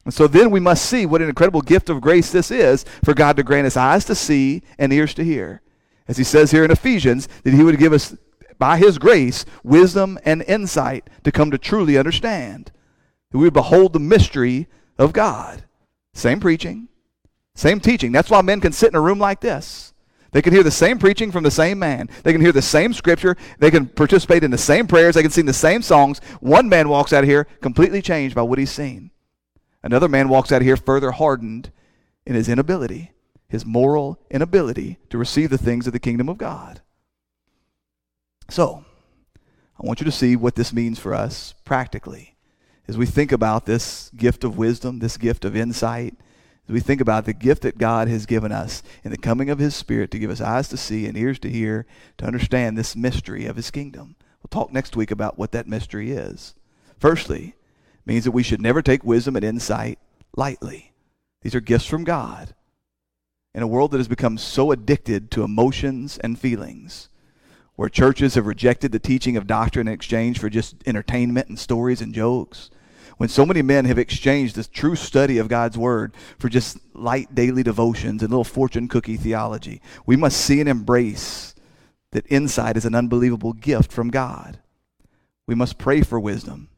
And 0.04 0.14
so 0.14 0.28
then 0.28 0.52
we 0.52 0.60
must 0.60 0.86
see 0.86 1.06
what 1.06 1.22
an 1.22 1.30
incredible 1.30 1.62
gift 1.62 1.90
of 1.90 2.02
grace 2.02 2.32
this 2.32 2.52
is 2.52 2.86
for 3.04 3.14
God 3.14 3.38
to 3.38 3.44
grant 3.44 3.68
us 3.68 3.78
eyes 3.78 4.06
to 4.06 4.16
see 4.16 4.62
and 4.78 4.92
ears 4.92 5.14
to 5.16 5.24
hear. 5.24 5.62
As 6.08 6.18
he 6.18 6.24
says 6.24 6.52
here 6.52 6.64
in 6.64 6.72
Ephesians, 6.72 7.28
that 7.44 7.54
he 7.54 7.64
would 7.64 7.80
give 7.80 7.94
us, 7.94 8.16
by 8.60 8.78
his 8.78 8.98
grace, 8.98 9.46
wisdom 9.64 10.20
and 10.24 10.44
insight 10.44 11.10
to 11.24 11.32
come 11.32 11.50
to 11.52 11.58
truly 11.58 11.98
understand. 11.98 12.72
That 13.32 13.38
we 13.40 13.46
would 13.46 13.54
behold 13.54 13.94
the 13.94 14.00
mystery 14.00 14.68
of 14.98 15.14
God. 15.14 15.64
Same 16.14 16.40
preaching, 16.40 16.88
same 17.56 17.80
teaching. 17.80 18.12
That's 18.12 18.30
why 18.30 18.42
men 18.42 18.62
can 18.62 18.72
sit 18.72 18.90
in 18.90 18.96
a 18.96 19.02
room 19.02 19.20
like 19.20 19.42
this 19.42 19.94
they 20.36 20.42
can 20.42 20.52
hear 20.52 20.64
the 20.64 20.70
same 20.70 21.00
preaching 21.00 21.32
from 21.32 21.46
the 21.46 21.50
same 21.50 21.80
man. 21.80 22.10
They 22.24 22.34
can 22.34 22.42
hear 22.42 22.52
the 22.52 22.62
same 22.62 22.92
scripture. 22.92 23.38
They 23.60 23.72
can 23.72 23.86
participate 23.86 24.44
in 24.44 24.52
the 24.52 24.58
same 24.58 24.86
prayers. 24.86 25.16
They 25.16 25.22
can 25.22 25.32
sing 25.32 25.46
the 25.46 25.54
same 25.54 25.82
songs. 25.82 26.20
One 26.42 26.68
man 26.68 26.90
walks 26.90 27.14
out 27.14 27.24
of 27.24 27.30
here 27.30 27.46
completely 27.62 28.02
changed 28.02 28.36
by 28.36 28.42
what 28.42 28.60
he's 28.60 28.70
seen. 28.70 29.12
Another 29.82 30.10
man 30.10 30.28
walks 30.28 30.52
out 30.52 30.62
of 30.62 30.66
here 30.66 30.76
further 30.76 31.12
hardened 31.12 31.72
in 32.26 32.36
his 32.36 32.50
inability, 32.50 33.14
his 33.48 33.66
moral 33.66 34.20
inability 34.30 34.98
to 35.10 35.18
receive 35.18 35.52
the 35.52 35.58
things 35.58 35.88
of 35.88 35.94
the 35.94 36.00
kingdom 36.00 36.28
of 36.28 36.38
God. 36.38 36.82
So, 38.50 38.84
I 39.80 39.88
want 39.88 40.02
you 40.02 40.06
to 40.06 40.12
see 40.12 40.36
what 40.36 40.56
this 40.56 40.74
means 40.74 41.00
for 41.00 41.14
us 41.14 41.54
practically 41.64 42.36
as 42.90 42.98
we 42.98 43.06
think 43.06 43.32
about 43.32 43.66
this 43.66 44.12
gift 44.18 44.44
of 44.44 44.58
wisdom, 44.58 45.00
this 45.00 45.16
gift 45.16 45.46
of 45.46 45.56
insight, 45.56 46.18
as 46.68 46.74
we 46.74 46.80
think 46.80 47.02
about 47.02 47.26
the 47.26 47.34
gift 47.34 47.62
that 47.62 47.78
God 47.78 48.08
has 48.08 48.26
given 48.26 48.52
us 48.52 48.82
in 49.04 49.12
the 49.12 49.18
coming 49.18 49.50
of 49.50 49.60
His 49.60 49.76
Spirit 49.76 50.10
to 50.12 50.20
give 50.20 50.32
us 50.32 50.42
eyes 50.42 50.68
to 50.70 50.78
see 50.78 51.06
and 51.06 51.18
ears 51.18 51.40
to 51.40 51.50
hear, 51.50 51.86
to 52.18 52.26
understand 52.26 52.78
this 52.78 52.96
mystery 52.96 53.46
of 53.46 53.56
His 53.56 53.72
kingdom. 53.72 54.16
We'll 54.42 54.50
talk 54.50 54.74
next 54.74 54.96
week 54.96 55.12
about 55.12 55.38
what 55.38 55.52
that 55.52 55.68
mystery 55.68 56.12
is. 56.12 56.56
Firstly, 57.00 57.56
means 58.06 58.24
that 58.24 58.32
we 58.32 58.44
should 58.44 58.62
never 58.62 58.82
take 58.82 59.04
wisdom 59.04 59.36
and 59.36 59.46
insight 59.46 60.00
lightly. 60.36 60.94
These 61.42 61.56
are 61.56 61.62
gifts 61.62 61.86
from 61.86 62.04
God. 62.04 62.56
In 63.54 63.64
a 63.64 63.68
world 63.68 63.92
that 63.92 63.98
has 63.98 64.08
become 64.08 64.38
so 64.38 64.72
addicted 64.72 65.32
to 65.32 65.44
emotions 65.44 66.18
and 66.18 66.38
feelings, 66.38 67.10
where 67.76 67.90
churches 67.90 68.36
have 68.36 68.48
rejected 68.48 68.92
the 68.92 69.00
teaching 69.00 69.38
of 69.38 69.48
doctrine 69.48 69.88
in 69.88 69.94
exchange 69.94 70.40
for 70.40 70.50
just 70.50 70.76
entertainment 70.86 71.48
and 71.48 71.60
stories 71.60 72.02
and 72.02 72.14
jokes, 72.14 72.70
when 73.18 73.30
so 73.30 73.46
many 73.46 73.62
men 73.62 73.86
have 73.86 73.98
exchanged 73.98 74.56
this 74.56 74.68
true 74.68 74.96
study 74.96 75.38
of 75.38 75.48
God's 75.48 75.78
Word 75.78 76.14
for 76.38 76.50
just 76.50 76.78
light 76.94 77.34
daily 77.34 77.64
devotions 77.64 78.22
and 78.22 78.30
little 78.30 78.44
fortune 78.44 78.88
cookie 78.88 79.18
theology. 79.18 79.82
We 80.06 80.16
must 80.16 80.38
see 80.38 80.60
and 80.60 80.70
embrace 80.70 81.56
that 82.12 82.26
insight 82.30 82.78
is 82.78 82.86
an 82.86 82.96
unbelievable 82.96 83.54
gift 83.54 83.92
from 83.92 84.10
God. 84.10 84.60
We 85.48 85.56
must 85.56 85.78
pray 85.78 86.02
for 86.02 86.20
wisdom. 86.20 86.70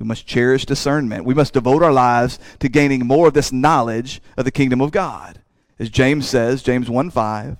We 0.00 0.06
must 0.06 0.26
cherish 0.26 0.66
discernment. 0.66 1.24
We 1.24 1.34
must 1.34 1.52
devote 1.52 1.82
our 1.82 1.92
lives 1.92 2.38
to 2.58 2.68
gaining 2.68 3.06
more 3.06 3.28
of 3.28 3.34
this 3.34 3.52
knowledge 3.52 4.20
of 4.36 4.44
the 4.44 4.50
kingdom 4.50 4.80
of 4.80 4.90
God. 4.90 5.40
As 5.78 5.90
James 5.90 6.28
says, 6.28 6.62
James 6.62 6.90
1 6.90 7.10
5, 7.10 7.56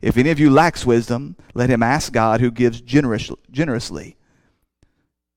if 0.00 0.16
any 0.16 0.30
of 0.30 0.40
you 0.40 0.50
lacks 0.50 0.86
wisdom, 0.86 1.36
let 1.54 1.70
him 1.70 1.82
ask 1.82 2.12
God 2.12 2.40
who 2.40 2.50
gives 2.50 2.80
generous, 2.80 3.30
generously 3.50 4.16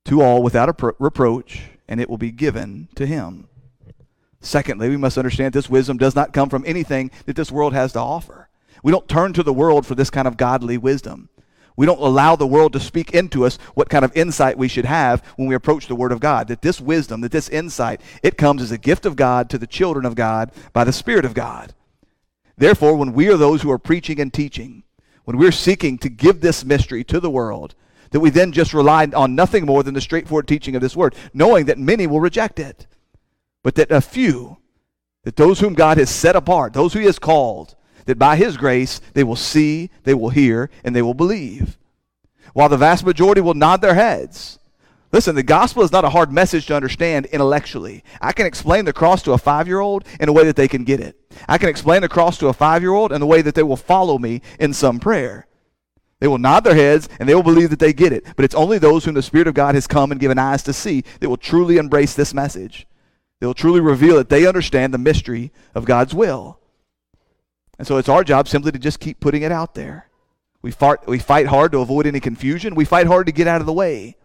to 0.05 0.21
all 0.21 0.41
without 0.41 0.81
reproach 0.99 1.63
and 1.87 1.99
it 1.99 2.09
will 2.09 2.17
be 2.17 2.31
given 2.31 2.87
to 2.95 3.05
him. 3.05 3.47
Secondly, 4.41 4.89
we 4.89 4.97
must 4.97 5.17
understand 5.17 5.53
this 5.53 5.69
wisdom 5.69 5.97
does 5.97 6.15
not 6.15 6.33
come 6.33 6.49
from 6.49 6.63
anything 6.67 7.09
that 7.25 7.35
this 7.35 7.51
world 7.51 7.73
has 7.73 7.93
to 7.93 7.99
offer. 7.99 8.49
We 8.83 8.91
don't 8.91 9.07
turn 9.07 9.33
to 9.33 9.43
the 9.43 9.53
world 9.53 9.85
for 9.85 9.95
this 9.95 10.11
kind 10.11 10.27
of 10.27 10.37
godly 10.37 10.77
wisdom. 10.77 11.29
We 11.77 11.85
don't 11.85 11.99
allow 11.99 12.35
the 12.35 12.47
world 12.47 12.73
to 12.73 12.79
speak 12.79 13.11
into 13.13 13.45
us 13.45 13.57
what 13.73 13.89
kind 13.89 14.05
of 14.05 14.15
insight 14.15 14.57
we 14.57 14.67
should 14.67 14.85
have 14.85 15.21
when 15.35 15.47
we 15.47 15.55
approach 15.55 15.87
the 15.87 15.95
Word 15.95 16.11
of 16.11 16.19
God. 16.19 16.47
That 16.47 16.61
this 16.61 16.79
wisdom, 16.79 17.21
that 17.21 17.31
this 17.31 17.49
insight, 17.49 17.99
it 18.23 18.37
comes 18.37 18.61
as 18.61 18.71
a 18.71 18.77
gift 18.77 19.05
of 19.05 19.15
God 19.15 19.49
to 19.49 19.57
the 19.57 19.67
children 19.67 20.05
of 20.05 20.15
God 20.15 20.51
by 20.71 20.83
the 20.83 20.93
Spirit 20.93 21.25
of 21.25 21.33
God. 21.33 21.73
Therefore, 22.57 22.95
when 22.95 23.13
we 23.13 23.27
are 23.27 23.37
those 23.37 23.61
who 23.61 23.71
are 23.71 23.79
preaching 23.79 24.21
and 24.21 24.33
teaching, 24.33 24.83
when 25.25 25.37
we're 25.37 25.51
seeking 25.51 25.97
to 25.97 26.09
give 26.09 26.39
this 26.39 26.63
mystery 26.63 27.03
to 27.05 27.19
the 27.19 27.29
world, 27.29 27.75
that 28.11 28.19
we 28.19 28.29
then 28.29 28.51
just 28.51 28.73
rely 28.73 29.05
on 29.15 29.35
nothing 29.35 29.65
more 29.65 29.83
than 29.83 29.93
the 29.93 30.01
straightforward 30.01 30.47
teaching 30.47 30.75
of 30.75 30.81
this 30.81 30.95
word, 30.95 31.15
knowing 31.33 31.65
that 31.65 31.77
many 31.77 32.07
will 32.07 32.19
reject 32.19 32.59
it, 32.59 32.87
but 33.63 33.75
that 33.75 33.91
a 33.91 34.01
few, 34.01 34.57
that 35.23 35.35
those 35.35 35.59
whom 35.59 35.73
God 35.73 35.97
has 35.97 36.09
set 36.09 36.35
apart, 36.35 36.73
those 36.73 36.93
who 36.93 36.99
He 36.99 37.05
has 37.05 37.19
called, 37.19 37.75
that 38.05 38.19
by 38.19 38.35
His 38.35 38.57
grace 38.57 39.01
they 39.13 39.23
will 39.23 39.35
see, 39.35 39.89
they 40.03 40.13
will 40.13 40.29
hear, 40.29 40.69
and 40.83 40.95
they 40.95 41.01
will 41.01 41.13
believe. 41.13 41.77
While 42.53 42.69
the 42.69 42.77
vast 42.77 43.05
majority 43.05 43.41
will 43.41 43.53
nod 43.53 43.81
their 43.81 43.95
heads. 43.95 44.59
Listen, 45.11 45.35
the 45.35 45.43
gospel 45.43 45.83
is 45.83 45.91
not 45.91 46.03
a 46.03 46.09
hard 46.09 46.31
message 46.31 46.65
to 46.65 46.75
understand 46.75 47.25
intellectually. 47.27 48.03
I 48.21 48.33
can 48.33 48.45
explain 48.45 48.85
the 48.85 48.93
cross 48.93 49.23
to 49.23 49.31
a 49.31 49.37
five 49.37 49.67
year 49.67 49.79
old 49.79 50.03
in 50.19 50.27
a 50.29 50.33
way 50.33 50.43
that 50.43 50.55
they 50.55 50.67
can 50.67 50.83
get 50.83 50.99
it. 50.99 51.17
I 51.47 51.57
can 51.57 51.69
explain 51.69 52.01
the 52.01 52.09
cross 52.09 52.37
to 52.39 52.47
a 52.47 52.53
five 52.53 52.81
year 52.81 52.93
old 52.93 53.11
in 53.11 53.21
a 53.21 53.25
way 53.25 53.41
that 53.41 53.55
they 53.55 53.63
will 53.63 53.77
follow 53.77 54.17
me 54.17 54.41
in 54.59 54.73
some 54.73 54.99
prayer. 54.99 55.47
They 56.19 56.27
will 56.27 56.37
nod 56.37 56.63
their 56.63 56.75
heads 56.75 57.09
and 57.19 57.27
they 57.27 57.35
will 57.35 57.43
believe 57.43 57.69
that 57.69 57.79
they 57.79 57.93
get 57.93 58.13
it. 58.13 58.25
But 58.35 58.45
it's 58.45 58.55
only 58.55 58.77
those 58.77 59.05
whom 59.05 59.15
the 59.15 59.21
Spirit 59.21 59.47
of 59.47 59.53
God 59.53 59.75
has 59.75 59.87
come 59.87 60.11
and 60.11 60.19
given 60.19 60.39
eyes 60.39 60.63
to 60.63 60.73
see 60.73 61.03
that 61.19 61.29
will 61.29 61.37
truly 61.37 61.77
embrace 61.77 62.13
this 62.13 62.33
message. 62.33 62.87
They 63.39 63.47
will 63.47 63.53
truly 63.53 63.81
reveal 63.81 64.15
that 64.15 64.29
they 64.29 64.47
understand 64.47 64.93
the 64.93 64.97
mystery 64.97 65.51
of 65.73 65.85
God's 65.85 66.13
will. 66.13 66.59
And 67.77 67.87
so 67.87 67.97
it's 67.97 68.09
our 68.09 68.23
job 68.23 68.47
simply 68.47 68.71
to 68.71 68.79
just 68.79 68.99
keep 68.99 69.19
putting 69.19 69.41
it 69.41 69.51
out 69.51 69.75
there. 69.75 70.09
We 70.61 70.71
fight, 70.71 71.05
we 71.05 71.19
fight 71.19 71.47
hard 71.47 71.73
to 71.73 71.79
avoid 71.79 72.07
any 72.07 72.19
confusion. 72.19 72.75
We 72.75 72.85
fight 72.85 73.07
hard 73.07 73.25
to 73.27 73.33
get 73.33 73.47
out 73.47 73.59
of 73.61 73.67
the 73.67 73.73
way. 73.73 74.15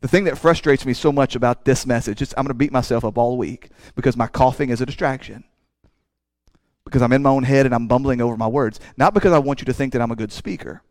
The 0.00 0.08
thing 0.08 0.24
that 0.24 0.36
frustrates 0.36 0.84
me 0.84 0.92
so 0.94 1.12
much 1.12 1.36
about 1.36 1.64
this 1.64 1.86
message 1.86 2.20
is 2.20 2.34
I'm 2.36 2.44
going 2.44 2.48
to 2.48 2.54
beat 2.54 2.72
myself 2.72 3.04
up 3.04 3.16
all 3.16 3.38
week 3.38 3.70
because 3.94 4.16
my 4.16 4.26
coughing 4.26 4.70
is 4.70 4.80
a 4.80 4.86
distraction. 4.86 5.44
Because 6.84 7.00
I'm 7.00 7.12
in 7.12 7.22
my 7.22 7.30
own 7.30 7.44
head 7.44 7.64
and 7.64 7.74
I'm 7.74 7.86
bumbling 7.86 8.20
over 8.20 8.36
my 8.36 8.48
words. 8.48 8.80
Not 8.96 9.14
because 9.14 9.32
I 9.32 9.38
want 9.38 9.60
you 9.60 9.64
to 9.66 9.72
think 9.72 9.92
that 9.92 10.02
I'm 10.02 10.10
a 10.10 10.16
good 10.16 10.32
speaker. 10.32 10.82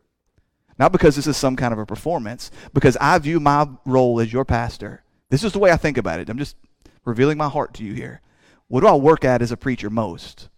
Not 0.78 0.92
because 0.92 1.16
this 1.16 1.26
is 1.26 1.36
some 1.36 1.56
kind 1.56 1.72
of 1.72 1.78
a 1.78 1.86
performance. 1.86 2.50
Because 2.72 2.96
I 2.98 3.18
view 3.18 3.40
my 3.40 3.68
role 3.84 4.20
as 4.20 4.32
your 4.32 4.44
pastor. 4.44 5.02
This 5.30 5.44
is 5.44 5.52
the 5.52 5.58
way 5.58 5.70
I 5.70 5.76
think 5.76 5.96
about 5.96 6.20
it. 6.20 6.28
I'm 6.28 6.38
just 6.38 6.56
revealing 7.04 7.38
my 7.38 7.48
heart 7.48 7.74
to 7.74 7.84
you 7.84 7.94
here. 7.94 8.20
What 8.68 8.80
do 8.80 8.86
I 8.86 8.94
work 8.94 9.24
at 9.24 9.42
as 9.42 9.52
a 9.52 9.56
preacher 9.56 9.90
most? 9.90 10.48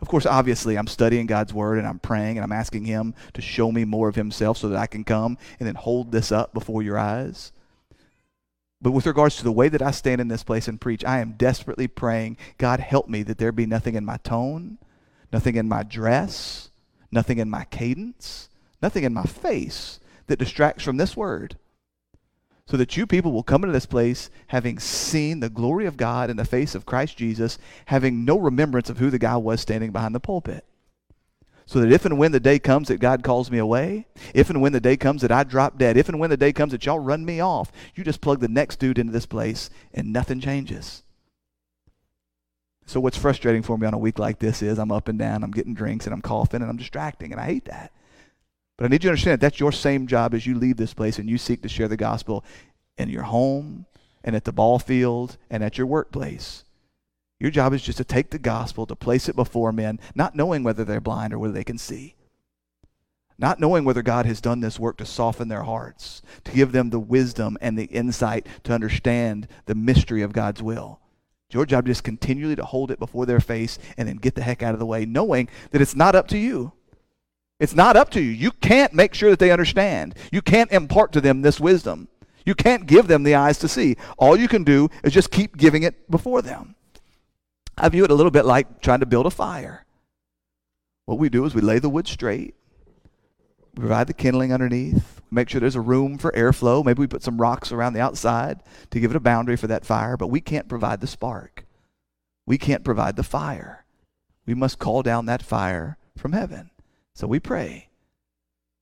Of 0.00 0.08
course, 0.08 0.26
obviously, 0.26 0.76
I'm 0.76 0.88
studying 0.88 1.26
God's 1.26 1.54
word 1.54 1.78
and 1.78 1.86
I'm 1.86 2.00
praying 2.00 2.36
and 2.36 2.44
I'm 2.44 2.52
asking 2.52 2.86
Him 2.86 3.14
to 3.34 3.40
show 3.40 3.70
me 3.70 3.84
more 3.84 4.08
of 4.08 4.16
Himself 4.16 4.58
so 4.58 4.68
that 4.68 4.78
I 4.78 4.86
can 4.86 5.04
come 5.04 5.38
and 5.60 5.66
then 5.66 5.76
hold 5.76 6.10
this 6.10 6.32
up 6.32 6.52
before 6.52 6.82
your 6.82 6.98
eyes. 6.98 7.52
But 8.82 8.90
with 8.90 9.06
regards 9.06 9.36
to 9.36 9.44
the 9.44 9.52
way 9.52 9.68
that 9.68 9.80
I 9.80 9.92
stand 9.92 10.20
in 10.20 10.26
this 10.26 10.42
place 10.42 10.66
and 10.66 10.80
preach, 10.80 11.04
I 11.04 11.20
am 11.20 11.34
desperately 11.34 11.86
praying, 11.86 12.36
God, 12.58 12.80
help 12.80 13.08
me 13.08 13.22
that 13.22 13.38
there 13.38 13.52
be 13.52 13.64
nothing 13.64 13.94
in 13.94 14.04
my 14.04 14.16
tone, 14.16 14.78
nothing 15.32 15.54
in 15.54 15.68
my 15.68 15.84
dress, 15.84 16.70
nothing 17.12 17.38
in 17.38 17.48
my 17.48 17.64
cadence, 17.66 18.48
nothing 18.82 19.04
in 19.04 19.14
my 19.14 19.24
face 19.24 20.00
that 20.26 20.38
distracts 20.38 20.84
from 20.84 20.96
this 20.96 21.16
word. 21.16 21.56
So 22.66 22.76
that 22.76 22.96
you 22.96 23.06
people 23.06 23.32
will 23.32 23.42
come 23.42 23.64
into 23.64 23.72
this 23.72 23.86
place 23.86 24.30
having 24.48 24.78
seen 24.78 25.40
the 25.40 25.50
glory 25.50 25.86
of 25.86 25.96
God 25.96 26.30
in 26.30 26.36
the 26.36 26.44
face 26.44 26.74
of 26.74 26.86
Christ 26.86 27.16
Jesus, 27.16 27.58
having 27.86 28.24
no 28.24 28.38
remembrance 28.38 28.88
of 28.88 28.98
who 28.98 29.10
the 29.10 29.18
guy 29.18 29.36
was 29.36 29.60
standing 29.60 29.90
behind 29.90 30.14
the 30.14 30.20
pulpit 30.20 30.64
so 31.66 31.80
that 31.80 31.92
if 31.92 32.04
and 32.04 32.18
when 32.18 32.32
the 32.32 32.40
day 32.40 32.58
comes 32.58 32.88
that 32.88 33.00
God 33.00 33.22
calls 33.22 33.50
me 33.50 33.58
away, 33.58 34.06
if 34.34 34.50
and 34.50 34.60
when 34.60 34.72
the 34.72 34.80
day 34.80 34.96
comes 34.96 35.22
that 35.22 35.32
I 35.32 35.44
drop 35.44 35.78
dead, 35.78 35.96
if 35.96 36.08
and 36.08 36.18
when 36.18 36.30
the 36.30 36.36
day 36.36 36.52
comes 36.52 36.72
that 36.72 36.84
y'all 36.84 36.98
run 36.98 37.24
me 37.24 37.40
off, 37.40 37.70
you 37.94 38.04
just 38.04 38.20
plug 38.20 38.40
the 38.40 38.48
next 38.48 38.78
dude 38.78 38.98
into 38.98 39.12
this 39.12 39.26
place 39.26 39.70
and 39.94 40.12
nothing 40.12 40.40
changes. 40.40 41.02
So 42.84 43.00
what's 43.00 43.16
frustrating 43.16 43.62
for 43.62 43.78
me 43.78 43.86
on 43.86 43.94
a 43.94 43.98
week 43.98 44.18
like 44.18 44.38
this 44.38 44.60
is 44.60 44.78
I'm 44.78 44.92
up 44.92 45.08
and 45.08 45.18
down, 45.18 45.44
I'm 45.44 45.50
getting 45.50 45.74
drinks 45.74 46.06
and 46.06 46.12
I'm 46.12 46.20
coughing 46.20 46.62
and 46.62 46.70
I'm 46.70 46.76
distracting 46.76 47.32
and 47.32 47.40
I 47.40 47.46
hate 47.46 47.64
that. 47.66 47.92
But 48.76 48.86
I 48.86 48.88
need 48.88 49.04
you 49.04 49.08
to 49.08 49.12
understand 49.12 49.34
that 49.34 49.40
that's 49.40 49.60
your 49.60 49.72
same 49.72 50.06
job 50.06 50.34
as 50.34 50.46
you 50.46 50.54
leave 50.54 50.76
this 50.76 50.94
place 50.94 51.18
and 51.18 51.28
you 51.28 51.38
seek 51.38 51.62
to 51.62 51.68
share 51.68 51.88
the 51.88 51.96
gospel 51.96 52.44
in 52.96 53.08
your 53.08 53.24
home 53.24 53.86
and 54.24 54.34
at 54.34 54.44
the 54.44 54.52
ball 54.52 54.78
field 54.78 55.36
and 55.50 55.62
at 55.62 55.78
your 55.78 55.86
workplace. 55.86 56.64
Your 57.38 57.50
job 57.50 57.72
is 57.72 57.82
just 57.82 57.98
to 57.98 58.04
take 58.04 58.30
the 58.30 58.38
gospel, 58.38 58.86
to 58.86 58.94
place 58.94 59.28
it 59.28 59.34
before 59.34 59.72
men, 59.72 59.98
not 60.14 60.36
knowing 60.36 60.62
whether 60.62 60.84
they're 60.84 61.00
blind 61.00 61.32
or 61.32 61.38
whether 61.38 61.52
they 61.52 61.64
can 61.64 61.78
see. 61.78 62.14
Not 63.36 63.58
knowing 63.58 63.84
whether 63.84 64.02
God 64.02 64.26
has 64.26 64.40
done 64.40 64.60
this 64.60 64.78
work 64.78 64.98
to 64.98 65.04
soften 65.04 65.48
their 65.48 65.64
hearts, 65.64 66.22
to 66.44 66.52
give 66.52 66.70
them 66.70 66.90
the 66.90 67.00
wisdom 67.00 67.58
and 67.60 67.76
the 67.76 67.86
insight 67.86 68.46
to 68.62 68.72
understand 68.72 69.48
the 69.66 69.74
mystery 69.74 70.22
of 70.22 70.32
God's 70.32 70.62
will. 70.62 71.00
It's 71.48 71.54
your 71.54 71.66
job 71.66 71.88
is 71.88 71.96
just 71.96 72.04
continually 72.04 72.54
to 72.54 72.64
hold 72.64 72.92
it 72.92 73.00
before 73.00 73.26
their 73.26 73.40
face 73.40 73.78
and 73.96 74.06
then 74.06 74.18
get 74.18 74.36
the 74.36 74.42
heck 74.42 74.62
out 74.62 74.74
of 74.74 74.78
the 74.78 74.86
way, 74.86 75.04
knowing 75.04 75.48
that 75.72 75.82
it's 75.82 75.96
not 75.96 76.14
up 76.14 76.28
to 76.28 76.38
you. 76.38 76.72
It's 77.62 77.76
not 77.76 77.94
up 77.94 78.10
to 78.10 78.20
you. 78.20 78.32
You 78.32 78.50
can't 78.50 78.92
make 78.92 79.14
sure 79.14 79.30
that 79.30 79.38
they 79.38 79.52
understand. 79.52 80.16
You 80.32 80.42
can't 80.42 80.72
impart 80.72 81.12
to 81.12 81.20
them 81.20 81.42
this 81.42 81.60
wisdom. 81.60 82.08
You 82.44 82.56
can't 82.56 82.88
give 82.88 83.06
them 83.06 83.22
the 83.22 83.36
eyes 83.36 83.56
to 83.58 83.68
see. 83.68 83.96
All 84.18 84.36
you 84.36 84.48
can 84.48 84.64
do 84.64 84.88
is 85.04 85.12
just 85.12 85.30
keep 85.30 85.56
giving 85.56 85.84
it 85.84 86.10
before 86.10 86.42
them. 86.42 86.74
I 87.78 87.88
view 87.88 88.02
it 88.02 88.10
a 88.10 88.16
little 88.16 88.32
bit 88.32 88.46
like 88.46 88.80
trying 88.80 88.98
to 88.98 89.06
build 89.06 89.26
a 89.26 89.30
fire. 89.30 89.86
What 91.04 91.20
we 91.20 91.28
do 91.28 91.44
is 91.44 91.54
we 91.54 91.60
lay 91.60 91.78
the 91.78 91.88
wood 91.88 92.08
straight, 92.08 92.56
we 93.76 93.80
provide 93.80 94.08
the 94.08 94.12
kindling 94.12 94.52
underneath, 94.52 95.22
make 95.30 95.48
sure 95.48 95.60
there's 95.60 95.76
a 95.76 95.80
room 95.80 96.18
for 96.18 96.32
airflow. 96.32 96.84
Maybe 96.84 96.98
we 96.98 97.06
put 97.06 97.22
some 97.22 97.40
rocks 97.40 97.70
around 97.70 97.92
the 97.92 98.00
outside 98.00 98.60
to 98.90 98.98
give 98.98 99.12
it 99.12 99.16
a 99.16 99.20
boundary 99.20 99.56
for 99.56 99.68
that 99.68 99.86
fire, 99.86 100.16
but 100.16 100.30
we 100.30 100.40
can't 100.40 100.68
provide 100.68 101.00
the 101.00 101.06
spark. 101.06 101.64
We 102.44 102.58
can't 102.58 102.82
provide 102.82 103.14
the 103.14 103.22
fire. 103.22 103.84
We 104.46 104.54
must 104.54 104.80
call 104.80 105.02
down 105.02 105.26
that 105.26 105.44
fire 105.44 105.96
from 106.16 106.32
heaven. 106.32 106.71
So 107.14 107.26
we 107.26 107.40
pray. 107.40 107.88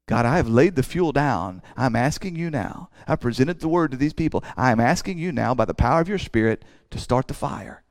God, 0.07 0.27
I 0.27 0.37
have 0.37 0.49
laid 0.49 0.75
the 0.75 0.83
fuel 0.83 1.13
down. 1.13 1.63
I'm 1.77 1.95
asking 1.95 2.37
you 2.37 2.51
now. 2.51 2.91
I 3.07 3.17
presented 3.17 3.61
the 3.61 3.69
word 3.69 3.93
to 3.93 3.97
these 3.97 4.13
people. 4.13 4.43
I 4.57 4.73
am 4.73 4.81
asking 4.81 5.19
you 5.19 5.31
now, 5.31 5.55
by 5.55 5.65
the 5.65 5.75
power 5.75 6.01
of 6.01 6.09
your 6.09 6.19
Spirit, 6.19 6.65
to 6.91 6.99
start 6.99 7.29
the 7.29 7.35
fire 7.35 7.85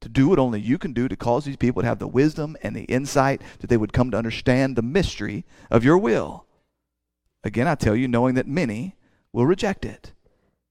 to 0.00 0.08
do 0.08 0.28
what 0.28 0.38
only 0.38 0.60
you 0.60 0.78
can 0.78 0.92
do 0.92 1.08
to 1.08 1.16
cause 1.16 1.44
these 1.44 1.56
people 1.56 1.82
to 1.82 1.88
have 1.88 1.98
the 1.98 2.06
wisdom 2.06 2.56
and 2.62 2.74
the 2.74 2.84
insight 2.84 3.42
that 3.60 3.68
they 3.68 3.76
would 3.76 3.92
come 3.92 4.10
to 4.10 4.16
understand 4.16 4.76
the 4.76 4.82
mystery 4.82 5.44
of 5.70 5.84
your 5.84 5.98
will. 5.98 6.46
Again, 7.42 7.66
I 7.66 7.74
tell 7.74 7.96
you, 7.96 8.08
knowing 8.08 8.34
that 8.34 8.46
many 8.46 8.96
will 9.32 9.46
reject 9.46 9.84
it. 9.84 10.12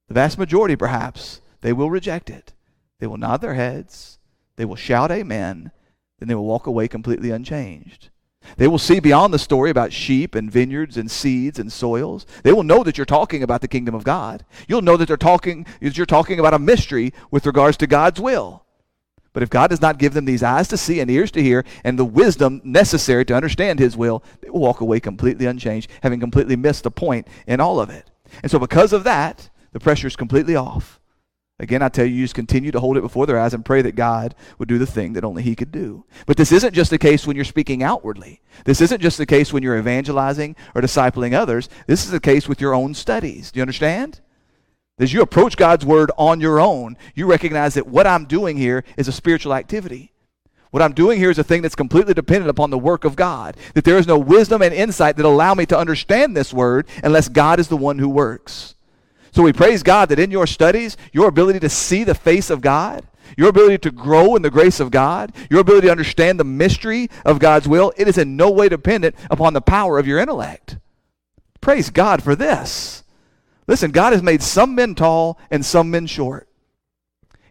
The 0.07 0.13
vast 0.13 0.37
majority, 0.37 0.75
perhaps, 0.75 1.41
they 1.61 1.73
will 1.73 1.89
reject 1.89 2.29
it. 2.29 2.53
They 2.99 3.07
will 3.07 3.17
nod 3.17 3.41
their 3.41 3.53
heads, 3.53 4.17
they 4.55 4.65
will 4.65 4.75
shout 4.75 5.11
amen, 5.11 5.71
then 6.19 6.27
they 6.27 6.35
will 6.35 6.45
walk 6.45 6.65
away 6.65 6.87
completely 6.87 7.29
unchanged. 7.29 8.09
They 8.55 8.67
will 8.67 8.79
see 8.79 8.99
beyond 8.99 9.33
the 9.33 9.39
story 9.39 9.69
about 9.69 9.93
sheep 9.93 10.33
and 10.33 10.51
vineyards 10.51 10.97
and 10.97 11.11
seeds 11.11 11.59
and 11.59 11.71
soils. 11.71 12.25
They 12.43 12.53
will 12.53 12.63
know 12.63 12.83
that 12.83 12.97
you're 12.97 13.05
talking 13.05 13.43
about 13.43 13.61
the 13.61 13.67
kingdom 13.67 13.93
of 13.93 14.03
God. 14.03 14.45
You'll 14.67 14.81
know 14.81 14.97
that 14.97 15.07
they're 15.07 15.17
talking 15.17 15.65
that 15.81 15.97
you're 15.97 16.05
talking 16.05 16.39
about 16.39 16.53
a 16.53 16.59
mystery 16.59 17.13
with 17.29 17.45
regards 17.45 17.77
to 17.77 17.87
God's 17.87 18.19
will. 18.19 18.63
But 19.33 19.43
if 19.43 19.49
God 19.51 19.69
does 19.69 19.81
not 19.81 19.99
give 19.99 20.15
them 20.15 20.25
these 20.25 20.41
eyes 20.41 20.67
to 20.69 20.77
see 20.77 20.99
and 20.99 21.11
ears 21.11 21.29
to 21.31 21.43
hear 21.43 21.63
and 21.83 21.99
the 21.99 22.05
wisdom 22.05 22.59
necessary 22.63 23.23
to 23.25 23.35
understand 23.35 23.77
His 23.77 23.95
will, 23.95 24.23
they 24.41 24.49
will 24.49 24.61
walk 24.61 24.81
away 24.81 24.99
completely 24.99 25.45
unchanged, 25.45 25.91
having 26.01 26.19
completely 26.19 26.55
missed 26.55 26.83
the 26.83 26.89
point 26.89 27.27
in 27.45 27.59
all 27.59 27.79
of 27.79 27.91
it. 27.91 28.09
And 28.41 28.51
so, 28.51 28.57
because 28.57 28.93
of 28.93 29.03
that, 29.03 29.49
the 29.73 29.79
pressure 29.79 30.07
is 30.07 30.15
completely 30.15 30.55
off. 30.55 30.99
Again, 31.59 31.81
I 31.81 31.89
tell 31.89 32.05
you, 32.05 32.13
you 32.13 32.23
just 32.23 32.35
continue 32.35 32.71
to 32.71 32.79
hold 32.79 32.97
it 32.97 33.01
before 33.01 33.25
their 33.25 33.39
eyes 33.39 33.55
and 33.55 33.65
pray 33.65 33.81
that 33.81 33.95
God 33.95 34.35
would 34.59 34.69
do 34.69 34.77
the 34.77 34.85
thing 34.85 35.13
that 35.13 35.23
only 35.23 35.41
He 35.41 35.55
could 35.55 35.71
do. 35.71 36.05
But 36.27 36.37
this 36.37 36.51
isn't 36.51 36.73
just 36.73 36.91
the 36.91 36.99
case 36.99 37.25
when 37.25 37.35
you're 37.35 37.45
speaking 37.45 37.81
outwardly. 37.81 38.41
This 38.65 38.79
isn't 38.79 39.01
just 39.01 39.17
the 39.17 39.25
case 39.25 39.51
when 39.51 39.63
you're 39.63 39.77
evangelizing 39.77 40.55
or 40.75 40.81
discipling 40.81 41.33
others. 41.33 41.67
This 41.87 42.05
is 42.05 42.11
the 42.11 42.19
case 42.19 42.47
with 42.47 42.61
your 42.61 42.75
own 42.75 42.93
studies. 42.93 43.51
Do 43.51 43.57
you 43.57 43.63
understand? 43.63 44.21
As 44.99 45.13
you 45.13 45.23
approach 45.23 45.57
God's 45.57 45.85
word 45.85 46.11
on 46.15 46.41
your 46.41 46.59
own, 46.59 46.95
you 47.15 47.25
recognize 47.25 47.73
that 47.73 47.87
what 47.87 48.05
I'm 48.05 48.25
doing 48.25 48.57
here 48.57 48.83
is 48.95 49.07
a 49.07 49.11
spiritual 49.11 49.55
activity. 49.55 50.11
What 50.69 50.83
I'm 50.83 50.93
doing 50.93 51.17
here 51.17 51.31
is 51.31 51.39
a 51.39 51.43
thing 51.43 51.63
that's 51.63 51.75
completely 51.75 52.13
dependent 52.13 52.51
upon 52.51 52.69
the 52.69 52.77
work 52.77 53.03
of 53.03 53.15
God. 53.15 53.57
That 53.73 53.83
there 53.83 53.97
is 53.97 54.05
no 54.05 54.19
wisdom 54.19 54.61
and 54.61 54.73
insight 54.73 55.15
that 55.17 55.25
allow 55.25 55.55
me 55.55 55.65
to 55.67 55.77
understand 55.77 56.37
this 56.37 56.53
word 56.53 56.87
unless 57.03 57.29
God 57.29 57.59
is 57.59 57.67
the 57.67 57.77
one 57.77 57.97
who 57.97 58.09
works. 58.09 58.75
So 59.37 59.43
we 59.43 59.53
praise 59.53 59.83
God 59.83 60.09
that 60.09 60.17
in 60.17 60.31
your 60.31 60.47
studies, 60.47 60.97
your 61.13 61.27
ability 61.27 61.59
to 61.59 61.69
see 61.69 62.03
the 62.03 62.15
face 62.15 62.49
of 62.49 62.59
God, 62.59 63.05
your 63.37 63.49
ability 63.49 63.77
to 63.77 63.91
grow 63.91 64.35
in 64.35 64.41
the 64.41 64.49
grace 64.49 64.79
of 64.79 64.89
God, 64.89 65.31
your 65.51 65.59
ability 65.59 65.85
to 65.85 65.91
understand 65.91 66.39
the 66.39 66.43
mystery 66.43 67.07
of 67.23 67.37
God's 67.37 67.67
will, 67.67 67.93
it 67.97 68.07
is 68.07 68.17
in 68.17 68.35
no 68.35 68.49
way 68.49 68.67
dependent 68.67 69.15
upon 69.29 69.53
the 69.53 69.61
power 69.61 69.99
of 69.99 70.07
your 70.07 70.17
intellect. 70.17 70.77
Praise 71.61 71.91
God 71.91 72.23
for 72.23 72.35
this. 72.35 73.03
Listen, 73.67 73.91
God 73.91 74.11
has 74.11 74.23
made 74.23 74.41
some 74.41 74.73
men 74.73 74.95
tall 74.95 75.37
and 75.51 75.63
some 75.63 75.91
men 75.91 76.07
short. 76.07 76.49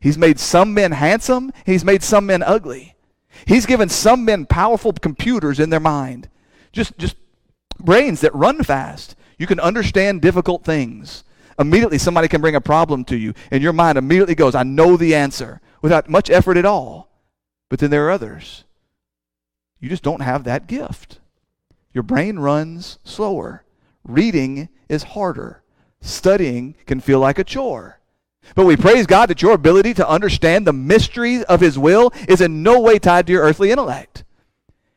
He's 0.01 0.19
made 0.19 0.41
some 0.41 0.75
men 0.75 0.91
handsome, 0.91 1.53
he's 1.65 1.85
made 1.85 2.03
some 2.03 2.27
men 2.27 2.43
ugly. 2.43 2.97
He's 3.47 3.65
given 3.65 3.89
some 3.91 4.25
men 4.25 4.45
powerful 4.45 4.93
computers 4.93 5.61
in 5.61 5.71
their 5.71 5.79
mind. 5.79 6.29
Just 6.73 6.99
just 6.99 7.15
brains 7.79 8.23
that 8.23 8.35
run 8.35 8.65
fast. 8.65 9.15
You 9.39 9.47
can 9.47 9.61
understand 9.61 10.21
difficult 10.21 10.65
things. 10.65 11.23
Immediately 11.59 11.99
somebody 11.99 12.29
can 12.29 12.41
bring 12.41 12.55
a 12.55 12.61
problem 12.61 13.05
to 13.07 13.17
you 13.17 13.35
and 13.51 13.63
your 13.63 13.73
mind 13.73 13.99
immediately 13.99 14.35
goes, 14.35 14.55
I 14.55 14.63
know 14.63 14.97
the 14.97 15.15
answer 15.15 15.61
without 15.83 16.09
much 16.09 16.31
effort 16.31 16.57
at 16.57 16.67
all. 16.67 17.11
But 17.69 17.81
then 17.81 17.91
there 17.91 18.07
are 18.07 18.11
others. 18.11 18.65
You 19.81 19.89
just 19.89 20.03
don't 20.03 20.21
have 20.21 20.45
that 20.45 20.67
gift. 20.67 21.21
Your 21.93 22.03
brain 22.03 22.39
runs 22.39 22.99
slower. 23.05 23.65
Reading 24.05 24.69
is 24.89 25.03
harder 25.03 25.63
studying 26.07 26.75
can 26.87 27.01
feel 27.01 27.19
like 27.19 27.39
a 27.39 27.45
chore. 27.45 28.01
But 28.55 28.65
we 28.65 28.77
praise 28.77 29.07
God 29.07 29.29
that 29.29 29.43
your 29.43 29.53
ability 29.53 29.95
to 29.95 30.09
understand 30.09 30.67
the 30.67 30.73
mystery 30.73 31.45
of 31.45 31.61
His 31.61 31.79
will 31.79 32.13
is 32.29 32.41
in 32.41 32.63
no 32.63 32.81
way 32.81 32.99
tied 32.99 33.27
to 33.27 33.33
your 33.33 33.43
earthly 33.43 33.71
intellect. 33.71 34.25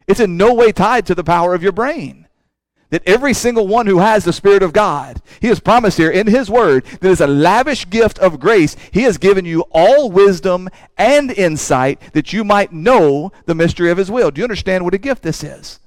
It's 0.08 0.20
in 0.20 0.38
no 0.38 0.54
way 0.54 0.72
tied 0.72 1.06
to 1.08 1.16
the 1.16 1.24
power 1.24 1.54
of 1.54 1.64
your 1.64 1.72
brain. 1.72 2.19
That 2.90 3.04
every 3.06 3.34
single 3.34 3.68
one 3.68 3.86
who 3.86 4.00
has 4.00 4.24
the 4.24 4.34
Spirit 4.34 4.64
of 4.64 4.74
God, 4.74 5.22
He 5.40 5.48
has 5.48 5.60
promised 5.60 5.98
here 5.98 6.10
in 6.10 6.28
His 6.28 6.50
Word 6.50 6.86
that 6.86 7.10
is 7.10 7.22
a 7.22 7.28
lavish 7.28 7.90
gift 7.90 8.18
of 8.20 8.40
grace. 8.40 8.76
He 8.92 9.04
has 9.04 9.18
given 9.18 9.46
you 9.46 9.62
all 9.72 10.10
wisdom 10.10 10.70
and 10.98 11.32
insight 11.32 12.02
that 12.14 12.34
you 12.34 12.44
might 12.44 12.74
know 12.74 13.32
the 13.46 13.56
mystery 13.56 13.92
of 13.92 13.98
His 13.98 14.10
will. 14.10 14.32
Do 14.32 14.40
you 14.40 14.46
understand 14.46 14.84
what 14.84 14.94
a 14.94 15.00
gift 15.00 15.22
this 15.22 15.44
is? 15.44 15.80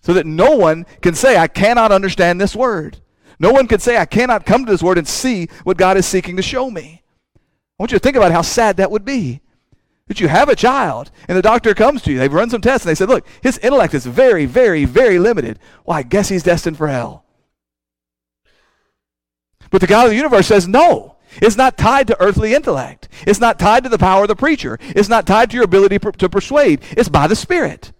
So 0.00 0.12
that 0.14 0.26
no 0.26 0.56
one 0.56 0.86
can 1.00 1.14
say, 1.14 1.36
I 1.36 1.48
cannot 1.48 1.92
understand 1.92 2.40
this 2.40 2.56
Word. 2.56 2.98
No 3.38 3.52
one 3.52 3.66
can 3.66 3.80
say, 3.80 3.96
I 3.96 4.04
cannot 4.04 4.46
come 4.46 4.64
to 4.64 4.70
this 4.70 4.82
Word 4.82 4.98
and 4.98 5.08
see 5.08 5.48
what 5.64 5.76
God 5.76 5.96
is 5.96 6.06
seeking 6.06 6.36
to 6.36 6.42
show 6.42 6.70
me. 6.70 7.02
I 7.34 7.82
want 7.82 7.90
you 7.90 7.98
to 7.98 8.02
think 8.02 8.16
about 8.16 8.32
how 8.32 8.42
sad 8.42 8.76
that 8.76 8.90
would 8.90 9.04
be. 9.04 9.40
That 10.12 10.20
you 10.20 10.28
have 10.28 10.50
a 10.50 10.54
child 10.54 11.10
and 11.26 11.38
the 11.38 11.40
doctor 11.40 11.72
comes 11.72 12.02
to 12.02 12.12
you, 12.12 12.18
they've 12.18 12.30
run 12.30 12.50
some 12.50 12.60
tests 12.60 12.84
and 12.84 12.90
they 12.90 12.94
said, 12.94 13.08
look, 13.08 13.26
his 13.42 13.56
intellect 13.56 13.94
is 13.94 14.04
very, 14.04 14.44
very, 14.44 14.84
very 14.84 15.18
limited. 15.18 15.58
Well, 15.86 15.96
I 15.96 16.02
guess 16.02 16.28
he's 16.28 16.42
destined 16.42 16.76
for 16.76 16.86
hell. 16.86 17.24
But 19.70 19.80
the 19.80 19.86
God 19.86 20.04
of 20.04 20.10
the 20.10 20.16
universe 20.16 20.48
says, 20.48 20.68
no. 20.68 21.16
It's 21.36 21.56
not 21.56 21.78
tied 21.78 22.08
to 22.08 22.20
earthly 22.20 22.52
intellect. 22.52 23.08
It's 23.26 23.40
not 23.40 23.58
tied 23.58 23.84
to 23.84 23.88
the 23.88 23.96
power 23.96 24.24
of 24.24 24.28
the 24.28 24.36
preacher. 24.36 24.78
It's 24.82 25.08
not 25.08 25.26
tied 25.26 25.48
to 25.48 25.56
your 25.56 25.64
ability 25.64 25.98
per- 25.98 26.12
to 26.12 26.28
persuade. 26.28 26.82
It's 26.90 27.08
by 27.08 27.26
the 27.26 27.34
Spirit. 27.34 27.92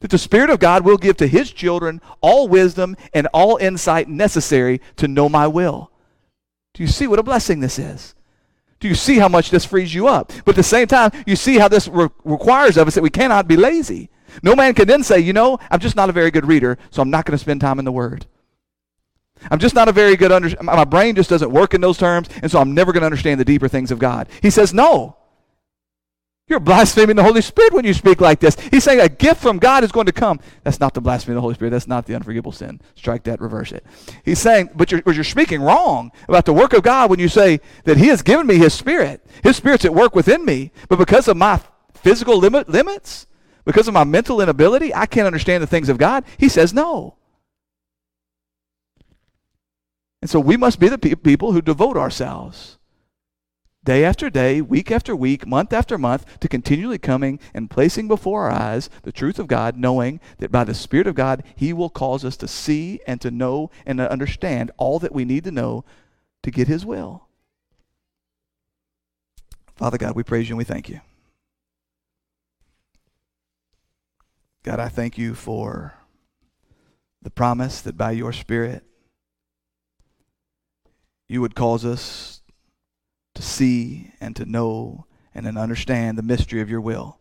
That 0.00 0.10
the 0.10 0.18
Spirit 0.18 0.50
of 0.50 0.58
God 0.58 0.84
will 0.84 0.98
give 0.98 1.16
to 1.16 1.26
His 1.26 1.50
children 1.50 2.02
all 2.20 2.46
wisdom 2.46 2.94
and 3.14 3.26
all 3.28 3.56
insight 3.56 4.06
necessary 4.10 4.82
to 4.96 5.08
know 5.08 5.30
my 5.30 5.46
will. 5.46 5.90
Do 6.74 6.82
you 6.82 6.90
see 6.90 7.06
what 7.06 7.18
a 7.18 7.22
blessing 7.22 7.60
this 7.60 7.78
is? 7.78 8.13
Do 8.84 8.88
you 8.88 8.94
see 8.94 9.16
how 9.16 9.28
much 9.28 9.48
this 9.48 9.64
frees 9.64 9.94
you 9.94 10.08
up? 10.08 10.30
But 10.44 10.50
at 10.50 10.56
the 10.56 10.62
same 10.62 10.86
time, 10.86 11.10
you 11.26 11.36
see 11.36 11.56
how 11.56 11.68
this 11.68 11.88
re- 11.88 12.10
requires 12.22 12.76
of 12.76 12.86
us 12.86 12.96
that 12.96 13.02
we 13.02 13.08
cannot 13.08 13.48
be 13.48 13.56
lazy. 13.56 14.10
No 14.42 14.54
man 14.54 14.74
can 14.74 14.86
then 14.86 15.02
say, 15.02 15.20
you 15.20 15.32
know, 15.32 15.58
I'm 15.70 15.80
just 15.80 15.96
not 15.96 16.10
a 16.10 16.12
very 16.12 16.30
good 16.30 16.44
reader, 16.44 16.76
so 16.90 17.00
I'm 17.00 17.08
not 17.08 17.24
going 17.24 17.32
to 17.32 17.38
spend 17.38 17.62
time 17.62 17.78
in 17.78 17.86
the 17.86 17.92
Word. 17.92 18.26
I'm 19.50 19.58
just 19.58 19.74
not 19.74 19.88
a 19.88 19.92
very 19.92 20.16
good 20.16 20.30
under. 20.30 20.54
My 20.62 20.84
brain 20.84 21.14
just 21.14 21.30
doesn't 21.30 21.50
work 21.50 21.72
in 21.72 21.80
those 21.80 21.96
terms, 21.96 22.28
and 22.42 22.52
so 22.52 22.60
I'm 22.60 22.74
never 22.74 22.92
going 22.92 23.00
to 23.00 23.06
understand 23.06 23.40
the 23.40 23.46
deeper 23.46 23.68
things 23.68 23.90
of 23.90 23.98
God. 23.98 24.28
He 24.42 24.50
says, 24.50 24.74
no. 24.74 25.16
You're 26.46 26.60
blaspheming 26.60 27.16
the 27.16 27.22
Holy 27.22 27.40
Spirit 27.40 27.72
when 27.72 27.86
you 27.86 27.94
speak 27.94 28.20
like 28.20 28.38
this. 28.38 28.54
He's 28.70 28.84
saying 28.84 29.00
a 29.00 29.08
gift 29.08 29.40
from 29.40 29.58
God 29.58 29.82
is 29.82 29.90
going 29.90 30.04
to 30.06 30.12
come. 30.12 30.40
That's 30.62 30.78
not 30.78 30.92
the 30.92 31.00
blasphemy 31.00 31.32
of 31.32 31.36
the 31.36 31.40
Holy 31.40 31.54
Spirit. 31.54 31.70
That's 31.70 31.86
not 31.86 32.04
the 32.04 32.14
unforgivable 32.14 32.52
sin. 32.52 32.82
Strike 32.96 33.22
that, 33.24 33.40
reverse 33.40 33.72
it. 33.72 33.82
He's 34.24 34.40
saying, 34.40 34.68
but 34.74 34.92
you're, 34.92 35.00
but 35.00 35.14
you're 35.14 35.24
speaking 35.24 35.62
wrong 35.62 36.12
about 36.28 36.44
the 36.44 36.52
work 36.52 36.74
of 36.74 36.82
God 36.82 37.08
when 37.08 37.18
you 37.18 37.28
say 37.28 37.60
that 37.84 37.96
He 37.96 38.08
has 38.08 38.20
given 38.20 38.46
me 38.46 38.58
His 38.58 38.74
Spirit. 38.74 39.24
His 39.42 39.56
Spirit's 39.56 39.86
at 39.86 39.94
work 39.94 40.14
within 40.14 40.44
me. 40.44 40.70
But 40.90 40.98
because 40.98 41.28
of 41.28 41.38
my 41.38 41.60
physical 41.94 42.36
limit, 42.36 42.68
limits, 42.68 43.26
because 43.64 43.88
of 43.88 43.94
my 43.94 44.04
mental 44.04 44.42
inability, 44.42 44.94
I 44.94 45.06
can't 45.06 45.26
understand 45.26 45.62
the 45.62 45.66
things 45.66 45.88
of 45.88 45.96
God. 45.96 46.24
He 46.36 46.50
says 46.50 46.74
no. 46.74 47.16
And 50.20 50.28
so 50.28 50.40
we 50.40 50.58
must 50.58 50.78
be 50.78 50.88
the 50.88 50.98
pe- 50.98 51.14
people 51.14 51.52
who 51.52 51.62
devote 51.62 51.96
ourselves 51.96 52.76
day 53.84 54.04
after 54.04 54.30
day, 54.30 54.60
week 54.60 54.90
after 54.90 55.14
week, 55.14 55.46
month 55.46 55.72
after 55.72 55.98
month, 55.98 56.40
to 56.40 56.48
continually 56.48 56.98
coming 56.98 57.38
and 57.52 57.70
placing 57.70 58.08
before 58.08 58.44
our 58.44 58.50
eyes 58.50 58.88
the 59.02 59.12
truth 59.12 59.38
of 59.38 59.46
God, 59.46 59.76
knowing 59.76 60.20
that 60.38 60.50
by 60.50 60.64
the 60.64 60.74
Spirit 60.74 61.06
of 61.06 61.14
God, 61.14 61.44
He 61.54 61.72
will 61.72 61.90
cause 61.90 62.24
us 62.24 62.36
to 62.38 62.48
see 62.48 63.00
and 63.06 63.20
to 63.20 63.30
know 63.30 63.70
and 63.84 63.98
to 63.98 64.10
understand 64.10 64.70
all 64.76 64.98
that 64.98 65.12
we 65.12 65.24
need 65.24 65.44
to 65.44 65.50
know 65.50 65.84
to 66.42 66.50
get 66.50 66.68
His 66.68 66.84
will. 66.84 67.28
Father 69.76 69.98
God, 69.98 70.14
we 70.16 70.22
praise 70.22 70.48
you 70.48 70.54
and 70.54 70.58
we 70.58 70.64
thank 70.64 70.88
you. 70.88 71.00
God, 74.62 74.80
I 74.80 74.88
thank 74.88 75.18
you 75.18 75.34
for 75.34 75.94
the 77.20 77.30
promise 77.30 77.80
that 77.82 77.98
by 77.98 78.12
your 78.12 78.32
Spirit, 78.32 78.82
you 81.28 81.40
would 81.40 81.54
cause 81.54 81.84
us 81.84 82.40
to 83.34 83.42
see 83.42 84.12
and 84.20 84.34
to 84.36 84.44
know 84.44 85.06
and 85.34 85.44
to 85.46 85.60
understand 85.60 86.16
the 86.16 86.22
mystery 86.22 86.60
of 86.60 86.70
your 86.70 86.80
will. 86.80 87.18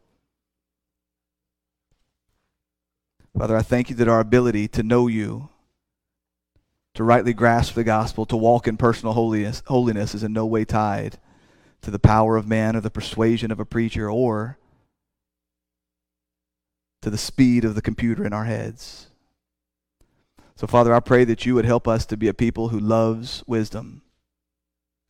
Father, 3.37 3.57
I 3.57 3.63
thank 3.63 3.89
you 3.89 3.95
that 3.95 4.07
our 4.07 4.19
ability 4.19 4.67
to 4.69 4.83
know 4.83 5.07
you, 5.07 5.49
to 6.93 7.03
rightly 7.03 7.33
grasp 7.33 7.73
the 7.73 7.83
gospel, 7.83 8.27
to 8.27 8.37
walk 8.37 8.67
in 8.67 8.77
personal 8.77 9.13
holiness, 9.13 9.63
holiness 9.65 10.13
is 10.13 10.23
in 10.23 10.33
no 10.33 10.45
way 10.45 10.65
tied 10.65 11.17
to 11.81 11.89
the 11.89 11.99
power 11.99 12.37
of 12.37 12.47
man 12.47 12.75
or 12.75 12.81
the 12.81 12.91
persuasion 12.91 13.51
of 13.51 13.59
a 13.59 13.65
preacher 13.65 14.09
or 14.09 14.59
to 17.01 17.09
the 17.09 17.17
speed 17.17 17.65
of 17.65 17.73
the 17.75 17.81
computer 17.81 18.23
in 18.23 18.33
our 18.33 18.45
heads. 18.45 19.07
So, 20.55 20.67
Father, 20.67 20.93
I 20.93 20.99
pray 20.99 21.25
that 21.25 21.45
you 21.45 21.55
would 21.55 21.65
help 21.65 21.87
us 21.87 22.05
to 22.05 22.15
be 22.15 22.27
a 22.27 22.33
people 22.33 22.69
who 22.69 22.79
loves 22.79 23.43
wisdom 23.47 24.03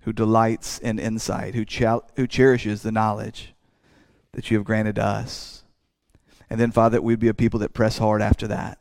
who 0.04 0.14
delights 0.14 0.80
in 0.80 1.00
insight, 1.00 1.56
who, 1.56 1.66
ch- 1.66 1.84
who 2.16 2.28
cherishes 2.28 2.82
the 2.82 2.92
knowledge 2.92 3.54
that 4.34 4.52
you 4.52 4.58
have 4.58 4.66
granted 4.66 5.00
us. 5.00 5.64
And 6.50 6.60
then, 6.60 6.72
Father, 6.72 6.98
that 6.98 7.04
we'd 7.04 7.20
be 7.20 7.30
a 7.30 7.34
people 7.34 7.60
that 7.62 7.74
press 7.74 7.98
hard 7.98 8.22
after 8.22 8.48
that, 8.48 8.80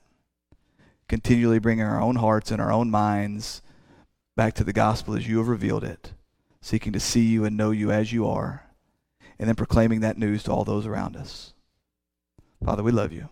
continually 1.09 1.59
bringing 1.59 1.85
our 1.85 2.01
own 2.01 2.17
hearts 2.17 2.51
and 2.51 2.61
our 2.61 2.73
own 2.73 2.91
minds 2.91 3.63
back 4.37 4.55
to 4.55 4.65
the 4.65 4.73
gospel 4.73 5.15
as 5.15 5.29
you 5.29 5.39
have 5.39 5.49
revealed 5.49 5.85
it, 5.85 6.13
seeking 6.61 6.93
to 6.93 7.01
see 7.01 7.25
you 7.25 7.45
and 7.45 7.57
know 7.57 7.71
you 7.71 7.91
as 7.91 8.13
you 8.13 8.27
are, 8.27 8.67
and 9.39 9.49
then 9.49 9.55
proclaiming 9.55 10.01
that 10.01 10.19
news 10.19 10.43
to 10.43 10.53
all 10.53 10.65
those 10.65 10.87
around 10.87 11.17
us. 11.17 11.53
Father, 12.65 12.83
we 12.83 12.93
love 12.93 13.13
you. 13.13 13.29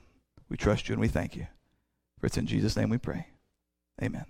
We 0.49 0.57
trust 0.57 0.89
you 0.89 0.93
and 0.93 1.01
we 1.01 1.09
thank 1.09 1.37
you. 1.37 1.47
For 2.19 2.27
it's 2.27 2.37
in 2.37 2.47
Jesus' 2.47 2.77
name 2.77 2.91
we 2.91 2.99
pray. 2.99 3.29
Amen. 4.03 4.27